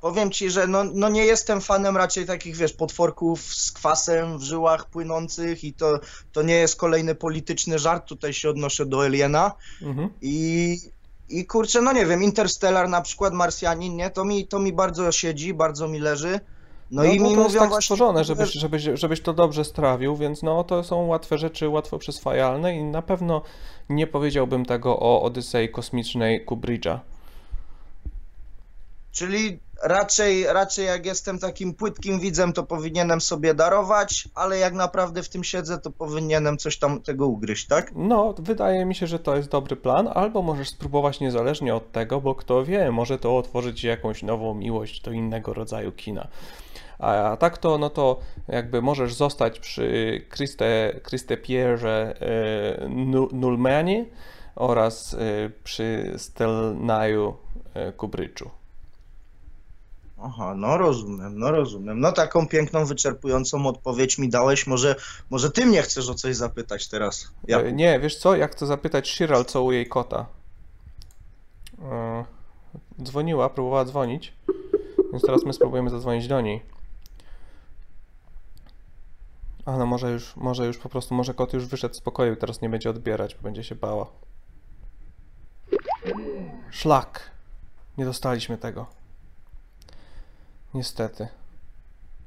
Powiem 0.00 0.30
ci, 0.30 0.50
że 0.50 0.66
no, 0.66 0.84
no 0.84 1.08
nie 1.08 1.24
jestem 1.24 1.60
fanem 1.60 1.96
raczej 1.96 2.26
takich, 2.26 2.56
wiesz, 2.56 2.72
potworków 2.72 3.40
z 3.54 3.72
kwasem 3.72 4.38
w 4.38 4.42
żyłach 4.42 4.86
płynących 4.86 5.64
i 5.64 5.72
to, 5.72 6.00
to 6.32 6.42
nie 6.42 6.54
jest 6.54 6.76
kolejny 6.76 7.14
polityczny 7.14 7.78
żart, 7.78 8.08
tutaj 8.08 8.32
się 8.32 8.50
odnoszę 8.50 8.86
do 8.86 9.02
Aliena 9.02 9.52
Mhm. 9.82 10.08
i, 10.22 10.78
i 11.30 11.46
kurczę, 11.46 11.82
no 11.82 11.92
nie 11.92 12.06
wiem, 12.06 12.22
Interstellar 12.22 12.88
na 12.88 13.02
przykład, 13.02 13.32
Marsjanin, 13.32 13.96
nie, 13.96 14.10
to 14.10 14.24
mi, 14.24 14.46
to 14.46 14.58
mi 14.58 14.72
bardzo 14.72 15.12
siedzi, 15.12 15.54
bardzo 15.54 15.88
mi 15.88 15.98
leży, 15.98 16.40
no, 16.90 17.04
i 17.04 17.20
mi 17.20 17.34
to 17.34 17.42
jest 17.42 17.58
tak 17.58 17.68
właśnie, 17.68 17.82
stworzone, 17.82 18.24
żebyś, 18.24 18.52
żebyś, 18.52 18.82
żebyś 18.94 19.20
to 19.20 19.32
dobrze 19.32 19.64
strawił, 19.64 20.16
więc 20.16 20.42
no 20.42 20.64
to 20.64 20.84
są 20.84 21.06
łatwe 21.06 21.38
rzeczy, 21.38 21.68
łatwo 21.68 21.98
przyswajalne 21.98 22.76
i 22.76 22.84
na 22.84 23.02
pewno 23.02 23.42
nie 23.88 24.06
powiedziałbym 24.06 24.66
tego 24.66 24.98
o 24.98 25.22
Odysei 25.22 25.68
Kosmicznej 25.68 26.44
Kubricza. 26.44 27.00
czyli 29.12 29.58
raczej, 29.82 30.46
raczej 30.46 30.86
jak 30.86 31.06
jestem 31.06 31.38
takim 31.38 31.74
płytkim 31.74 32.20
widzem, 32.20 32.52
to 32.52 32.62
powinienem 32.62 33.20
sobie 33.20 33.54
darować, 33.54 34.28
ale 34.34 34.58
jak 34.58 34.74
naprawdę 34.74 35.22
w 35.22 35.28
tym 35.28 35.44
siedzę, 35.44 35.78
to 35.78 35.90
powinienem 35.90 36.58
coś 36.58 36.78
tam 36.78 37.02
tego 37.02 37.26
ugryźć, 37.26 37.66
tak? 37.66 37.92
No, 37.94 38.34
wydaje 38.38 38.84
mi 38.84 38.94
się, 38.94 39.06
że 39.06 39.18
to 39.18 39.36
jest 39.36 39.48
dobry 39.48 39.76
plan, 39.76 40.08
albo 40.14 40.42
możesz 40.42 40.68
spróbować 40.68 41.20
niezależnie 41.20 41.74
od 41.74 41.92
tego, 41.92 42.20
bo 42.20 42.34
kto 42.34 42.64
wie, 42.64 42.92
może 42.92 43.18
to 43.18 43.36
otworzyć 43.36 43.84
jakąś 43.84 44.22
nową 44.22 44.54
miłość 44.54 45.02
do 45.02 45.12
innego 45.12 45.54
rodzaju 45.54 45.92
kina. 45.92 46.28
A 46.98 47.36
tak 47.40 47.58
to, 47.58 47.78
no 47.78 47.90
to 47.90 48.18
jakby 48.48 48.82
możesz 48.82 49.14
zostać 49.14 49.60
przy 49.60 50.20
Christe, 50.34 51.00
Christe 51.08 51.36
Pierre 51.36 51.86
e, 51.88 52.14
Nu- 52.88 53.28
Nulmanie 53.32 54.04
oraz 54.56 55.14
e, 55.14 55.18
przy 55.64 56.14
Stelnaju 56.16 57.34
e, 57.74 57.92
Kubriczu. 57.92 58.50
Aha, 60.22 60.54
no 60.56 60.78
rozumiem, 60.78 61.38
no 61.38 61.50
rozumiem. 61.50 62.00
No 62.00 62.12
taką 62.12 62.48
piękną, 62.48 62.84
wyczerpującą 62.84 63.66
odpowiedź 63.66 64.18
mi 64.18 64.28
dałeś. 64.28 64.66
Może, 64.66 64.96
może 65.30 65.50
ty 65.50 65.66
mnie 65.66 65.82
chcesz 65.82 66.08
o 66.08 66.14
coś 66.14 66.36
zapytać 66.36 66.88
teraz? 66.88 67.30
Ja. 67.48 67.60
E, 67.60 67.72
Nie, 67.72 68.00
wiesz 68.00 68.16
co, 68.18 68.36
ja 68.36 68.48
chcę 68.48 68.66
zapytać 68.66 69.08
Shiral, 69.10 69.44
co 69.44 69.62
u 69.62 69.72
jej 69.72 69.86
kota. 69.88 70.26
E, 71.82 72.24
Dzwoniła, 73.02 73.50
próbowała 73.50 73.84
dzwonić, 73.84 74.32
więc 75.12 75.22
teraz 75.22 75.44
my 75.44 75.52
spróbujemy 75.52 75.90
zadzwonić 75.90 76.28
do 76.28 76.40
niej. 76.40 76.62
A 79.64 79.76
no 79.76 79.86
może 79.86 80.10
już, 80.10 80.36
może 80.36 80.66
już 80.66 80.78
po 80.78 80.88
prostu, 80.88 81.14
może 81.14 81.34
kot 81.34 81.52
już 81.52 81.66
wyszedł 81.66 81.94
z 81.94 82.00
pokoju 82.00 82.32
i 82.32 82.36
teraz 82.36 82.60
nie 82.60 82.68
będzie 82.68 82.90
odbierać, 82.90 83.34
bo 83.34 83.42
będzie 83.42 83.64
się 83.64 83.74
bała. 83.74 84.06
Szlak. 86.70 87.30
Nie 87.98 88.04
dostaliśmy 88.04 88.58
tego. 88.58 88.86
Niestety. 90.74 91.28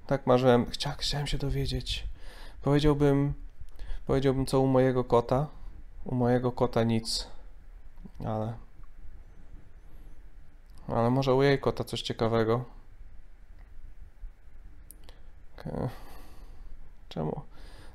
Tak 0.08 0.28
marzyłem, 0.28 0.66
Chcia, 0.66 0.92
chciałem 0.92 1.28
się 1.28 1.38
dowiedzieć. 1.38 2.08
Powiedziałbym, 2.62 3.34
powiedziałbym 4.08 4.46
co 4.46 4.60
u 4.60 4.68
mojego 4.68 5.04
kota. 5.04 5.48
U 6.06 6.16
mojego 6.16 6.52
kota 6.52 6.84
nic. 6.84 7.28
Ale... 8.26 8.54
Ale 10.88 11.10
może 11.10 11.34
u 11.34 11.44
jej 11.44 11.60
kota 11.60 11.84
coś 11.84 12.02
ciekawego. 12.02 12.66
Czemu? 17.10 17.42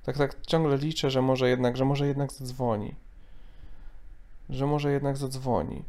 Tak, 0.02 0.18
tak 0.18 0.46
ciągle 0.46 0.76
liczę, 0.76 1.10
że 1.10 1.22
może 1.22 1.48
jednak, 1.48 1.76
że 1.76 1.84
może 1.84 2.06
jednak 2.06 2.32
zadzwoni. 2.32 2.94
że 4.50 4.66
może 4.66 4.92
jednak 4.92 5.16
zadzwoni. 5.16 5.84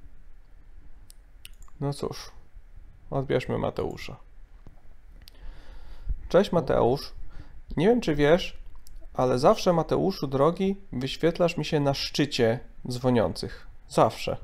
No 1.80 1.93
cóż, 1.93 2.32
odbierzmy 3.10 3.57
Mateusza. 3.57 4.28
Cześć 6.30 6.51
Mateusz. 6.51 7.13
Nie 7.77 7.88
wiem 7.88 8.01
czy 8.01 8.15
wiesz, 8.15 8.57
ale 9.13 9.39
zawsze 9.39 9.73
Mateuszu 9.73 10.27
drogi 10.27 10.77
wyświetlasz 10.91 11.57
mi 11.57 11.65
się 11.65 11.80
na 11.80 11.93
szczycie 11.93 12.59
dzwoniących. 12.89 13.67
Zawsze. 13.88 14.38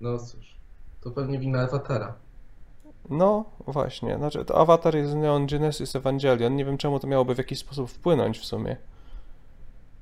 No 0.00 0.18
cóż, 0.18 0.56
to 1.00 1.10
pewnie 1.10 1.38
wina 1.38 1.60
awatara. 1.60 2.14
No, 3.10 3.44
właśnie. 3.66 4.16
Znaczy, 4.16 4.44
to 4.44 4.58
awatar 4.58 4.96
jest 4.96 5.14
Neon 5.14 5.46
Genesis 5.46 5.96
Evangelion. 5.96 6.56
Nie 6.56 6.64
wiem, 6.64 6.78
czemu 6.78 7.00
to 7.00 7.06
miałoby 7.06 7.34
w 7.34 7.38
jakiś 7.38 7.58
sposób 7.58 7.90
wpłynąć 7.90 8.38
w 8.38 8.44
sumie. 8.44 8.76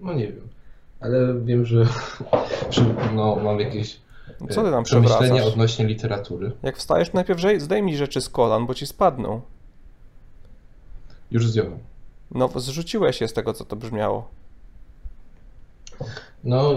No 0.01 0.12
nie 0.12 0.26
wiem. 0.26 0.49
Ale 1.01 1.40
wiem, 1.40 1.64
że 1.64 1.84
że, 2.70 2.84
no, 3.14 3.36
mam 3.36 3.61
jakieś 3.61 4.01
Co 4.51 4.62
ty 4.62 4.68
e, 4.68 4.72
tam 4.72 4.84
przemyślenia 4.84 5.24
przewracasz? 5.24 5.53
odnośnie 5.53 5.86
literatury. 5.86 6.53
Jak 6.62 6.76
wstajesz, 6.76 7.12
najpierw 7.12 7.40
zdejmij 7.59 7.96
rzeczy 7.96 8.20
z 8.20 8.28
kolan, 8.28 8.66
bo 8.66 8.74
ci 8.74 8.86
spadną. 8.86 9.40
Już 11.31 11.47
zdjąłem. 11.51 11.79
No, 12.31 12.49
zrzuciłeś 12.57 13.20
je 13.20 13.29
z 13.29 13.33
tego, 13.33 13.55
co 13.55 13.64
to 13.64 13.76
brzmiało. 13.76 14.29
No, 16.45 16.70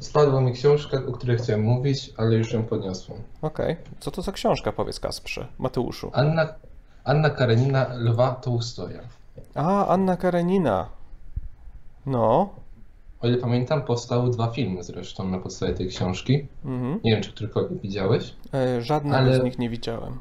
spadła 0.00 0.40
mi 0.40 0.52
książka, 0.52 0.96
o 1.08 1.12
której 1.12 1.38
chciałem 1.38 1.62
mówić, 1.62 2.12
ale 2.16 2.36
już 2.36 2.52
ją 2.52 2.62
podniosłem. 2.62 3.18
Okej. 3.42 3.76
Co 4.00 4.10
to 4.10 4.22
za 4.22 4.32
książka, 4.32 4.72
powiedz 4.72 5.00
Kasprze, 5.00 5.46
Mateuszu? 5.58 6.10
Anna, 6.12 6.48
Anna 7.04 7.30
Karenina 7.30 7.86
Lwa 7.94 8.34
Tołstoja. 8.34 9.00
A, 9.54 9.86
Anna 9.86 10.16
Karenina. 10.16 10.88
No. 12.06 12.48
O 13.20 13.26
ile 13.28 13.38
pamiętam, 13.38 13.82
powstały 13.82 14.30
dwa 14.30 14.50
filmy 14.50 14.82
zresztą 14.82 15.28
na 15.28 15.38
podstawie 15.38 15.74
tej 15.74 15.88
książki. 15.88 16.46
Mhm. 16.64 17.00
Nie 17.04 17.12
wiem, 17.12 17.22
czy 17.22 17.32
którykolwiek 17.32 17.80
widziałeś. 17.80 18.34
E, 18.54 18.82
żadnego 18.82 19.16
Ale- 19.16 19.40
z 19.40 19.44
nich 19.44 19.58
nie 19.58 19.70
widziałem. 19.70 20.18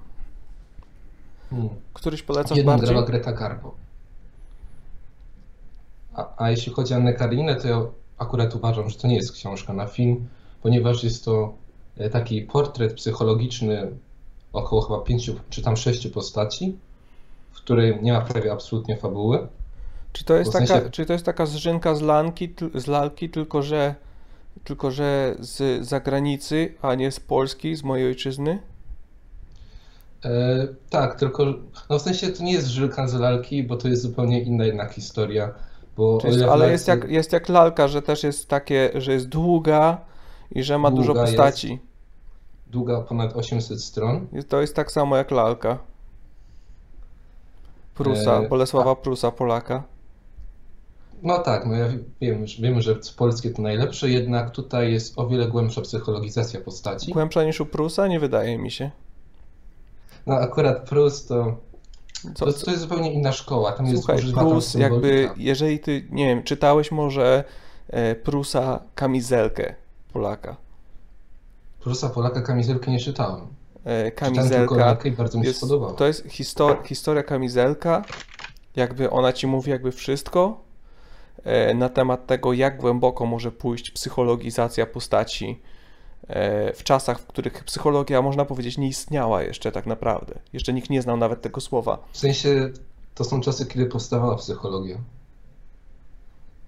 Hmm. 1.50 1.70
Któryś 1.94 2.22
polecasz 2.24 2.58
Jedną 2.58 2.72
bardziej? 2.72 2.90
grała 2.90 3.06
Greta 3.06 3.32
Garbo. 3.34 3.76
A, 6.14 6.44
a 6.44 6.50
jeśli 6.50 6.74
chodzi 6.74 6.94
o 6.94 6.98
Annę 6.98 7.14
Kareninę, 7.14 7.56
to 7.56 7.68
ja 7.68 7.82
akurat 8.18 8.56
uważam, 8.56 8.90
że 8.90 8.98
to 8.98 9.08
nie 9.08 9.16
jest 9.16 9.32
książka 9.32 9.74
na 9.74 9.88
film, 9.88 10.28
ponieważ 10.62 11.04
jest 11.04 11.26
to 11.26 11.54
e, 11.98 12.10
taki 12.10 12.42
portret 12.42 12.94
psychologiczny 12.94 13.88
około 14.54 14.82
chyba 14.82 15.00
pięciu 15.00 15.36
czy 15.50 15.62
tam 15.62 15.78
sześciu 15.78 16.10
postaci, 16.10 16.78
w 17.52 17.58
której 17.58 18.00
nie 18.02 18.14
ma 18.14 18.22
prawie 18.22 18.52
absolutnie 18.52 18.98
fabuły. 18.98 19.48
Czy 20.14 20.24
to 20.24 20.36
jest 20.36 20.52
W 20.52 20.54
sensie- 20.54 20.74
taka, 20.74 20.90
czy 20.90 21.06
to 21.06 21.14
jest 21.14 21.26
taka 21.26 21.46
zżynka 21.46 21.96
z, 21.96 22.02
lanki, 22.02 22.54
z 22.76 22.88
lalki, 22.88 23.30
tylko 23.30 23.62
że, 23.62 23.96
tylko 24.64 24.92
że 24.92 25.36
z 25.40 25.86
zagranicy, 25.88 26.74
a 26.82 26.96
nie 26.96 27.12
z 27.12 27.20
Polski, 27.20 27.76
z 27.76 27.84
mojej 27.84 28.08
ojczyzny? 28.08 28.60
E, 30.26 30.68
tak, 30.90 31.16
tylko 31.20 31.46
no 31.90 32.00
w 32.00 32.02
sensie 32.02 32.28
to 32.28 32.44
nie 32.44 32.54
jest 32.54 32.68
Żylka 32.68 33.08
z 33.08 33.14
lalki, 33.14 33.64
bo 33.64 33.78
to 33.78 33.88
jest 33.88 34.02
zupełnie 34.02 34.42
inna 34.42 34.66
jednak 34.66 34.92
historia. 34.94 35.52
Bo 35.98 36.20
jest, 36.24 36.42
ale 36.44 36.66
lalce- 36.66 36.72
jest 36.72 36.88
jak, 36.88 37.10
jest 37.10 37.34
jak 37.34 37.50
lalka, 37.50 37.88
że 37.88 38.02
też 38.02 38.24
jest 38.24 38.48
takie, 38.50 38.92
że 38.96 39.14
jest 39.14 39.28
długa 39.28 39.98
i 40.52 40.64
że 40.64 40.78
ma 40.78 40.92
dużo 40.92 41.06
Długa 41.14 41.22
jest. 41.22 41.36
postaci. 41.38 41.80
długa 42.68 43.02
ponad 43.02 43.36
800 43.36 43.84
stron. 43.84 44.28
Jest- 44.34 44.50
To 44.50 44.62
jest 44.62 44.76
tak 44.76 44.92
samo 44.92 45.18
jak 45.18 45.32
lalka. 45.32 45.78
Prusa, 47.96 48.42
E, 48.44 48.50
Bolesława 48.50 48.96
Prusa, 48.96 49.32
Polaka. 49.32 49.84
No 51.24 51.38
tak, 51.40 51.66
no 51.66 51.74
ja 51.76 51.88
wiem, 52.22 52.48
że- 52.48 52.62
wiemy, 52.62 52.82
że 52.82 52.96
polskie 53.18 53.50
to 53.50 53.62
najlepsze, 53.62 54.10
jednak 54.10 54.52
tutaj 54.52 54.94
jest 54.94 55.20
o 55.20 55.28
wiele 55.28 55.48
głębsza 55.48 55.82
psychologizacja 55.82 56.62
postaci. 56.62 57.12
Głębsza 57.12 57.44
niż 57.44 57.62
u 57.62 57.66
Prusa? 57.66 58.08
Nie 58.08 58.20
wydaje 58.20 58.58
mi 58.58 58.72
się. 58.72 58.92
No 60.28 60.36
akurat 60.36 60.90
Prus 60.90 61.26
to, 61.26 61.58
Co- 62.36 62.46
to, 62.54 62.72
jest 62.72 62.82
zupełnie 62.82 63.14
inna 63.14 63.32
szkoła, 63.32 63.72
tam 63.72 63.86
jest 63.86 63.98
Słuchaj, 63.98 64.18
używana 64.18 64.50
Prus, 64.50 64.74
jakby, 64.74 65.30
jeżeli 65.38 65.80
ty, 65.80 66.08
nie 66.10 66.26
wiem, 66.26 66.44
czytałeś 66.44 66.92
może 66.92 67.44
e, 67.90 68.16
Prusa 68.16 68.80
kamizelkę 68.96 69.76
Polaka. 70.14 70.56
Prusa 71.80 72.10
Polaka 72.10 72.42
kamizelkę 72.42 72.92
nie 72.92 73.00
czytałem. 73.00 73.48
E, 73.84 74.12
Kamizelka 74.12 74.98
i 75.04 75.12
bardzo 75.12 75.38
mi 75.38 75.44
się 75.44 75.50
jest, 75.50 75.62
podobała. 75.62 75.94
to 75.94 76.08
jest 76.08 76.28
histo 76.30 76.78
historia 76.86 77.24
kamizelka, 77.24 78.06
jakby 78.76 79.10
ona 79.10 79.34
ci 79.34 79.48
mówi 79.48 79.72
jakby 79.72 79.92
wszystko 79.92 80.62
e, 81.44 81.74
na 81.74 81.90
temat 81.90 82.28
tego, 82.28 82.54
jak 82.54 82.78
głęboko 82.78 83.26
może 83.26 83.52
pójść 83.52 83.92
psychologizacja 83.92 84.86
postaci 84.86 85.62
w 86.76 86.82
czasach, 86.84 87.20
w 87.20 87.26
których 87.28 87.64
psychologia, 87.64 88.22
można 88.22 88.46
powiedzieć, 88.46 88.78
nie 88.78 88.88
istniała 88.88 89.44
jeszcze 89.44 89.72
tak 89.72 89.86
naprawdę. 89.86 90.40
Jeszcze 90.54 90.74
nikt 90.74 90.90
nie 90.90 91.02
znał 91.02 91.18
nawet 91.18 91.42
tego 91.42 91.62
słowa. 91.62 91.98
W 92.12 92.18
sensie 92.18 92.70
to 93.16 93.24
są 93.24 93.42
czasy, 93.42 93.66
kiedy 93.66 93.86
powstawała 93.86 94.36
psychologia. 94.36 94.98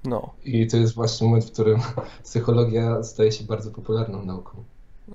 No. 0.04 0.30
I 0.46 0.68
to 0.68 0.78
jest 0.78 0.96
właśnie 0.96 1.28
moment, 1.28 1.46
w 1.46 1.52
którym 1.52 1.80
psychologia 2.24 3.04
staje 3.04 3.32
się 3.32 3.44
bardzo 3.44 3.72
popularną 3.72 4.26
nauką. 4.26 4.64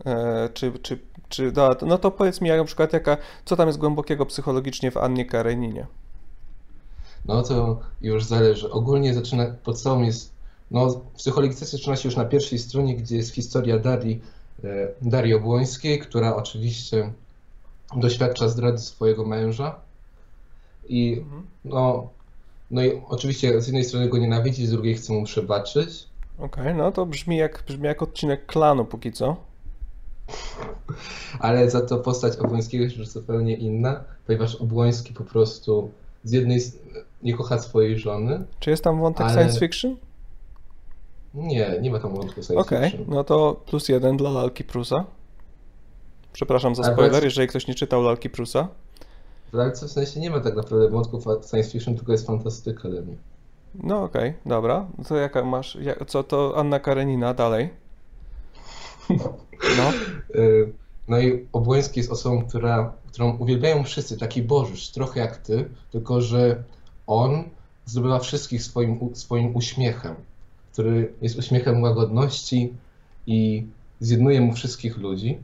E, 0.05 0.49
czy, 0.55 0.73
czy, 0.83 0.99
czy, 1.29 1.53
no, 1.57 1.75
to- 1.75 1.87
no 1.87 1.99
to 1.99 2.11
powiedz 2.11 2.41
mi, 2.41 2.49
jak 2.49 2.59
na 2.59 2.65
przykład, 2.65 2.93
jaka, 2.93 3.17
co 3.45 3.57
tam 3.57 3.67
jest 3.67 3.79
głębokiego 3.79 4.27
psychologicznie 4.27 4.91
w 4.91 4.97
Annie 4.97 5.25
Kareninie? 5.25 5.87
No 7.25 7.43
to 7.43 7.81
już 8.01 8.25
zależy. 8.25 8.71
Ogólnie 8.71 9.15
zaczyna, 9.15 9.47
podstawą 9.65 10.03
jest, 10.03 10.33
no 10.73 11.01
psychologizacja 11.17 11.67
zaczyna 11.67 11.97
się 11.97 12.09
już 12.09 12.17
na 12.17 12.25
pierwszej 12.25 12.59
stronie, 12.59 12.97
gdzie 12.97 13.17
jest 13.17 13.35
historia 13.35 13.79
Darii, 13.79 14.21
e, 14.65 14.89
Darii 15.03 15.35
Obłońskiej, 15.35 15.99
która 15.99 16.37
oczywiście 16.37 17.13
doświadcza 17.97 18.49
zdrady 18.49 18.79
swojego 18.79 19.25
męża 19.25 19.75
i 20.89 21.23
no, 21.65 22.09
no 22.71 22.85
i 22.85 23.03
oczywiście 23.09 23.61
z 23.61 23.67
jednej 23.67 23.85
strony 23.85 24.09
go 24.09 24.19
nienawidzi, 24.19 24.67
z 24.67 24.71
drugiej 24.71 24.95
chce 24.95 25.13
mu 25.13 25.25
przebaczyć. 25.25 26.07
Okej, 26.39 26.75
no 26.75 26.93
to 26.93 27.07
brzmi 27.07 27.37
jak, 27.37 27.65
brzmi 27.67 27.85
jak 27.85 28.03
odcinek 28.03 28.47
klanu 28.47 28.85
póki 28.85 29.13
co. 29.13 29.37
Ale 31.39 31.71
za 31.71 31.81
to 31.81 31.99
postać 31.99 32.37
Obłońskiego 32.37 32.85
jest 32.85 32.97
już 32.97 33.09
zupełnie 33.09 33.55
inna, 33.57 34.05
ponieważ 34.27 34.55
Obłoński 34.55 35.15
po 35.15 35.25
prostu 35.25 35.91
z 36.25 36.33
jednej 36.33 36.61
nie 37.23 37.35
kocha 37.35 37.59
swojej 37.59 37.99
żony. 37.99 38.45
Czy 38.61 38.71
jest 38.71 38.85
tam 38.85 39.01
wątek 39.01 39.27
Ale- 39.27 39.35
science 39.35 39.61
fiction? 39.61 39.97
Nie, 41.35 41.79
nie 41.81 41.91
ma 41.91 41.99
tam 41.99 42.15
wątku 42.15 42.43
science 42.43 42.57
Okej, 42.57 42.91
fiction. 42.91 43.07
no 43.09 43.25
to 43.25 43.61
plus 43.67 43.89
jeden 43.89 44.17
dla 44.17 44.31
Lalki 44.31 44.65
Prusa. 44.65 45.05
Przepraszam 46.33 46.75
za 46.75 46.83
spoiler, 46.83 47.11
powiedz- 47.11 47.25
jeżeli 47.25 47.49
ktoś 47.49 47.67
nie 47.67 47.75
czytał 47.75 48.03
Lalki 48.03 48.31
Prusa. 48.31 48.69
W 49.53 49.55
lalce 49.55 49.87
w 49.89 49.93
sensie 49.93 50.21
nie 50.21 50.31
ma 50.31 50.41
tak 50.41 50.57
naprawdę 50.57 50.89
wątków 50.89 51.25
science 51.25 51.71
fiction, 51.71 51.97
tylko 51.97 52.13
jest 52.13 52.27
fantastyka 52.27 52.89
dla 52.89 53.03
mnie. 53.03 53.17
No 53.75 54.03
okej, 54.03 54.35
dobra. 54.47 54.87
To 55.09 55.17
jaka 55.17 55.45
masz, 55.45 55.75
jak, 55.75 56.07
co 56.07 56.23
to 56.25 56.53
Anna 56.57 56.81
Karenina 56.81 57.35
dalej? 57.35 57.71
No. 59.11 59.93
Y, 60.35 60.73
No 61.09 61.19
i 61.21 61.47
Obłoński 61.53 62.01
jest 62.01 62.13
osobą, 62.13 62.45
która, 62.49 62.93
którą 63.07 63.37
uwielbiają 63.37 63.85
wszyscy, 63.85 64.19
taki 64.19 64.43
Bożysz, 64.43 64.91
trochę 64.91 65.21
jak 65.21 65.37
ty, 65.37 65.69
tylko 65.91 66.21
że 66.21 66.63
on 67.07 67.45
zdobywa 67.87 68.19
wszystkich 68.19 68.63
swoim, 68.63 68.99
swoim 69.15 69.57
uśmiechem, 69.57 70.15
który 70.73 71.13
jest 71.23 71.39
uśmiechem 71.39 71.83
łagodności 71.83 72.73
i 73.27 73.67
zjednuje 74.01 74.41
mu 74.41 74.53
wszystkich 74.53 74.97
ludzi. 74.97 75.39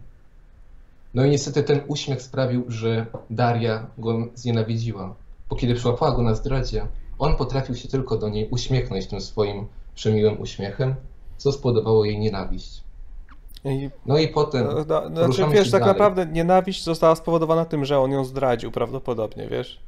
No 1.15 1.25
i 1.25 1.31
niestety 1.31 1.63
ten 1.63 1.81
uśmiech 1.87 2.23
sprawił, 2.23 2.65
że 2.69 3.07
Daria 3.31 3.87
go 3.99 4.29
znienawidziła, 4.35 5.15
bo 5.49 5.57
kiedy 5.57 5.75
przyłapała 5.75 6.17
go 6.17 6.23
na 6.23 6.35
zdradzie, 6.35 6.87
on 7.19 7.37
potrafił 7.37 7.75
się 7.75 7.89
tylko 7.89 8.17
do 8.17 8.29
niej 8.29 8.49
uśmiechnąć 8.51 9.07
tym 9.07 9.21
swoim 9.21 9.67
przemiłym 9.95 10.41
uśmiechem, 10.41 10.95
co 11.37 11.53
spowodowało 11.53 12.05
jej 12.05 12.19
nienawiść. 12.19 12.83
No 14.07 14.19
i 14.19 14.29
potem 14.29 14.67
no, 14.67 14.75
no, 14.75 14.85
znaczy, 14.85 15.11
poruszamy 15.15 15.55
wiesz, 15.55 15.71
tak 15.71 15.81
dalej. 15.81 15.95
naprawdę 15.95 16.27
nienawiść 16.27 16.85
została 16.85 17.17
spowodowana 17.17 17.65
tym, 17.65 17.85
że 17.85 18.01
on 18.01 18.13
ją 18.13 18.25
zdradził 18.25 18.71
prawdopodobnie, 18.71 19.49
wiesz? 19.49 19.81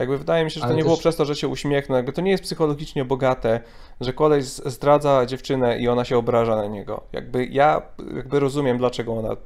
Jakby 0.00 0.18
wydaje 0.18 0.44
mi 0.44 0.50
się, 0.50 0.54
że 0.54 0.60
to 0.60 0.66
Ale 0.66 0.76
nie 0.76 0.82
było 0.82 0.94
też- 0.94 1.00
przez 1.00 1.16
to, 1.16 1.24
że 1.24 1.36
się 1.36 1.48
uśmiechnął. 1.48 1.96
Jakby 1.96 2.12
to 2.12 2.20
nie 2.20 2.30
jest 2.30 2.42
psychologicznie 2.42 3.04
bogate, 3.04 3.60
że 4.00 4.12
koleś 4.12 4.44
zdradza 4.44 5.26
dziewczynę 5.26 5.78
i 5.78 5.88
ona 5.88 6.04
się 6.04 6.18
obraża 6.18 6.56
na 6.56 6.66
niego. 6.66 7.02
Jakby 7.12 7.46
ja 7.46 7.82
jakby 8.16 8.40
rozumiem, 8.40 8.78
dlaczego 8.78 9.12
ona 9.14 9.36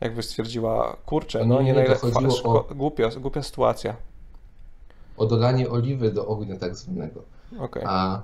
jakby 0.00 0.22
stwierdziła, 0.22 0.96
kurczę, 1.06 1.44
no 1.46 1.54
Nie, 1.62 1.72
nie, 1.72 1.78
nie, 1.80 1.96
to 1.96 2.08
najlepiej, 2.08 2.40
o- 2.44 2.66
głupia, 2.74 3.08
głupia 3.20 3.42
sytuacja. 3.42 3.96
o 5.16 5.26
dodanie 5.26 5.70
oliwy 5.70 6.10
do 6.12 6.26
ognia 6.26 6.56
tak 6.56 6.76
zwanego. 6.76 7.22
Okej. 7.58 7.82
A, 7.86 8.22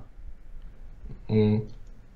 mm, 1.31 1.61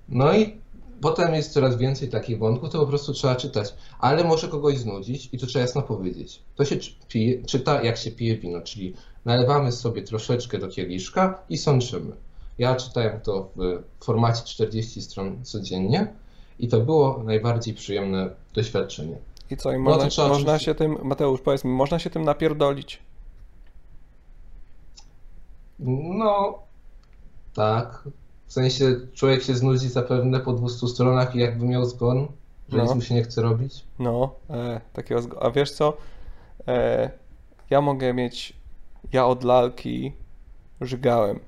no 0.08 0.32
i 0.34 0.56
potem 1.00 1.34
jest 1.34 1.52
coraz 1.52 1.76
więcej 1.76 2.08
takich 2.08 2.38
wątków, 2.38 2.70
to 2.70 2.78
po 2.80 2.86
prostu 2.86 3.12
trzeba 3.12 3.36
czytać. 3.36 3.74
Ale 3.98 4.24
może 4.24 4.48
kogoś 4.48 4.78
znudzić 4.78 5.28
i 5.32 5.38
to 5.38 5.46
trzeba 5.46 5.60
jasno 5.62 5.82
powiedzieć. 5.82 6.42
To 6.56 6.64
się 6.64 6.76
pije, 7.08 7.42
czyta 7.44 7.82
jak 7.82 7.96
się 7.96 8.10
pije 8.10 8.36
wino, 8.36 8.60
czyli 8.60 8.94
nalewamy 9.32 9.72
sobie 9.72 10.02
troszeczkę 10.02 10.58
do 10.58 10.68
kieliszka 10.68 11.42
i 11.48 11.58
sączymy. 11.58 12.12
Ja 12.58 12.76
czytałem 12.76 13.20
to 13.20 13.50
w 13.56 13.82
formacie 14.04 14.44
40 14.44 15.02
stron 15.02 15.44
codziennie 15.44 16.12
I 16.58 16.68
to 16.68 16.80
było 16.80 17.22
najbardziej 17.24 17.74
przyjemne 17.74 18.30
doświadczenie. 18.54 19.16
I 19.50 19.56
co, 19.56 19.70
i 19.72 19.74
No 19.74 19.80
można, 19.80 20.08
trzeba 20.08 20.28
można 20.28 20.58
się 20.58 20.74
tym, 20.74 20.96
Mateusz, 21.02 21.40
powiedz 21.40 21.64
mi, 21.64 21.70
można 21.70 21.98
się 21.98 22.10
tym 22.10 22.24
napierdolić? 22.24 22.98
No, 26.18 26.58
tak. 27.54 28.08
W 28.46 28.52
sensie 28.52 28.84
człowiek 29.14 29.42
się 29.42 29.54
znudzi 29.54 29.88
zapewne 29.88 30.40
po 30.40 30.52
200 30.52 30.86
stronach 30.88 31.34
i 31.34 31.38
jakby 31.38 31.64
miał 31.66 31.84
zgon, 31.84 32.26
że 32.68 32.76
No. 32.76 32.82
nic 32.84 32.94
mu 32.94 33.00
się 33.02 33.14
nie 33.14 33.22
chce 33.22 33.42
robić. 33.42 33.84
No, 33.98 34.34
e, 34.50 34.80
takiego, 34.92 35.20
zgo- 35.20 35.38
a 35.40 35.50
wiesz 35.50 35.70
co, 35.72 35.96
e, 36.68 37.10
ja 37.70 37.80
mogę 37.80 38.14
mieć, 38.14 38.56
ja 39.12 39.26
od 39.26 39.44
lalki 39.44 40.12
żygałem. 40.80 41.40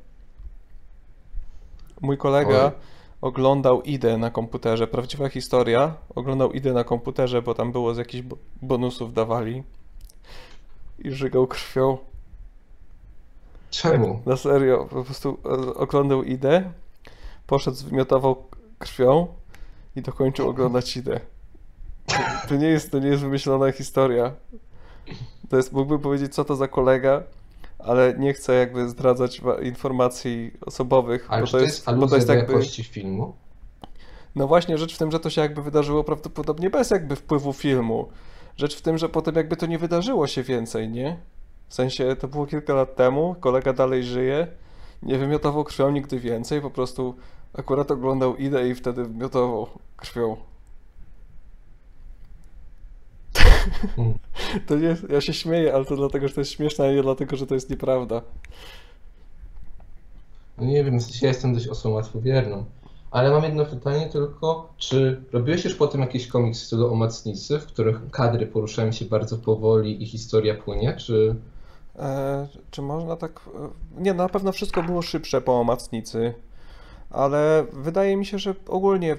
Mój 2.01 2.19
kolega 2.19 2.65
Oj. 2.65 2.73
oglądał 3.21 3.83
IDE 3.83 4.19
na 4.19 4.31
komputerze, 4.31 4.87
prawdziwa 4.87 5.29
historia, 5.29 5.95
oglądał 6.15 6.53
IDE 6.53 6.73
na 6.73 6.85
komputerze, 6.85 7.43
bo 7.43 7.55
tam 7.55 7.73
było 7.73 7.95
z 7.95 7.99
jakichś 7.99 8.23
bo- 8.23 8.37
bonusów 8.63 9.15
dawali 9.15 9.63
i 10.99 11.11
żygał 11.11 11.47
krwią. 11.47 11.99
Czemu? 13.71 14.23
Na 14.27 14.37
serio, 14.37 14.87
po 14.91 15.05
prostu 15.05 15.39
e, 15.45 15.75
oglądał 15.75 16.23
IDE, 16.23 16.73
poszedł, 17.47 17.77
zwymiotował 17.77 18.45
krwią 18.79 19.27
i 19.97 20.03
dokończył 20.03 20.49
oglądać 20.49 20.97
IDE. 20.97 21.21
To, 22.07 22.15
to 22.49 22.57
nie 22.57 22.67
jest, 22.67 22.91
to 22.91 22.99
nie 22.99 23.09
jest 23.09 23.23
wymyślona 23.23 23.73
historia. 23.73 24.33
To 25.49 25.57
jest, 25.57 25.73
mógłbym 25.73 25.99
powiedzieć, 26.01 26.35
co 26.35 26.45
to 26.45 26.57
za 26.57 26.69
kolega, 26.69 27.23
ale 27.85 28.15
nie 28.19 28.33
chcę 28.33 28.55
jakby 28.55 28.89
zdradzać 28.89 29.43
informacji 29.63 30.51
osobowych, 30.67 31.27
Ale 31.29 31.41
bo 31.41 31.47
to 31.47 31.53
to 31.53 31.59
jest, 31.59 31.95
bo 31.97 32.07
to 32.07 32.17
jest 32.17 32.29
jakby... 32.29 32.53
jakości 32.53 32.85
filmu? 32.85 33.35
No 34.35 34.47
właśnie, 34.47 34.79
rzecz 34.79 34.95
w 34.95 34.99
tym, 34.99 35.11
że 35.11 35.21
to 35.21 35.31
się 35.31 35.41
jakby 35.41 35.63
wydarzyło 35.63 36.05
prawdopodobnie 36.05 36.71
bez 36.71 36.91
jakby 36.91 37.17
wpływu 37.17 37.53
filmu. 37.53 38.09
Rzecz 38.57 38.77
w 38.77 38.83
tym, 38.83 38.99
że 38.99 39.09
potem 39.09 39.35
jakby 39.35 39.57
to 39.57 39.67
nie 39.67 39.79
wydarzyło 39.79 40.27
się 40.27 40.43
więcej, 40.43 40.89
nie? 40.89 41.17
W 41.69 41.75
sensie 41.75 42.17
to 42.17 42.29
było 42.29 42.47
kilka 42.47 42.75
lat 42.75 42.97
temu, 42.97 43.37
kolega 43.41 43.73
dalej 43.73 44.05
żyje, 44.05 44.47
nie 45.03 45.19
wymiotował 45.19 45.65
krwią 45.65 45.91
nigdy 45.91 46.19
więcej, 46.21 46.61
po 46.61 46.71
prostu 46.71 47.15
akurat 47.55 47.91
oglądał 47.91 48.37
idę 48.37 48.69
i 48.69 48.75
wtedy 48.75 49.05
wymiotował 49.05 49.67
krwią. 49.97 50.37
To 54.67 54.77
nie, 54.77 54.97
ja 55.09 55.21
się 55.21 55.33
śmieję, 55.33 55.75
ale 55.75 55.85
to 55.85 55.97
dlatego, 55.97 56.29
że 56.29 56.35
to 56.35 56.41
jest 56.41 56.51
śmieszne, 56.51 56.89
a 56.89 56.93
nie 56.93 57.03
dlatego, 57.03 57.37
że 57.37 57.47
to 57.47 57.55
jest 57.55 57.71
nieprawda. 57.71 58.23
No 60.59 60.67
nie 60.67 60.85
wiem, 60.85 60.99
w 60.99 61.03
sensie 61.03 61.27
ja 61.27 61.29
jestem 61.29 61.55
dość 61.55 61.69
osobą 61.69 61.95
łatwowierną. 61.95 62.65
Ale 63.11 63.31
mam 63.31 63.45
jedno 63.45 63.67
pytanie 63.67 64.09
tylko, 64.09 64.73
czy 64.77 65.23
robiłeś 65.33 65.65
już 65.65 65.75
potem 65.75 66.01
jakiś 66.01 66.27
komiks 66.27 66.61
w 66.61 66.67
stylu 66.67 66.93
Omacnicy, 66.93 67.59
w 67.59 67.67
których 67.67 68.11
kadry 68.11 68.47
poruszają 68.47 68.93
się 68.93 69.05
bardzo 69.05 69.39
powoli 69.39 70.03
i 70.03 70.07
historia 70.07 70.55
płynie, 70.55 70.97
czy... 70.97 71.35
E, 71.99 72.49
czy 72.71 72.83
można 72.83 73.17
tak. 73.17 73.41
Nie, 73.99 74.15
na 74.15 74.29
pewno 74.29 74.53
wszystko 74.53 74.83
było 74.83 75.03
szybsze 75.03 75.41
po 75.41 75.61
omacnicy, 75.61 76.35
ale 77.11 77.67
wydaje 77.73 78.17
mi 78.17 78.27
się, 78.27 78.39
że 78.39 78.55
ogólnie 78.69 79.17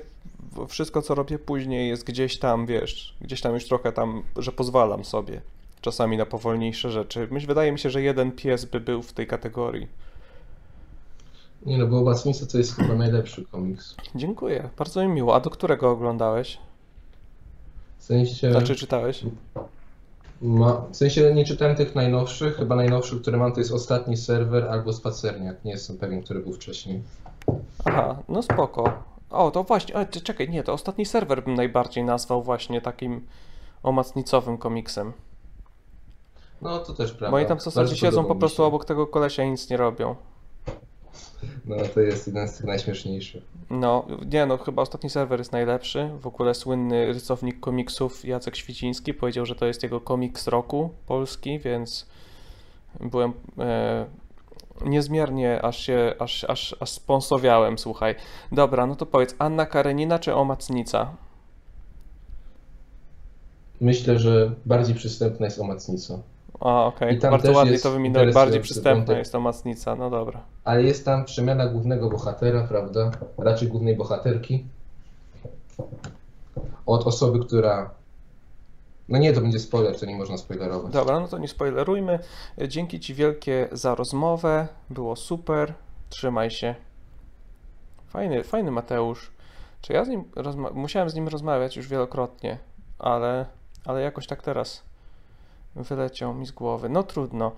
wszystko, 0.67 1.01
co 1.01 1.15
robię 1.15 1.39
później, 1.39 1.89
jest 1.89 2.03
gdzieś 2.03 2.39
tam, 2.39 2.65
wiesz, 2.65 3.15
gdzieś 3.21 3.41
tam 3.41 3.53
już 3.53 3.65
trochę 3.65 3.91
tam, 3.91 4.23
że 4.37 4.51
pozwalam 4.51 5.05
sobie 5.05 5.41
czasami 5.81 6.17
na 6.17 6.25
powolniejsze 6.25 6.91
rzeczy. 6.91 7.27
Myśl, 7.31 7.47
wydaje 7.47 7.71
mi 7.71 7.79
się, 7.79 7.89
że 7.89 8.01
jeden 8.01 8.31
pies 8.31 8.65
by 8.65 8.79
był 8.79 9.01
w 9.01 9.13
tej 9.13 9.27
kategorii. 9.27 9.87
Nie 11.65 11.77
no, 11.77 11.87
bo 11.87 11.99
Omacnica 11.99 12.45
to 12.45 12.57
jest 12.57 12.75
chyba 12.75 12.95
najlepszy 12.95 13.45
komiks. 13.45 13.95
Dziękuję, 14.15 14.69
bardzo 14.77 15.01
mi 15.01 15.07
miło. 15.07 15.35
A 15.35 15.39
do 15.39 15.49
którego 15.49 15.91
oglądałeś? 15.91 16.57
W 17.97 18.03
sensie... 18.03 18.51
Znaczy 18.51 18.75
czytałeś? 18.75 19.23
Ma... 20.41 20.81
W 20.91 20.97
sensie 20.97 21.33
nie 21.33 21.45
czytałem 21.45 21.75
tych 21.75 21.95
najnowszych, 21.95 22.55
chyba 22.55 22.75
najnowszy, 22.75 23.19
który 23.21 23.37
mam 23.37 23.51
to 23.51 23.59
jest 23.59 23.71
Ostatni 23.71 24.17
Serwer 24.17 24.67
albo 24.69 24.93
Spacerniak, 24.93 25.65
nie 25.65 25.71
jestem 25.71 25.97
pewien, 25.97 26.23
który 26.23 26.39
był 26.39 26.53
wcześniej. 26.53 27.01
Aha, 27.85 28.17
no 28.29 28.41
spoko. 28.41 29.03
O, 29.31 29.51
to 29.51 29.63
właśnie, 29.63 29.95
o, 29.95 30.05
czekaj, 30.05 30.49
nie, 30.49 30.63
to 30.63 30.73
ostatni 30.73 31.05
serwer 31.05 31.43
bym 31.43 31.53
najbardziej 31.53 32.03
nazwał 32.03 32.43
właśnie 32.43 32.81
takim 32.81 33.27
omacnicowym 33.83 34.57
komiksem. 34.57 35.13
No 36.61 36.79
to 36.79 36.93
też 36.93 37.11
prawda. 37.11 37.31
Bo 37.31 37.37
oni 37.37 37.45
tam 37.45 37.59
w 37.59 37.63
zasadzie 37.63 37.95
siedzą 37.95 38.25
po 38.25 38.35
prostu 38.35 38.63
obok 38.63 38.85
tego 38.85 39.07
kolesia 39.07 39.43
i 39.43 39.51
nic 39.51 39.69
nie 39.69 39.77
robią. 39.77 40.15
No 41.65 41.75
to 41.93 41.99
jest 41.99 42.27
jeden 42.27 42.47
z 42.47 42.57
tych 42.57 42.65
najśmieszniejszych. 42.65 43.43
No, 43.69 44.05
nie 44.31 44.45
no, 44.45 44.57
chyba 44.57 44.81
ostatni 44.81 45.09
serwer 45.09 45.39
jest 45.39 45.51
najlepszy. 45.51 46.09
W 46.19 46.27
ogóle 46.27 46.53
słynny 46.53 47.05
rysownik 47.05 47.59
komiksów 47.59 48.25
Jacek 48.25 48.55
Świciński 48.55 49.13
powiedział, 49.13 49.45
że 49.45 49.55
to 49.55 49.65
jest 49.65 49.83
jego 49.83 50.01
komiks 50.01 50.47
roku 50.47 50.89
polski, 51.07 51.59
więc 51.59 52.05
byłem 52.99 53.33
e, 53.59 54.05
niezmiernie, 54.85 55.61
aż 55.61 55.77
się, 55.77 56.15
aż, 56.19 56.43
aż, 56.43 56.75
aż 56.79 56.89
sponsowiałem, 56.89 57.77
słuchaj. 57.77 58.15
Dobra, 58.51 58.87
no 58.87 58.95
to 58.95 59.05
powiedz, 59.05 59.35
Anna 59.39 59.65
Karenina 59.65 60.19
czy 60.19 60.35
Omacnica? 60.35 61.11
Myślę, 63.81 64.19
że 64.19 64.51
bardziej 64.65 64.95
przystępna 64.95 65.45
jest 65.45 65.59
Omacnica. 65.59 66.19
A, 66.59 66.85
okej, 66.85 67.19
tam 67.19 67.31
bardzo 67.31 67.51
ładnie 67.51 67.79
to 67.79 67.91
wyminąłeś, 67.91 68.33
bardziej 68.33 68.61
przystępna 68.61 69.17
jest 69.17 69.35
Omacnica, 69.35 69.95
no 69.95 70.09
dobra. 70.09 70.41
Ale 70.63 70.83
jest 70.83 71.05
tam 71.05 71.25
przemiana 71.25 71.67
głównego 71.67 72.09
bohatera, 72.09 72.67
prawda? 72.67 73.11
Raczej 73.37 73.67
głównej 73.67 73.95
bohaterki. 73.95 74.65
Od 76.85 77.07
osoby, 77.07 77.39
która. 77.39 77.89
No 79.09 79.17
nie, 79.17 79.33
to 79.33 79.41
będzie 79.41 79.59
spoiler, 79.59 79.99
to 79.99 80.05
nie 80.05 80.15
można 80.15 80.37
spoilerować. 80.37 80.93
Dobra, 80.93 81.19
no 81.19 81.27
to 81.27 81.37
nie 81.37 81.47
spoilerujmy. 81.47 82.19
Dzięki 82.67 82.99
Ci 82.99 83.13
wielkie 83.13 83.69
za 83.71 83.95
rozmowę. 83.95 84.67
Było 84.89 85.15
super. 85.15 85.73
Trzymaj 86.09 86.51
się. 86.51 86.75
Fajny, 88.07 88.43
fajny 88.43 88.71
Mateusz. 88.71 89.31
Czy 89.81 89.93
ja 89.93 90.05
z 90.05 90.07
nim 90.07 90.23
musiałem 90.73 91.09
z 91.09 91.15
nim 91.15 91.27
rozmawiać 91.27 91.77
już 91.77 91.87
wielokrotnie, 91.87 92.57
ale, 92.99 93.45
ale 93.85 94.01
jakoś 94.01 94.27
tak 94.27 94.41
teraz 94.41 94.83
wyleciał 95.75 96.33
mi 96.33 96.45
z 96.45 96.51
głowy. 96.51 96.89
No 96.89 97.03
trudno. 97.03 97.51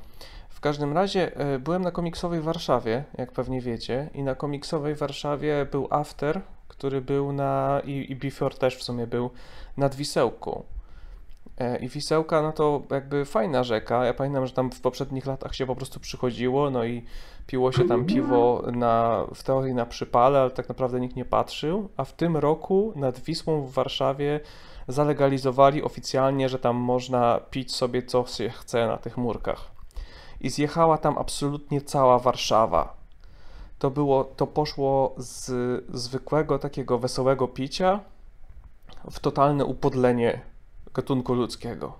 W 0.49 0.59
każdym 0.59 0.93
razie 0.93 1.37
e, 1.37 1.59
byłem 1.59 1.81
na 1.81 1.91
komiksowej 1.91 2.41
Warszawie, 2.41 3.03
jak 3.17 3.31
pewnie 3.31 3.61
wiecie, 3.61 4.09
i 4.13 4.23
na 4.23 4.35
komiksowej 4.35 4.95
Warszawie 4.95 5.67
był 5.71 5.87
After, 5.89 6.41
który 6.67 7.01
był 7.01 7.33
na 7.33 7.81
i, 7.85 8.11
i 8.11 8.15
Before 8.15 8.55
też 8.55 8.77
w 8.77 8.83
sumie 8.83 9.07
był 9.07 9.29
nad 9.77 9.95
Wisełką. 9.95 10.63
E, 11.57 11.77
I 11.77 11.89
Wisełka, 11.89 12.41
no 12.41 12.51
to 12.51 12.81
jakby 12.91 13.25
fajna 13.25 13.63
rzeka. 13.63 14.05
Ja 14.05 14.13
pamiętam, 14.13 14.47
że 14.47 14.53
tam 14.53 14.71
w 14.71 14.81
poprzednich 14.81 15.25
latach 15.25 15.55
się 15.55 15.65
po 15.65 15.75
prostu 15.75 15.99
przychodziło, 15.99 16.69
no 16.69 16.85
i 16.85 17.03
piło 17.47 17.71
się 17.71 17.87
tam 17.87 18.05
piwo 18.05 18.63
na, 18.71 19.25
w 19.33 19.43
teorii 19.43 19.73
na 19.73 19.85
przypale, 19.85 20.39
ale 20.39 20.51
tak 20.51 20.69
naprawdę 20.69 20.99
nikt 20.99 21.15
nie 21.15 21.25
patrzył. 21.25 21.89
A 21.97 22.03
w 22.03 22.13
tym 22.13 22.37
roku 22.37 22.93
nad 22.95 23.19
Wisłą 23.19 23.61
w 23.61 23.71
Warszawie 23.71 24.39
zalegalizowali 24.87 25.83
oficjalnie, 25.83 26.49
że 26.49 26.59
tam 26.59 26.75
można 26.75 27.39
pić 27.51 27.75
sobie 27.75 28.03
co 28.03 28.25
się 28.25 28.49
chce 28.49 28.87
na 28.87 28.97
tych 28.97 29.17
murkach. 29.17 29.71
I 30.41 30.49
zjechała 30.49 30.97
tam 30.97 31.17
absolutnie 31.17 31.81
cała 31.81 32.19
Warszawa. 32.19 32.93
To 33.79 33.91
było, 33.91 34.23
to 34.23 34.47
poszło 34.47 35.15
z 35.17 35.51
zwykłego 35.95 36.59
takiego 36.59 36.99
wesołego 36.99 37.47
picia 37.47 37.99
w 39.11 39.19
totalne 39.19 39.65
upodlenie 39.65 40.52
gatunku 40.93 41.33
ludzkiego. 41.33 41.93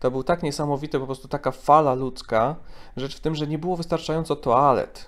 To 0.00 0.10
był 0.10 0.24
tak 0.24 0.42
niesamowity, 0.42 0.98
po 0.98 1.06
prostu 1.06 1.28
taka 1.28 1.50
fala 1.50 1.94
ludzka. 1.94 2.56
Rzecz 2.96 3.16
w 3.16 3.20
tym, 3.20 3.34
że 3.34 3.46
nie 3.46 3.58
było 3.58 3.76
wystarczająco 3.76 4.36
toalet. 4.36 5.06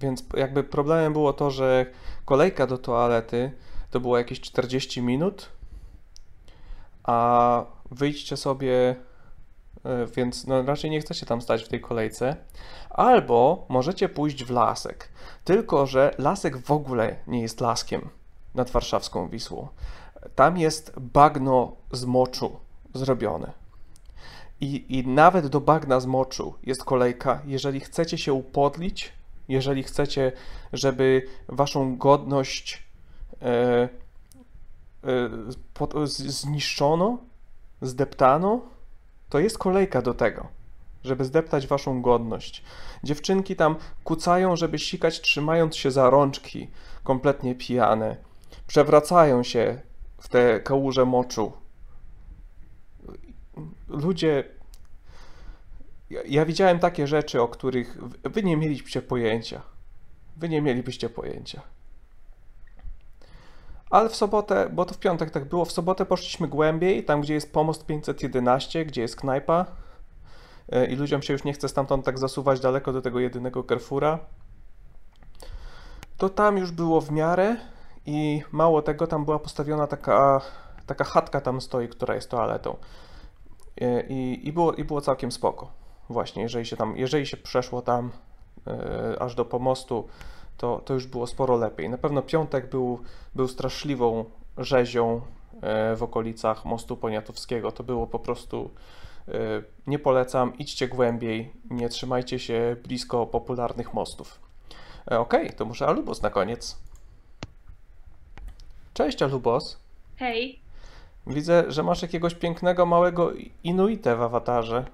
Więc 0.00 0.24
jakby 0.36 0.64
problemem 0.64 1.12
było 1.12 1.32
to, 1.32 1.50
że 1.50 1.86
kolejka 2.24 2.66
do 2.66 2.78
toalety 2.78 3.52
to 3.90 4.00
było 4.00 4.18
jakieś 4.18 4.40
40 4.40 5.02
minut, 5.02 5.48
a 7.04 7.64
wyjdźcie 7.90 8.36
sobie, 8.36 8.96
e, 9.84 10.06
więc 10.06 10.46
no 10.46 10.62
raczej 10.62 10.90
nie 10.90 11.00
chcecie 11.00 11.26
tam 11.26 11.42
stać 11.42 11.64
w 11.64 11.68
tej 11.68 11.80
kolejce. 11.80 12.36
Albo 12.90 13.66
możecie 13.68 14.08
pójść 14.08 14.44
w 14.44 14.50
lasek. 14.50 15.08
Tylko, 15.44 15.86
że 15.86 16.14
lasek 16.18 16.56
w 16.56 16.70
ogóle 16.70 17.16
nie 17.26 17.42
jest 17.42 17.60
laskiem 17.60 18.08
nad 18.54 18.70
warszawską 18.70 19.28
Wisłą. 19.28 19.68
Tam 20.34 20.58
jest 20.58 20.92
bagno 21.00 21.72
z 21.92 22.04
moczu 22.04 22.56
zrobione. 22.94 23.52
I, 24.60 24.98
I 24.98 25.06
nawet 25.06 25.46
do 25.46 25.60
bagna 25.60 26.00
z 26.00 26.06
moczu 26.06 26.54
jest 26.62 26.84
kolejka. 26.84 27.42
Jeżeli 27.46 27.80
chcecie 27.80 28.18
się 28.18 28.32
upodlić, 28.32 29.12
jeżeli 29.48 29.82
chcecie, 29.82 30.32
żeby 30.72 31.26
waszą 31.48 31.96
godność 31.96 32.82
e, 33.42 33.88
e, 35.04 36.06
zniszczono, 36.06 37.18
zdeptano, 37.82 38.60
to 39.28 39.38
jest 39.38 39.58
kolejka 39.58 40.02
do 40.02 40.14
tego, 40.14 40.46
żeby 41.04 41.24
zdeptać 41.24 41.66
waszą 41.66 42.02
godność. 42.02 42.62
Dziewczynki 43.04 43.56
tam 43.56 43.76
kucają, 44.04 44.56
żeby 44.56 44.78
sikać, 44.78 45.20
trzymając 45.20 45.76
się 45.76 45.90
za 45.90 46.10
rączki, 46.10 46.68
kompletnie 47.04 47.54
pijane. 47.54 48.16
przewracają 48.66 49.42
się 49.42 49.80
w 50.18 50.28
te 50.28 50.60
kałuże 50.60 51.04
moczu. 51.04 51.52
Ludzie. 53.88 54.44
Ja, 56.28 56.44
widziałem 56.44 56.78
takie 56.78 57.06
rzeczy, 57.06 57.42
o 57.42 57.48
których 57.48 58.04
wy- 58.04 58.30
wy 58.30 58.42
nie 58.42 58.56
mielibyście 58.56 59.02
pojęcia. 59.02 59.62
Wy 60.36 60.48
nie 60.48 60.62
mielibyście 60.62 61.10
pojęcia. 61.10 61.62
Ale 63.90 64.08
w 64.08 64.16
sobotę, 64.16 64.68
bo 64.72 64.84
to 64.84 64.94
w 64.94 64.98
piątek 64.98 65.30
tak 65.30 65.44
było, 65.44 65.64
w 65.64 65.72
sobotę 65.72 66.06
poszliśmy 66.06 66.48
głębiej, 66.48 67.04
tam 67.04 67.20
gdzie 67.20 67.34
jest 67.34 67.52
pomost 67.52 67.86
511, 67.86 68.84
gdzie 68.84 69.00
jest 69.00 69.16
knajpa 69.16 69.66
e, 70.72 70.86
i 70.86 70.96
ludziom 70.96 71.22
się 71.22 71.32
już 71.32 71.44
nie 71.44 71.52
chce 71.52 71.68
stamtąd 71.68 72.04
tak 72.04 72.18
zasuwać 72.18 72.60
daleko 72.60 72.92
do 72.92 73.02
tego 73.02 73.20
jedynego 73.20 73.64
Carrefoura. 73.64 74.18
To 76.16 76.28
tam 76.28 76.58
już 76.58 76.70
było 76.70 77.00
w 77.00 77.10
miarę 77.10 77.56
i 78.08 78.42
mało 78.52 78.82
tego, 78.82 79.06
tam 79.06 79.24
była 79.24 79.38
postawiona 79.38 79.86
taka, 79.86 80.40
taka 80.86 81.04
chatka 81.04 81.40
tam 81.40 81.60
stoi, 81.60 81.88
która 81.88 82.14
jest 82.14 82.30
toaletą. 82.30 82.76
I, 84.08 84.40
i, 84.48 84.52
było, 84.52 84.72
I 84.72 84.84
było 84.84 85.00
całkiem 85.00 85.32
spoko. 85.32 85.70
Właśnie, 86.10 86.42
jeżeli 86.42 86.66
się 86.66 86.76
tam, 86.76 86.96
jeżeli 86.96 87.26
się 87.26 87.36
przeszło 87.36 87.82
tam 87.82 88.10
e, 88.66 89.22
aż 89.22 89.34
do 89.34 89.44
pomostu, 89.44 90.08
to, 90.56 90.82
to 90.84 90.94
już 90.94 91.06
było 91.06 91.26
sporo 91.26 91.56
lepiej. 91.56 91.90
Na 91.90 91.98
pewno 91.98 92.22
piątek 92.22 92.70
był, 92.70 92.98
był 93.34 93.48
straszliwą 93.48 94.24
rzezią 94.58 95.20
e, 95.62 95.96
w 95.96 96.02
okolicach 96.02 96.64
mostu 96.64 96.96
Poniatowskiego. 96.96 97.72
To 97.72 97.84
było 97.84 98.06
po 98.06 98.18
prostu. 98.18 98.70
e, 99.28 99.32
Nie 99.86 99.98
polecam, 99.98 100.58
idźcie 100.58 100.88
głębiej, 100.88 101.52
nie 101.70 101.88
trzymajcie 101.88 102.38
się 102.38 102.76
blisko 102.82 103.26
popularnych 103.26 103.94
mostów. 103.94 104.40
Okej, 105.06 105.50
to 105.52 105.64
może 105.64 105.86
Alubos 105.86 106.22
na 106.22 106.30
koniec. 106.30 106.87
Cześć 108.98 109.22
Alubos. 109.22 109.78
Hej, 110.16 110.58
Widzę, 111.26 111.64
że 111.68 111.82
masz 111.82 112.02
jakiegoś 112.02 112.34
pięknego 112.34 112.86
małego 112.86 113.32
Inuitę 113.64 114.16
w 114.16 114.22
awatarze. 114.22 114.84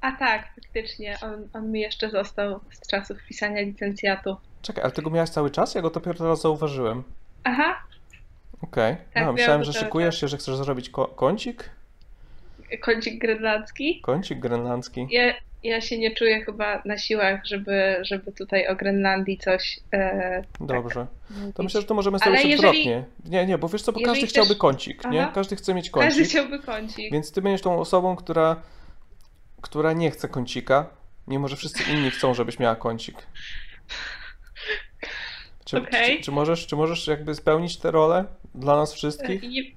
a 0.00 0.12
tak, 0.12 0.48
faktycznie, 0.54 1.18
on, 1.22 1.48
on 1.52 1.70
mi 1.72 1.80
jeszcze 1.80 2.10
został 2.10 2.60
z 2.70 2.88
czasów 2.88 3.18
pisania 3.28 3.60
licencjatu. 3.60 4.36
Czekaj, 4.62 4.84
ale 4.84 4.92
ty 4.92 5.02
go 5.02 5.10
miałeś 5.10 5.30
cały 5.30 5.50
czas? 5.50 5.74
Ja 5.74 5.82
go 5.82 5.90
dopiero 5.90 6.18
teraz 6.18 6.40
zauważyłem. 6.40 7.02
Aha, 7.44 7.82
Okej. 8.62 8.96
Tak, 9.14 9.24
no, 9.24 9.32
myślałem, 9.32 9.64
że 9.64 9.72
szykujesz 9.72 10.20
się, 10.20 10.28
że 10.28 10.36
chcesz 10.36 10.56
zrobić 10.56 10.90
ko- 10.90 11.08
kącik? 11.08 11.70
kącik 12.80 13.20
grenlandzki. 13.20 14.00
Kącik 14.00 14.38
grenlandzki. 14.38 15.06
Ja, 15.10 15.34
ja 15.62 15.80
się 15.80 15.98
nie 15.98 16.14
czuję 16.14 16.44
chyba 16.44 16.82
na 16.84 16.98
siłach, 16.98 17.46
żeby, 17.46 17.96
żeby 18.02 18.32
tutaj 18.32 18.68
o 18.68 18.76
Grenlandii 18.76 19.38
coś... 19.38 19.80
E, 19.92 20.42
Dobrze. 20.60 21.06
mówić. 21.30 21.54
To 21.56 21.62
myślę, 21.62 21.80
że 21.80 21.86
to 21.86 21.94
możemy 21.94 22.18
zrobić 22.18 22.44
jeżeli- 22.44 22.56
odwrotnie. 22.68 23.04
Nie, 23.24 23.46
nie, 23.46 23.58
bo 23.58 23.68
wiesz 23.68 23.82
co, 23.82 23.92
bo 23.92 24.00
każdy 24.00 24.20
chcesz- 24.26 24.30
chciałby 24.30 24.56
kącik, 24.56 25.04
nie? 25.10 25.22
Aha. 25.22 25.32
Każdy 25.34 25.56
chce 25.56 25.74
mieć 25.74 25.90
Każdy 25.90 26.08
kącik. 26.20 26.28
chciałby 26.30 26.58
kącik. 26.58 27.12
Więc 27.12 27.32
ty 27.32 27.42
będziesz 27.42 27.62
tą 27.62 27.78
osobą, 27.80 28.16
która, 28.16 28.62
która 29.60 29.92
nie 29.92 30.10
chce 30.10 30.28
kącika, 30.28 30.86
mimo 31.26 31.48
że 31.48 31.56
wszyscy 31.56 31.92
inni 31.92 32.10
chcą, 32.10 32.34
żebyś 32.34 32.58
miała 32.58 32.76
kącik. 32.76 33.16
Czy, 35.64 35.76
Okej. 35.78 36.16
czy, 36.18 36.24
czy, 36.24 36.32
możesz, 36.32 36.66
czy 36.66 36.76
możesz 36.76 37.06
jakby 37.06 37.34
spełnić 37.34 37.76
tę 37.76 37.90
rolę 37.90 38.24
dla 38.54 38.76
nas 38.76 38.94
wszystkich? 38.94 39.44
I- 39.44 39.76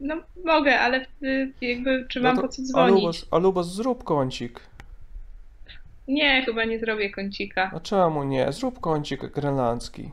No 0.00 0.14
mogę, 0.44 0.80
ale 0.80 1.06
wtedy 1.06 1.52
jakby 1.60 2.06
czy 2.08 2.20
mam 2.20 2.36
No 2.36 2.42
to 2.42 2.48
po 2.48 2.52
co 2.52 2.62
dzwonić? 2.62 2.96
Alubos, 2.96 3.26
Alubos, 3.30 3.74
zrób 3.74 4.04
kącik. 4.04 4.60
Nie, 6.08 6.42
chyba 6.44 6.64
nie 6.64 6.78
zrobię 6.78 7.10
kącika. 7.10 7.70
A 7.74 7.80
czemu 7.80 8.24
nie? 8.24 8.52
Zrób 8.52 8.80
kącik 8.80 9.26
grenlandzki. 9.26 10.10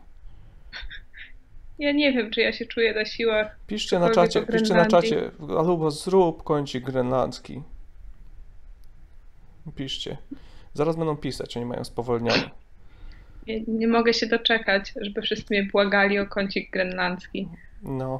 Ja 1.79 1.91
nie 1.91 2.13
wiem, 2.13 2.31
czy 2.31 2.41
ja 2.41 2.53
się 2.53 2.65
czuję 2.65 2.93
na 2.93 3.05
siłach. 3.05 3.55
Piszcie 3.67 3.99
na 3.99 4.09
czacie, 4.09 4.41
piszcie 4.41 4.73
na 4.73 4.85
czacie, 4.85 5.31
Alubos, 5.59 6.03
zrób 6.03 6.43
kącik 6.43 6.83
grenlandzki. 6.83 7.61
Piszcie. 9.75 10.17
Zaraz 10.73 10.95
będą 10.95 11.17
pisać, 11.17 11.57
oni 11.57 11.65
mają 11.65 11.83
spowolnione. 11.83 12.49
Nie, 13.47 13.61
nie 13.61 13.87
mogę 13.87 14.13
się 14.13 14.27
doczekać, 14.27 14.93
żeby 15.01 15.21
wszyscy 15.21 15.53
mnie 15.53 15.69
błagali 15.71 16.19
o 16.19 16.25
kącik 16.25 16.71
grenlandzki. 16.71 17.47
No. 17.83 18.19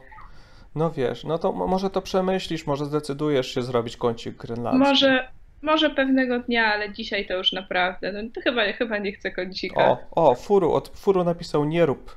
No 0.76 0.92
wiesz, 0.92 1.24
no 1.24 1.38
to 1.38 1.52
mo- 1.52 1.68
może 1.68 1.90
to 1.90 2.02
przemyślisz, 2.02 2.68
może 2.68 2.86
zdecydujesz 2.86 3.54
się 3.54 3.64
zrobić 3.64 3.98
kącik 3.98 4.36
grenlandzki. 4.36 4.80
Może, 4.90 5.28
może 5.62 5.90
pewnego 5.90 6.40
dnia, 6.40 6.66
ale 6.74 6.94
dzisiaj 6.94 7.28
to 7.28 7.34
już 7.34 7.52
naprawdę. 7.52 8.12
No 8.12 8.30
to 8.36 8.42
chyba, 8.42 8.72
chyba 8.74 8.98
nie 8.98 9.12
chcę 9.12 9.32
kącika. 9.32 9.98
O, 10.12 10.30
o, 10.30 10.36
Furu, 10.36 10.74
od 10.74 10.90
Furu 10.98 11.24
napisał 11.24 11.66
nie 11.66 11.86
rób. 11.86 12.16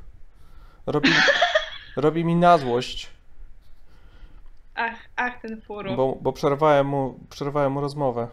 Robi, 0.87 1.11
robi 1.97 2.25
mi 2.25 2.37
na 2.37 2.59
złość, 2.59 3.11
Ach, 4.75 4.97
ach, 5.17 5.41
ten 5.41 5.61
furu. 5.61 5.97
bo, 5.97 6.19
bo 6.21 6.33
przerwałem 6.33 6.87
mu, 6.87 7.19
przerwałem 7.31 7.73
mu 7.73 7.81
rozmowę. 7.81 8.29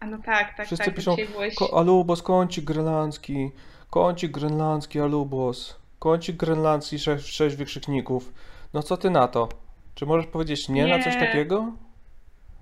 A 0.00 0.06
no 0.06 0.18
tak, 0.24 0.56
tak, 0.56 0.66
Wszyscy 0.66 0.84
tak. 0.84 0.94
piszą, 0.94 1.16
byłeś... 1.32 1.54
Alubos, 1.72 2.22
kącik 2.22 2.64
grenlandzki, 2.64 3.50
kącik 3.90 4.30
grenlandzki, 4.32 5.00
Alubos, 5.00 5.76
kącik 5.98 6.36
grenlandzki, 6.36 6.98
sześć, 6.98 7.34
sześć 7.36 7.56
wykrzykników. 7.56 8.32
No 8.74 8.82
co 8.82 8.96
ty 8.96 9.10
na 9.10 9.28
to? 9.28 9.48
Czy 9.94 10.06
możesz 10.06 10.26
powiedzieć 10.26 10.68
nie, 10.68 10.86
na 10.86 11.02
coś 11.02 11.14
Nie. 11.14 11.20
takiego? 11.20 11.72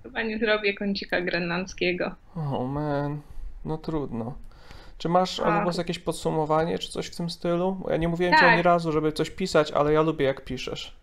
Chyba 0.03 0.21
nie 0.21 0.39
zrobię 0.39 0.73
kącika 0.73 1.21
grenlandzkiego. 1.21 2.15
Oh 2.35 2.63
man, 2.67 3.21
no 3.65 3.77
trudno. 3.77 4.33
Czy 4.97 5.09
masz, 5.09 5.39
A. 5.39 5.43
Alubos, 5.43 5.77
jakieś 5.77 5.99
podsumowanie, 5.99 6.79
czy 6.79 6.91
coś 6.91 7.07
w 7.07 7.15
tym 7.15 7.29
stylu? 7.29 7.83
Ja 7.89 7.97
nie 7.97 8.07
mówiłem 8.07 8.33
ci 8.33 8.39
Tak. 8.39 8.49
ani 8.53 8.61
razu, 8.61 8.91
żeby 8.91 9.11
coś 9.11 9.29
pisać, 9.29 9.71
ale 9.71 9.93
ja 9.93 10.01
lubię 10.01 10.25
jak 10.25 10.45
piszesz. 10.45 10.95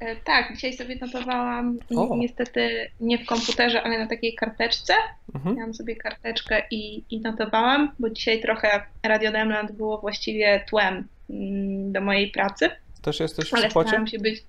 E, 0.00 0.16
tak, 0.16 0.54
dzisiaj 0.54 0.72
sobie 0.72 0.96
notowałam 1.00 1.78
O. 1.96 2.16
niestety 2.16 2.90
nie 3.00 3.18
w 3.18 3.26
komputerze, 3.26 3.82
ale 3.82 3.98
na 3.98 4.06
takiej 4.06 4.34
karteczce. 4.34 4.94
Mhm. 5.34 5.56
Miałam 5.56 5.74
sobie 5.74 5.96
karteczkę 5.96 6.62
i, 6.70 7.04
i 7.10 7.20
notowałam, 7.20 7.92
bo 7.98 8.10
dzisiaj 8.10 8.40
trochę 8.40 8.82
Radio 9.02 9.32
Demland 9.32 9.72
było 9.72 9.98
właściwie 9.98 10.64
tłem 10.68 11.08
mm, 11.30 11.92
do 11.92 12.00
mojej 12.00 12.30
pracy. 12.30 12.70
Też 13.02 13.20
jesteś 13.20 13.50
w 13.50 13.54
Ale 13.54 13.68
Sopocie? 13.68 13.88
starałam 13.88 14.06
się 14.06 14.18
być. 14.18 14.44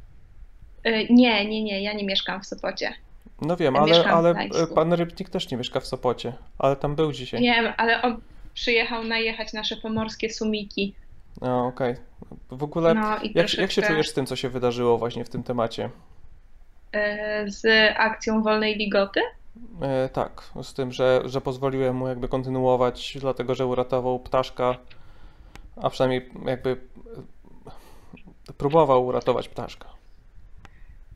E, 0.83 1.03
Nie, 1.05 1.45
nie, 1.49 1.63
nie, 1.63 1.81
ja 1.83 1.93
nie 1.93 2.05
mieszkam 2.05 2.41
w 2.41 2.45
Sopocie. 2.45 2.93
No 3.41 3.57
wiem, 3.57 3.75
Ja 3.75 3.81
ale, 3.81 4.03
ale 4.13 4.35
pan 4.75 4.93
Rybnik 4.93 5.29
też 5.29 5.51
nie 5.51 5.57
mieszka 5.57 5.79
w 5.79 5.87
Sopocie, 5.87 6.33
ale 6.59 6.75
tam 6.75 6.95
był 6.95 7.11
dzisiaj. 7.11 7.41
Wiem, 7.41 7.73
ale 7.77 8.01
on 8.01 8.21
przyjechał 8.53 9.03
najechać 9.03 9.53
nasze 9.53 9.77
pomorskie 9.77 10.29
sumiki. 10.29 10.95
No, 11.41 11.65
okej. 11.67 11.95
W 12.51 12.63
ogóle, 12.63 12.93
No 12.93 13.09
jak, 13.23 13.35
jak 13.35 13.49
się 13.49 13.57
troszeczkę- 13.57 13.87
czujesz 13.87 14.09
z 14.09 14.13
tym, 14.13 14.25
co 14.25 14.35
się 14.35 14.49
wydarzyło 14.49 14.97
właśnie 14.97 15.25
w 15.25 15.29
tym 15.29 15.43
temacie? 15.43 15.89
e, 16.91 17.43
z 17.51 17.65
akcją 17.97 18.43
wolnej 18.43 18.75
ligoty. 18.75 19.19
E, 19.81 20.09
tak, 20.09 20.43
z 20.63 20.73
tym, 20.73 20.91
że, 20.91 21.21
że 21.25 21.41
pozwoliłem 21.41 21.95
mu 21.95 22.07
jakby 22.07 22.27
kontynuować, 22.27 23.17
dlatego 23.21 23.55
że 23.55 23.65
uratował 23.65 24.19
ptaszka, 24.19 24.77
a 25.81 25.89
przynajmniej 25.89 26.29
jakby 26.45 26.77
próbował 28.57 29.05
uratować 29.05 29.49
ptaszka. 29.49 29.89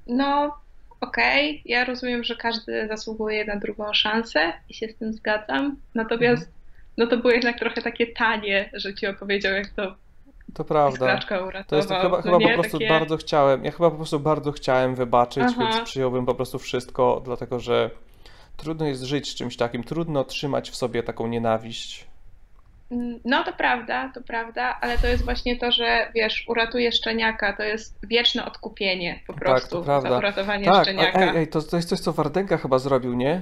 No, 0.08 0.56
okej, 1.02 1.62
ja 1.66 1.86
rozumiem, 1.86 2.24
że 2.24 2.36
każdy 2.36 2.88
zasługuje 2.88 3.46
na 3.46 3.56
drugą 3.56 3.94
szansę 3.94 4.54
i 4.70 4.74
się 4.74 4.88
z 4.90 4.96
tym 4.96 5.14
zgadzam. 5.14 5.76
Natomiast 5.96 6.42
Mhm. 6.44 6.58
no 6.98 7.08
to 7.08 7.18
było 7.18 7.34
jednak 7.34 7.60
trochę 7.60 7.82
takie 7.82 8.08
tanie, 8.08 8.70
że 8.74 8.94
ci 8.94 9.08
opowiedział, 9.08 9.54
jak 9.54 9.68
to 9.70 9.96
To 10.54 10.64
prawda. 10.66 11.20
To 11.68 11.76
jest 11.76 11.90
to 11.90 12.00
chyba, 12.02 12.18
No 12.18 12.22
chyba 12.24 12.38
nie, 12.38 12.48
po 12.48 12.54
prostu 12.54 12.78
takie- 12.80 12.90
bardzo 12.90 13.18
chciałem. 13.18 13.66
Ja 13.66 13.72
chyba 13.72 13.90
po 13.92 13.96
prostu 13.96 14.20
bardzo 14.20 14.52
chciałem 14.52 14.96
wybaczyć, 14.96 15.44
Aha. 15.48 15.56
więc 15.60 15.90
przyjąłbym 15.90 16.26
po 16.26 16.36
prostu 16.36 16.60
wszystko, 16.60 17.22
dlatego 17.26 17.60
że 17.60 17.90
trudno 18.58 18.86
jest 18.88 19.04
żyć 19.04 19.32
z 19.32 19.36
czymś 19.36 19.58
takim, 19.58 19.84
trudno 19.84 20.24
trzymać 20.24 20.70
w 20.70 20.76
sobie 20.76 21.04
taką 21.04 21.28
nienawiść. 21.28 22.08
No 23.26 23.44
to 23.44 23.54
prawda, 23.54 24.12
to 24.14 24.22
prawda, 24.22 24.78
ale 24.82 24.98
to 24.98 25.08
jest 25.08 25.24
właśnie 25.26 25.56
to, 25.60 25.72
że 25.72 26.12
wiesz, 26.16 26.46
uratuje 26.48 26.92
szczeniaka, 26.92 27.54
to 27.58 27.64
jest 27.64 28.00
wieczne 28.04 28.46
odkupienie 28.46 29.20
po 29.28 29.34
tak, 29.34 29.42
prostu 29.42 29.84
prawda. 29.84 30.10
za 30.10 30.18
uratowanie 30.18 30.66
tak, 30.66 30.84
szczeniaka. 30.84 31.22
Ej, 31.22 31.38
ej, 31.38 31.48
to, 31.48 31.62
to 31.62 31.76
jest 31.76 31.90
coś, 31.90 32.00
co 32.00 32.14
Wardenka 32.14 32.58
chyba 32.58 32.80
zrobił, 32.80 33.14
nie? 33.14 33.42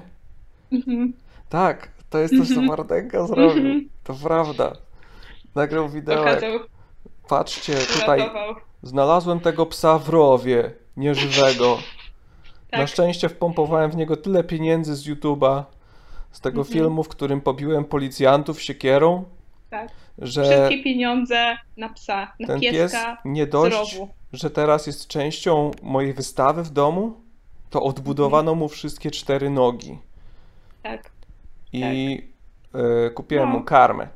Mhm. 0.71 1.13
Tak, 1.49 1.89
to 2.09 2.19
jest 2.19 2.37
coś, 2.37 2.47
co 2.47 2.59
Mhm. 2.59 2.67
Wardenka 2.77 3.27
zrobił. 3.27 3.45
Mhm. 3.49 3.89
To 4.03 4.13
prawda. 4.13 4.73
Nagrał 5.55 5.89
wideo, 5.89 6.25
Patrzcie, 7.29 7.73
tutaj 7.73 8.19
uratował. 8.19 8.55
znalazłem 8.83 9.39
tego 9.39 9.65
psa 9.65 9.99
w 9.99 10.09
rowie, 10.09 10.71
nieżywego. 10.97 11.77
Tak. 12.71 12.79
Na 12.79 12.87
szczęście 12.87 13.29
wpompowałem 13.29 13.91
w 13.91 13.95
niego 13.95 14.17
tyle 14.17 14.43
pieniędzy 14.43 14.95
z 14.95 15.07
YouTube'a, 15.07 15.63
z 16.35 16.39
tego 16.41 16.61
Mhm. 16.61 16.73
filmu, 16.73 17.03
w 17.03 17.07
którym 17.07 17.41
pobiłem 17.41 17.85
policjantów 17.85 18.61
siekierą, 18.61 19.23
Tak. 19.69 19.89
że 20.17 20.43
Wszystkie 20.43 20.83
pieniądze 20.83 21.57
na 21.77 21.89
psa, 21.89 22.31
na 22.39 22.47
ten 22.47 22.59
pies 22.59 22.71
pieska 22.73 23.17
nie 23.25 23.45
z 23.45 23.49
dość, 23.49 23.93
rowu. 23.95 24.09
że 24.33 24.49
teraz 24.49 24.87
jest 24.87 25.07
częścią 25.07 25.71
mojej 25.83 26.13
wystawy 26.13 26.63
w 26.63 26.69
domu, 26.69 27.13
to 27.69 27.83
odbudowano 27.83 28.55
mu 28.55 28.69
wszystkie 28.69 29.11
cztery 29.11 29.49
nogi. 29.49 29.97
Tak. 30.83 31.11
I 31.73 32.21
y, 33.07 33.11
kupiłem 33.11 33.49
No. 33.49 33.55
mu 33.59 33.63
karmę. 33.63 34.07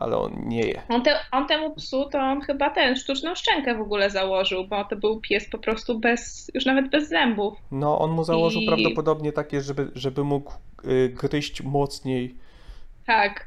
Ale 0.00 0.16
on 0.16 0.48
nie 0.48 0.60
je. 0.60 0.82
On, 0.88 1.02
te, 1.02 1.18
on 1.32 1.46
temu 1.46 1.74
psu 1.74 2.08
to 2.12 2.18
on 2.18 2.40
chyba 2.40 2.70
ten 2.70 2.96
sztuczną 2.96 3.34
szczękę 3.34 3.74
w 3.74 3.80
ogóle 3.80 4.10
założył, 4.10 4.66
bo 4.66 4.84
to 4.84 4.96
był 4.96 5.20
pies 5.20 5.50
po 5.50 5.58
prostu 5.58 5.98
bez, 5.98 6.50
już 6.54 6.64
nawet 6.66 6.90
bez 6.90 7.08
zębów. 7.08 7.58
No, 7.70 7.98
on 7.98 8.10
mu 8.10 8.24
założył 8.24 8.60
I- 8.60 8.66
prawdopodobnie 8.66 9.32
takie, 9.32 9.60
żeby, 9.60 9.90
żeby 9.94 10.24
mógł 10.24 10.52
y, 10.84 11.08
gryźć 11.08 11.62
mocniej. 11.62 12.34
Tak. 13.06 13.46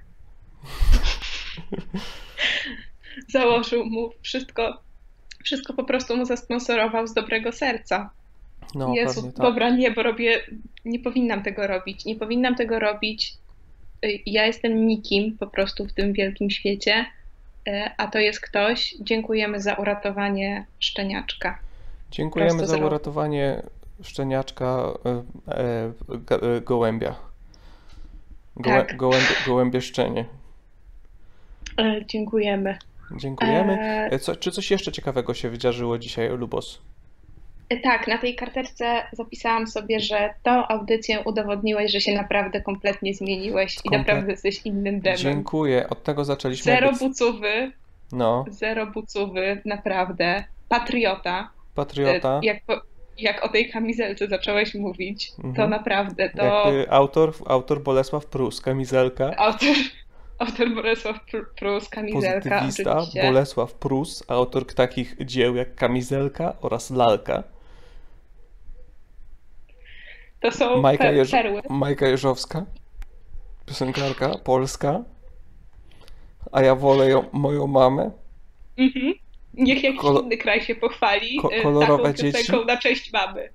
Założył 3.28 3.86
mu 3.86 4.10
wszystko, 4.22 4.80
wszystko 5.44 5.74
po 5.74 5.84
prostu 5.84 6.18
mu 6.18 6.26
zasponsorował 6.26 7.08
z 7.08 7.14
dobrego 7.14 7.52
serca. 7.52 8.10
No, 8.76 8.94
Jezu, 8.96 9.24
tak. 9.24 9.34
dobra, 9.34 9.70
nie, 9.70 9.92
bo 9.92 10.04
robię, 10.04 10.40
nie 10.86 11.00
powinnam 11.00 11.44
tego 11.44 11.68
robić, 11.68 12.06
nie 12.06 12.16
powinnam 12.16 12.56
tego 12.56 12.80
robić. 12.80 13.34
Ja 14.26 14.46
jestem 14.46 14.88
nikim 14.88 15.38
po 15.38 15.48
prostu 15.48 15.86
w 15.86 15.94
tym 15.94 16.14
wielkim 16.14 16.50
świecie, 16.50 17.06
y, 17.68 17.72
a 17.98 18.08
to 18.08 18.20
jest 18.20 18.40
ktoś. 18.40 18.96
Dziękujemy 19.00 19.62
za 19.62 19.74
uratowanie 19.74 20.66
szczeniaczka. 20.80 21.60
Dziękujemy 22.12 22.58
Prosto 22.58 22.68
za 22.78 22.86
uratowanie 22.86 23.62
szczeniaczka 24.04 24.94
e, 25.06 25.24
e, 25.48 25.92
e, 26.58 26.62
gołębia. 26.62 27.16
Gołę, 28.56 28.86
Tak. 28.86 28.98
gołębie, 28.98 29.36
gołębie 29.48 29.82
szczenie. 29.82 30.26
Y, 31.82 32.06
Dziękujemy. 32.08 32.78
Dziękujemy. 33.18 33.80
E, 34.12 34.20
Co, 34.20 34.36
czy 34.36 34.52
coś 34.52 34.72
jeszcze 34.72 34.92
ciekawego 34.92 35.34
się 35.34 35.50
wydarzyło 35.50 35.98
dzisiaj, 35.98 36.30
Lubos? 36.30 36.82
Tak, 37.78 38.08
na 38.08 38.18
tej 38.18 38.36
karteczce 38.36 39.04
zapisałam 39.12 39.68
sobie, 39.68 40.00
że 40.00 40.34
tą 40.44 40.68
audycję 40.68 41.20
udowodniłeś, 41.26 41.92
że 41.92 42.02
się 42.02 42.14
naprawdę 42.14 42.62
kompletnie 42.62 43.14
zmieniłeś 43.14 43.78
i 43.84 43.90
naprawdę 43.90 44.32
jesteś 44.32 44.62
innym 44.66 45.00
demem. 45.02 45.18
Dziękuję. 45.18 45.90
Od 45.90 46.04
tego 46.04 46.26
zaczęliśmy. 46.26 46.72
Zero 46.74 46.88
jakby- 46.88 47.08
bucówy, 47.08 47.72
No, 48.12 48.46
zero 48.50 48.86
bucówy, 48.88 49.62
naprawdę. 49.66 50.44
Patriota. 50.70 51.50
patriota. 51.76 52.40
Y, 52.44 52.46
Jak, 52.46 52.58
jak 53.18 53.46
o 53.46 53.50
tej 53.50 53.70
kamizelce 53.70 54.28
zacząłeś 54.28 54.76
mówić, 54.76 55.32
to 55.36 55.44
Mhm. 55.48 55.70
naprawdę 55.70 56.30
to 56.30 56.44
Jakby 56.66 56.92
autor, 56.92 57.34
autor 57.48 57.82
Bolesław 57.84 58.26
Prus, 58.26 58.62
kamizelka. 58.62 59.36
autor, 59.38 59.70
autor 60.40 60.70
Bolesław 60.76 61.18
Pr- 61.34 61.46
Prus, 61.60 61.90
kamizelka 61.90 62.50
Pozytywista 62.50 62.98
oczywiście. 62.98 63.24
Bolesław 63.24 63.74
Prus, 63.74 64.24
autor 64.28 64.66
takich 64.66 65.16
dzieł 65.26 65.56
jak 65.56 65.76
Kamizelka 65.76 66.54
oraz 66.62 66.92
Lalka. 66.92 67.44
To 70.44 70.52
są 70.52 70.82
Majka, 70.82 71.04
per, 71.04 71.30
perły. 71.32 71.62
Majka 71.70 72.08
Jeżowska, 72.08 72.66
piosenkarka 73.66 74.38
polska. 74.44 75.04
A 76.52 76.62
ja 76.62 76.76
wolę 76.76 77.10
ją, 77.10 77.26
moją 77.32 77.68
mamę. 77.68 78.12
Mhm. 78.78 79.14
Niech 79.54 79.84
jakiś 79.84 80.02
inny 80.24 80.38
kraj 80.38 80.62
się 80.62 80.76
pochwali 80.76 81.38
ko- 81.42 81.54
y, 81.58 81.62
kolorowe 81.62 82.04
taką 82.04 82.14
piosenką 82.14 82.54
dzieci. 82.58 82.66
na 82.68 82.78
cześć 82.78 83.14
mamy. 83.14 83.50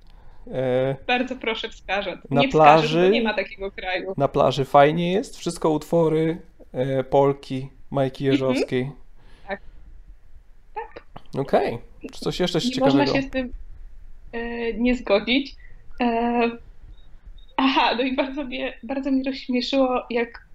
E, 0.53 0.97
Bardzo 1.07 1.36
proszę 1.36 1.68
wskażę. 1.68 2.18
Na 2.30 2.41
nie 2.41 2.49
wskażę, 2.49 2.82
plaży- 2.82 3.03
bo 3.07 3.12
nie 3.12 3.22
ma 3.22 3.34
takiego 3.34 3.70
kraju. 3.70 4.14
na 4.16 4.28
plaży 4.28 4.64
fajnie 4.64 5.12
jest. 5.12 5.36
Wszystko 5.39 5.70
utwory 5.70 6.43
e, 6.72 7.05
Polki, 7.05 7.68
Majki 7.91 8.28
Mhm. 8.28 8.32
Jeżowskiej. 8.32 8.91
Tak. 9.49 9.61
Okej. 11.39 11.78
Czy 12.12 12.20
coś 12.20 12.41
jeszcze 12.41 12.59
Nie 12.59 12.70
ciekawego? 12.70 12.99
można 12.99 13.14
się 13.20 13.22
z 13.22 13.30
tym 13.30 13.53
e, 14.32 14.72
nie 14.72 14.95
zgodzić. 14.97 15.57
E, 16.01 16.51
aha, 17.59 17.94
no 17.96 18.02
i 18.02 18.16
bardzo 18.16 18.44
mnie, 18.44 18.72
bardzo 18.82 19.11
mnie 19.11 19.22
rozśmieszyło, 19.24 20.02
jak, 20.11 20.46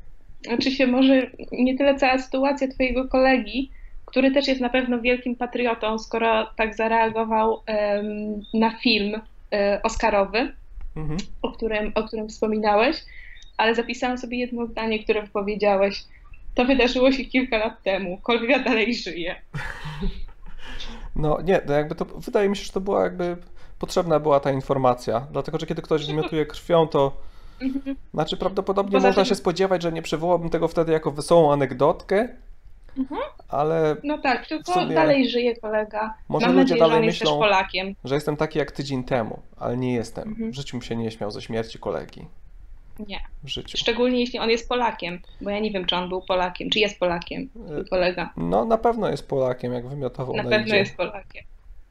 znaczy 0.45 0.72
się 0.72 0.88
może 0.88 1.28
nie 1.51 1.78
tyle 1.78 1.95
cała 1.95 2.18
sytuacja 2.20 2.68
twojego 2.68 3.08
kolegi, 3.08 3.72
który 4.06 4.32
też 4.32 4.47
jest 4.47 4.62
na 4.62 4.70
pewno 4.70 5.01
wielkim 5.01 5.36
patriotą, 5.36 5.99
skoro 5.99 6.49
tak 6.56 6.76
zareagował 6.76 7.62
em, 7.66 8.06
na 8.54 8.72
film 8.78 9.22
e, 9.54 9.80
Oscarowy, 9.84 10.54
Mhm. 10.95 11.18
o 11.41 11.51
którym, 11.51 11.91
o 11.95 12.04
którym 12.04 12.30
wspominałeś, 12.30 12.97
ale 13.58 13.76
zapisałam 13.76 14.18
sobie 14.18 14.38
jedno 14.38 14.66
zdanie, 14.68 15.04
które 15.04 15.28
powiedziałeś. 15.28 16.04
To 16.56 16.66
wydarzyło 16.66 17.12
się 17.12 17.26
kilka 17.26 17.58
lat 17.58 17.84
temu. 17.84 18.18
Kolwia 18.18 18.60
dalej 18.60 18.95
żyje. 18.95 19.36
No 21.16 21.41
nie, 21.43 21.60
to 21.60 21.74
jakby 21.74 21.95
to 21.95 22.06
wydaje 22.06 22.49
mi 22.49 22.56
się, 22.56 22.64
że 22.64 22.72
to 22.72 22.82
była 22.82 23.04
jakby 23.04 23.38
potrzebna 23.84 24.20
była 24.20 24.40
ta 24.40 24.52
informacja, 24.52 25.28
dlatego 25.32 25.60
że 25.60 25.66
kiedy 25.66 25.82
ktoś 25.82 26.08
wymiotuje 26.08 26.46
krwią, 26.46 26.88
to 26.88 27.12
Mhm. 27.62 27.96
znaczy 28.14 28.38
prawdopodobnie 28.38 28.92
Poza 28.92 29.08
można 29.08 29.26
się 29.26 29.36
spodziewać, 29.36 29.82
że 29.82 29.92
nie 29.92 30.02
przywołałbym 30.02 30.50
tego 30.50 30.68
wtedy 30.68 30.92
jako 30.92 31.12
wesołą 31.12 31.54
anegdotkę, 31.54 32.28
Mhm. 32.98 33.22
ale 33.50 33.96
No 34.04 34.18
tak, 34.18 34.48
tylko 34.48 34.86
dalej 34.86 35.30
żyje 35.30 35.56
kolega. 35.56 36.14
Może 36.30 36.46
Mam 36.48 36.56
ludzie 36.56 36.74
nadzieję, 36.74 36.90
że 36.90 36.90
dalej 36.96 37.10
też 37.10 37.20
myślą- 37.22 37.40
Polakiem. 37.40 37.96
że 38.04 38.16
jestem 38.16 38.38
taki 38.38 38.60
jak 38.60 38.72
tydzień 38.72 39.04
temu, 39.04 39.40
ale 39.58 39.78
nie 39.78 39.94
jestem. 39.94 40.28
Mhm. 40.30 40.52
W 40.52 40.56
życiu 40.56 40.78
bym 40.78 40.82
się 40.82 40.96
nie 40.96 41.12
śmiał 41.12 41.32
ze 41.32 41.42
śmierci 41.42 41.80
kolegi. 41.80 42.26
Nie. 43.08 43.20
W 43.44 43.48
życiu. 43.48 43.78
Szczególnie 43.78 44.20
jeśli 44.20 44.40
on 44.40 44.50
jest 44.50 44.70
Polakiem, 44.70 45.20
bo 45.42 45.50
ja 45.50 45.60
nie 45.60 45.72
wiem, 45.72 45.86
czy 45.86 45.96
on 45.96 46.10
był 46.10 46.22
Polakiem, 46.22 46.70
czy 46.70 46.80
jest 46.80 47.00
Polakiem, 47.00 47.50
twój 47.50 47.86
kolega. 47.90 48.34
No 48.38 48.66
na 48.66 48.78
pewno 48.78 49.10
jest 49.10 49.28
Polakiem, 49.28 49.74
jak 49.74 49.88
wymiotował 49.88 50.36
Na 50.36 50.44
na, 50.44 50.50
pewno 50.50 50.68
idzie. 50.68 50.78
jest 50.78 50.98
Polakiem. 50.98 51.44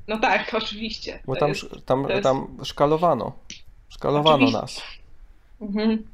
No 0.09 0.19
tak, 0.19 0.51
oczywiście. 0.63 1.21
Bo 1.27 1.37
tam, 1.37 1.49
jest- 1.49 1.67
tam, 1.87 2.09
jest- 2.09 2.23
tam 2.23 2.57
szkalowano. 2.65 3.33
Szkalowano 3.89 4.35
Oczywiście. 4.35 4.61
nas. 4.61 4.83
Mhm. 5.61 6.07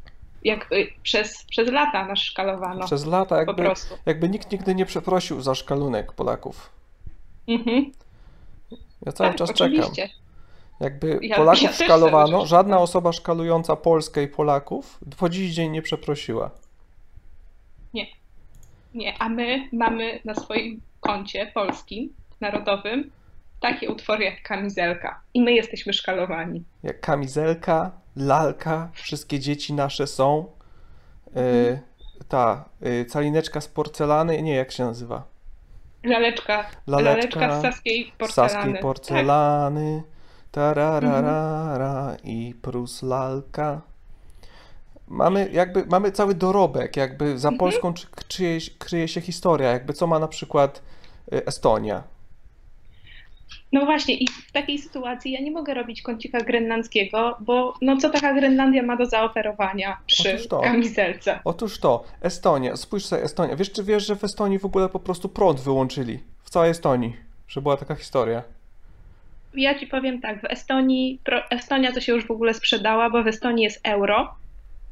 Jak 0.45 0.73
y, 0.73 0.93
przez, 1.03 1.45
przez 1.45 1.69
lata 1.71 2.07
nas 2.07 2.19
szkalowano. 2.19 2.87
Przez 2.87 3.07
lata 3.07 3.37
jakby, 3.37 3.71
jakby 4.07 4.29
nikt 4.29 4.53
nigdy 4.53 4.75
nie 4.75 4.87
przeprosił 4.87 5.41
za 5.41 5.55
szkalunek 5.55 6.13
Polaków. 6.13 6.71
Mhm. 7.49 7.93
Ja 9.07 9.13
cały 9.13 9.31
Tak, 9.31 9.39
czas 9.39 9.51
oczywiście. 9.51 9.93
czekam. 10.09 10.17
Jakby 10.81 11.19
Ja- 11.23 11.37
Polaków 11.37 11.63
ja 11.63 11.73
szkalowano, 11.73 12.47
żadna 12.47 12.79
osoba 12.79 13.13
szkalująca 13.13 13.77
Polskę 13.77 14.23
i 14.23 14.29
Polaków 14.29 14.99
po 15.19 15.29
dziś 15.29 15.55
dzień 15.55 15.71
nie 15.71 15.83
przeprosiła. 15.83 16.51
Nie. 17.95 18.07
Nie, 18.95 19.23
a 19.23 19.29
my 19.29 19.69
mamy 19.73 20.21
na 20.25 20.35
swoim 20.35 20.81
koncie 21.01 21.51
polskim, 21.55 22.15
narodowym, 22.41 23.11
takie 23.61 23.91
utwory 23.91 24.25
jak 24.25 24.43
Kamizelka. 24.43 25.21
I 25.35 25.43
my 25.43 25.53
jesteśmy 25.53 25.93
szkalowani. 25.93 26.65
Jak 26.83 27.01
kamizelka, 27.01 27.91
lalka, 28.17 28.89
wszystkie 28.93 29.41
dzieci 29.41 29.73
nasze 29.73 30.07
są. 30.07 30.47
Y, 31.37 31.81
ta 32.29 32.65
y, 32.87 33.05
calineczka 33.05 33.61
z 33.61 33.69
porcelany, 33.69 34.43
nie, 34.43 34.55
jak 34.55 34.73
się 34.73 34.85
nazywa? 34.85 35.25
Laleczka, 36.05 36.67
laleczka, 36.87 37.59
z 37.59 37.63
saskiej 37.63 38.13
porcelany. 38.19 38.51
Tak. 38.53 38.63
saskiej 38.63 38.83
porcelany, 38.83 40.03
tararara 40.51 42.17
i 42.25 42.55
prus 42.63 43.03
lalka. 43.03 43.81
Mamy 45.09 45.49
jakby, 45.53 45.87
mamy 45.87 46.13
cały 46.13 46.35
dorobek, 46.35 46.97
jakby 46.97 47.39
za 47.39 47.49
Mhm. 47.49 47.59
Polską 47.59 47.95
czy, 47.95 48.07
czyjeś, 48.29 48.71
kryje 48.79 49.09
się 49.09 49.21
historia, 49.21 49.71
jakby 49.71 49.93
co 49.93 50.07
ma 50.07 50.19
na 50.19 50.29
przykład 50.29 50.83
y, 51.33 51.47
Estonia. 51.47 52.03
No 53.73 53.85
właśnie, 53.85 54.15
i 54.15 54.27
w 54.49 54.53
takiej 54.53 54.79
sytuacji 54.79 55.33
ja 55.33 55.41
nie 55.41 55.51
mogę 55.51 55.75
robić 55.75 56.03
kącika 56.03 56.41
grenlandzkiego, 56.41 57.37
bo 57.41 57.75
no 57.83 57.97
co 57.97 58.11
taka 58.11 58.35
Grenlandia 58.35 58.83
ma 58.83 58.97
do 58.97 59.07
zaoferowania 59.07 59.99
przy 60.07 60.35
Otóż 60.35 60.49
to. 60.49 60.61
kamizelce? 60.61 61.39
Otóż 61.45 61.81
to, 61.81 62.05
Estonia, 62.23 62.77
spójrz 62.77 63.05
sobie 63.05 63.23
Estonia. 63.23 63.57
Wiesz, 63.57 63.73
czy 63.73 63.85
wiesz, 63.85 64.07
że 64.07 64.17
w 64.17 64.25
Estonii 64.25 64.59
w 64.59 64.65
ogóle 64.65 64.89
po 64.89 65.01
prostu 65.01 65.29
prąd 65.29 65.61
wyłączyli? 65.61 66.19
W 66.43 66.51
całej 66.51 66.71
Estonii, 66.71 67.17
że 67.49 67.63
była 67.63 67.77
taka 67.77 67.95
historia. 67.95 68.43
Ja 69.55 69.79
ci 69.79 69.87
powiem 69.87 70.21
tak, 70.21 70.41
w 70.41 70.45
Estonii, 70.45 71.21
Estonia 71.51 71.93
to 71.93 72.01
się 72.01 72.13
już 72.13 72.27
w 72.27 72.31
ogóle 72.31 72.55
sprzedała, 72.55 73.11
bo 73.11 73.23
w 73.23 73.27
Estonii 73.27 73.65
jest 73.65 73.81
euro, 73.85 74.35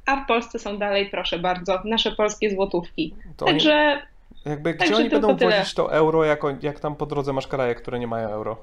a 0.07 0.25
w 0.25 0.27
Polsce 0.27 0.59
są 0.59 0.79
dalej, 0.79 1.11
proszę 1.11 1.39
bardzo, 1.39 1.83
nasze 1.85 2.13
polskie 2.13 2.51
złotówki. 2.51 3.15
To 3.37 3.45
Także 3.45 4.03
Jakby 4.47 4.71
gdzie 4.75 4.79
Także 4.79 4.97
oni 4.97 5.11
będą 5.11 5.37
tyle. 5.37 5.59
wozić 5.59 5.75
to 5.75 5.93
euro, 5.93 6.25
jak, 6.25 6.41
jak 6.63 6.81
tam 6.81 6.97
po 6.97 7.07
drodze 7.07 7.33
masz 7.33 7.47
kraje, 7.47 7.75
które 7.75 7.99
nie 7.99 8.07
mają 8.07 8.29
euro? 8.29 8.57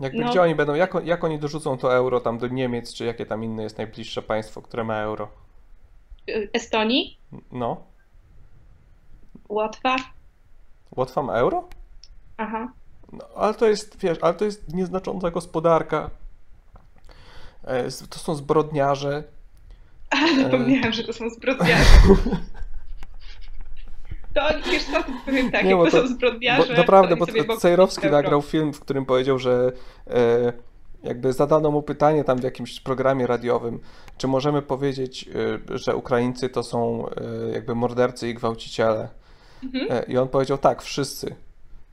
Jakby 0.00 0.18
No. 0.24 0.30
gdzie 0.30 0.42
oni 0.42 0.54
będą, 0.54 0.74
jak, 0.74 0.94
jak 1.04 1.24
oni 1.24 1.38
dorzucą 1.38 1.78
to 1.78 1.94
euro 1.94 2.20
tam 2.20 2.38
do 2.38 2.48
Niemiec, 2.48 2.94
czy 2.94 3.04
jakie 3.04 3.26
tam 3.26 3.44
inne 3.44 3.62
jest 3.62 3.78
najbliższe 3.78 4.22
państwo, 4.22 4.62
które 4.62 4.84
ma 4.84 4.98
euro? 4.98 5.28
y, 6.28 6.48
Estonii, 6.52 7.18
No, 7.52 7.82
Łotwa, 9.48 9.96
Łotwa 10.96 11.22
ma 11.22 11.32
euro? 11.32 11.68
aha. 12.36 12.68
No, 13.12 13.24
ale 13.36 13.54
to 13.54 13.66
jest, 13.68 13.98
wiesz, 14.00 14.18
ale 14.22 14.34
to 14.34 14.44
jest 14.44 14.74
nieznacząca 14.74 15.30
gospodarka. 15.30 16.10
E, 17.64 17.84
To 18.10 18.18
są 18.18 18.34
zbrodniarze. 18.34 19.24
A, 20.10 20.42
zapomniałam, 20.42 20.92
że 20.92 21.04
to 21.04 21.12
są 21.12 21.30
zbrodniarze. 21.30 21.84
To 24.34 24.46
oni, 24.46 24.62
wiesz 24.72 24.84
co, 24.84 25.04
powiem 25.26 25.50
tak, 25.50 25.64
Nie, 25.64 25.76
bo 25.76 25.84
to, 25.84 25.90
to- 25.90 26.02
są 26.02 26.08
zbrodniarze, 26.08 26.72
Bo, 26.72 26.78
naprawdę, 26.78 27.16
to 27.16 27.44
bo 27.46 27.56
Cejrowski 27.56 28.06
nagrał 28.06 28.42
film, 28.42 28.72
w 28.72 28.80
którym 28.80 29.06
powiedział, 29.06 29.38
że 29.38 29.72
e, 30.06 30.52
jakby 31.04 31.32
zadano 31.32 31.70
mu 31.70 31.82
pytanie 31.82 32.24
tam 32.24 32.38
w 32.38 32.42
jakimś 32.42 32.80
programie 32.80 33.26
radiowym, 33.26 33.80
czy 34.18 34.28
możemy 34.28 34.62
powiedzieć, 34.62 35.28
y, 35.72 35.78
że 35.78 35.96
Ukraińcy 35.96 36.48
to 36.48 36.62
są 36.62 37.06
y, 37.08 37.52
jakby 37.52 37.74
mordercy 37.74 38.28
i 38.28 38.34
gwałciciele. 38.34 39.08
Mhm. 39.64 39.86
E, 39.90 40.02
I 40.02 40.18
on 40.18 40.28
powiedział 40.28 40.58
tak, 40.58 40.82
wszyscy. 40.82 41.34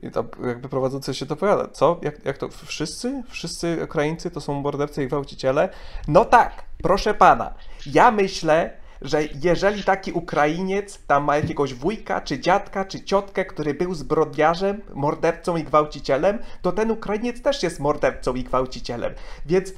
I 0.03 0.11
tam 0.11 0.27
jakby 0.47 0.69
prowadzący 0.69 1.13
się 1.13 1.25
dopowiada, 1.25 1.67
co? 1.67 1.99
Jak, 2.01 2.25
jak 2.25 2.37
to? 2.37 2.49
Wszyscy? 2.49 3.23
Wszyscy 3.29 3.77
Ukraińcy 3.83 4.31
to 4.31 4.41
są 4.41 4.53
mordercy 4.53 5.03
i 5.03 5.07
gwałciciele? 5.07 5.69
No 6.07 6.25
tak, 6.25 6.63
proszę 6.83 7.13
pana. 7.13 7.53
Ja 7.85 8.11
myślę, 8.11 8.80
że 9.01 9.23
jeżeli 9.43 9.83
taki 9.83 10.11
Ukrainiec 10.11 10.99
tam 11.07 11.23
ma 11.23 11.35
jakiegoś 11.35 11.73
wujka, 11.73 12.21
czy 12.21 12.39
dziadka, 12.39 12.85
czy 12.85 13.03
ciotkę, 13.03 13.45
który 13.45 13.73
był 13.73 13.93
zbrodniarzem, 13.93 14.81
mordercą 14.93 15.57
i 15.57 15.63
gwałcicielem, 15.63 16.39
to 16.61 16.71
ten 16.71 16.91
Ukrainiec 16.91 17.41
też 17.41 17.63
jest 17.63 17.79
mordercą 17.79 18.35
i 18.35 18.43
gwałcicielem. 18.43 19.13
Więc 19.45 19.73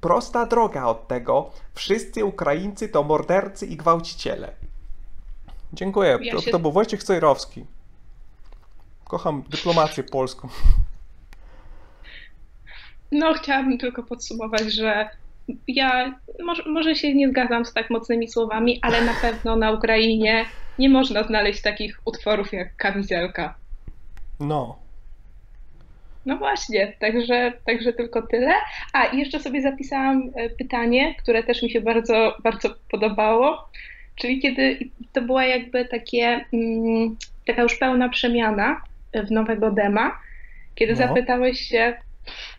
prosta 0.00 0.46
droga 0.46 0.84
od 0.84 1.08
tego, 1.08 1.50
wszyscy 1.74 2.24
Ukraińcy 2.24 2.88
to 2.88 3.02
mordercy 3.02 3.66
i 3.66 3.76
gwałciciele. 3.76 4.52
Dziękuję. 5.72 6.18
Ja 6.22 6.34
to, 6.34 6.40
się- 6.40 6.50
to 6.50 6.58
był 6.58 6.72
Wojciech 6.72 7.02
Cejrowski. 7.04 7.64
Kocham 9.04 9.42
dyplomację 9.50 10.04
polską. 10.04 10.48
No, 13.12 13.34
chciałabym 13.34 13.78
tylko 13.78 14.02
podsumować, 14.02 14.72
że 14.72 15.08
ja 15.68 16.14
może, 16.44 16.62
może 16.66 16.94
się 16.94 17.14
nie 17.14 17.28
zgadzam 17.28 17.64
z 17.64 17.72
tak 17.72 17.90
mocnymi 17.90 18.28
słowami, 18.28 18.78
ale 18.82 19.00
na 19.00 19.14
pewno 19.22 19.56
na 19.56 19.72
Ukrainie 19.72 20.44
nie 20.78 20.88
można 20.88 21.22
znaleźć 21.22 21.62
takich 21.62 22.00
utworów 22.04 22.52
jak 22.52 22.76
Kamizelka. 22.76 23.54
No. 24.40 24.78
No 26.26 26.36
właśnie, 26.36 26.92
także, 26.98 27.52
także 27.66 27.92
tylko 27.92 28.22
tyle. 28.22 28.52
A 28.92 29.04
i 29.04 29.18
jeszcze 29.18 29.40
sobie 29.40 29.62
zapisałam 29.62 30.30
e, 30.34 30.50
pytanie, 30.50 31.14
które 31.14 31.42
też 31.42 31.62
mi 31.62 31.70
się 31.70 31.80
bardzo, 31.80 32.36
bardzo 32.42 32.74
podobało, 32.90 33.68
czyli 34.16 34.40
kiedy 34.40 34.78
to 35.12 35.22
była 35.22 35.44
jakby 35.44 35.84
takie, 35.84 36.44
mm, 36.52 37.16
taka 37.46 37.62
już 37.62 37.76
pełna 37.76 38.08
przemiana 38.08 38.80
w 39.14 39.30
nowego 39.30 39.70
dema, 39.70 40.18
kiedy 40.74 40.92
No. 40.92 40.98
zapytałeś 40.98 41.60
się 41.60 41.96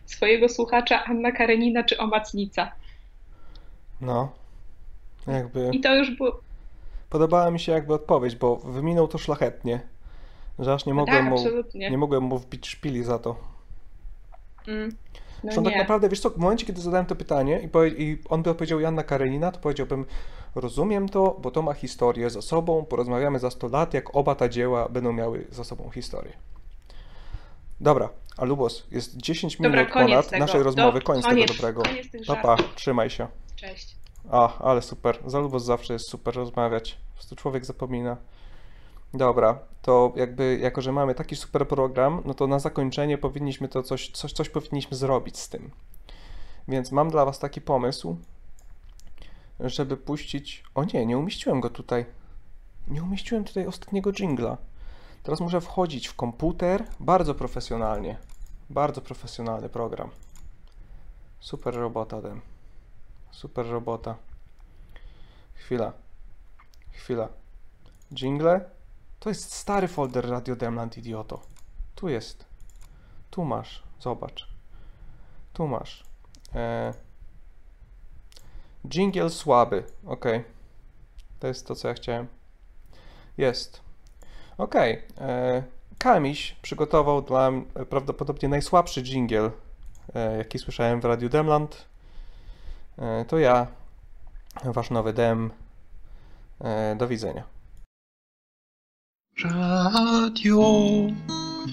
swojego 0.06 0.48
słuchacza 0.48 1.04
Anna 1.04 1.32
Karenina 1.32 1.84
czy 1.84 1.98
Omacnica. 1.98 2.72
No. 4.00 4.32
Jakby. 5.26 5.70
I 5.72 5.80
to 5.80 5.94
już 5.94 6.16
było, 6.16 6.40
Podobała 7.10 7.50
mi 7.50 7.60
się 7.60 7.72
jakby 7.72 7.94
odpowiedź, 7.94 8.36
bo 8.36 8.56
wyminął 8.56 9.08
to 9.08 9.18
szlachetnie. 9.18 9.80
Że 10.58 10.74
aż 10.74 10.86
nie 10.86 10.94
mogłem, 10.94 11.16
tak, 11.16 11.30
mu, 11.30 11.36
absolutnie. 11.36 11.90
nie 11.90 11.98
mogłem 11.98 12.22
mu 12.22 12.38
wbić 12.38 12.68
szpili 12.68 13.04
za 13.04 13.18
to. 13.18 13.36
mm, 14.68 14.88
no 14.88 14.94
Zresztą 15.42 15.64
tak 15.64 15.76
naprawdę, 15.76 16.08
wiesz 16.08 16.20
co, 16.20 16.30
w 16.30 16.36
momencie, 16.36 16.66
kiedy 16.66 16.80
zadałem 16.80 17.06
to 17.06 17.16
pytanie 17.16 17.60
i, 17.60 17.68
powie, 17.68 17.88
i 17.88 18.18
on 18.28 18.42
by 18.42 18.50
odpowiedział 18.50 18.80
Janna 18.80 19.02
Karenina, 19.02 19.52
to 19.52 19.60
powiedziałbym, 19.60 20.04
rozumiem 20.54 21.08
to, 21.08 21.36
bo 21.42 21.50
to 21.50 21.62
ma 21.62 21.74
historię 21.74 22.30
za 22.30 22.42
sobą, 22.42 22.84
porozmawiamy 22.84 23.38
za 23.38 23.50
100 23.50 23.68
lat, 23.68 23.94
jak 23.94 24.16
oba 24.16 24.34
ta 24.34 24.48
dzieła 24.48 24.88
będą 24.88 25.12
miały 25.12 25.46
za 25.50 25.64
sobą 25.64 25.90
historię. 25.90 26.32
Dobra, 27.80 28.08
a 28.36 28.44
Lubos, 28.44 28.86
jest 28.90 29.16
10 29.16 29.56
Dobra, 29.56 29.70
minut 29.80 29.92
koniec 29.92 30.10
ponad 30.10 30.28
tego. 30.28 30.44
naszej 30.44 30.60
Do- 30.60 30.64
rozmowy, 30.64 31.00
koniec, 31.00 31.24
koniec- 31.26 31.46
tego 31.48 31.54
dobrego. 31.54 31.82
koniec 31.82 32.10
tych 32.10 32.26
Papa, 32.26 32.56
żartów. 32.56 32.74
trzymaj 32.74 33.10
się. 33.10 33.26
Cześć. 33.56 33.96
A, 34.30 34.58
ale 34.58 34.82
super. 34.82 35.18
Za 35.26 35.38
Lubos 35.40 35.64
zawsze 35.64 35.92
jest 35.92 36.10
super 36.10 36.34
rozmawiać. 36.34 36.98
Po 37.10 37.14
prostu 37.14 37.36
człowiek 37.36 37.64
zapomina. 37.64 38.16
Dobra, 39.14 39.58
to 39.82 40.12
jakby, 40.16 40.58
jako 40.62 40.82
że 40.82 40.92
mamy 40.92 41.14
taki 41.14 41.36
super 41.36 41.68
program, 41.68 42.22
no 42.24 42.34
to 42.34 42.46
na 42.46 42.58
zakończenie 42.58 43.18
powinniśmy 43.18 43.68
to 43.68 43.82
coś, 43.82 44.10
coś, 44.10 44.32
coś 44.32 44.48
powinniśmy 44.48 44.96
zrobić 44.96 45.38
z 45.38 45.48
tym. 45.48 45.70
Więc 46.68 46.92
mam 46.92 47.10
dla 47.10 47.24
Was 47.24 47.38
taki 47.38 47.60
pomysł, 47.60 48.16
żeby 49.60 49.96
puścić. 49.96 50.64
O 50.74 50.84
nie, 50.84 51.06
nie 51.06 51.18
umieściłem 51.18 51.60
go 51.60 51.70
tutaj. 51.70 52.06
Nie 52.88 53.02
umieściłem 53.02 53.44
tutaj 53.44 53.66
ostatniego 53.66 54.12
jingla. 54.12 54.56
Teraz 55.26 55.40
muszę 55.40 55.60
wchodzić 55.60 56.08
w 56.08 56.14
komputer 56.14 56.84
bardzo 57.00 57.34
profesjonalnie. 57.34 58.18
Bardzo 58.70 59.00
profesjonalny 59.00 59.68
program. 59.68 60.10
Super 61.40 61.74
robota, 61.74 62.22
Dem. 62.22 62.40
Super 63.30 63.66
robota. 63.66 64.16
Chwila. 65.54 65.92
Chwila. 66.92 67.28
Jingle? 68.14 68.70
To 69.20 69.28
jest 69.28 69.52
stary 69.54 69.88
folder 69.88 70.28
Radio 70.28 70.56
Demland, 70.56 70.98
idioto. 70.98 71.40
Tu 71.94 72.08
jest. 72.08 72.44
Tu 73.30 73.44
masz. 73.44 73.82
Zobacz. 74.00 74.48
Tu 75.52 75.68
masz. 75.68 76.04
E... 76.54 76.94
Jingle 78.88 79.30
słaby. 79.30 79.84
Ok. 80.04 80.24
To 81.40 81.46
jest 81.46 81.66
to, 81.66 81.74
co 81.74 81.88
ja 81.88 81.94
chciałem. 81.94 82.26
Jest. 83.38 83.85
Ok. 84.58 84.74
E... 84.74 85.62
Kamiś 85.98 86.56
przygotował 86.62 87.22
dla 87.22 87.50
prawdopodobnie 87.90 88.48
najsłabszy 88.48 89.02
jingle, 89.02 89.50
e, 90.14 90.36
jaki 90.36 90.58
słyszałem 90.58 91.00
w 91.00 91.04
Radiu 91.04 91.28
Demland. 91.28 91.86
E, 92.98 93.24
To 93.24 93.38
ja, 93.38 93.66
wasz 94.64 94.90
nowy 94.90 95.12
dem. 95.12 95.50
Do 96.96 97.08
widzenia. 97.08 97.44
Radio 99.44 100.62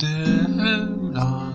Demland. 0.02 1.53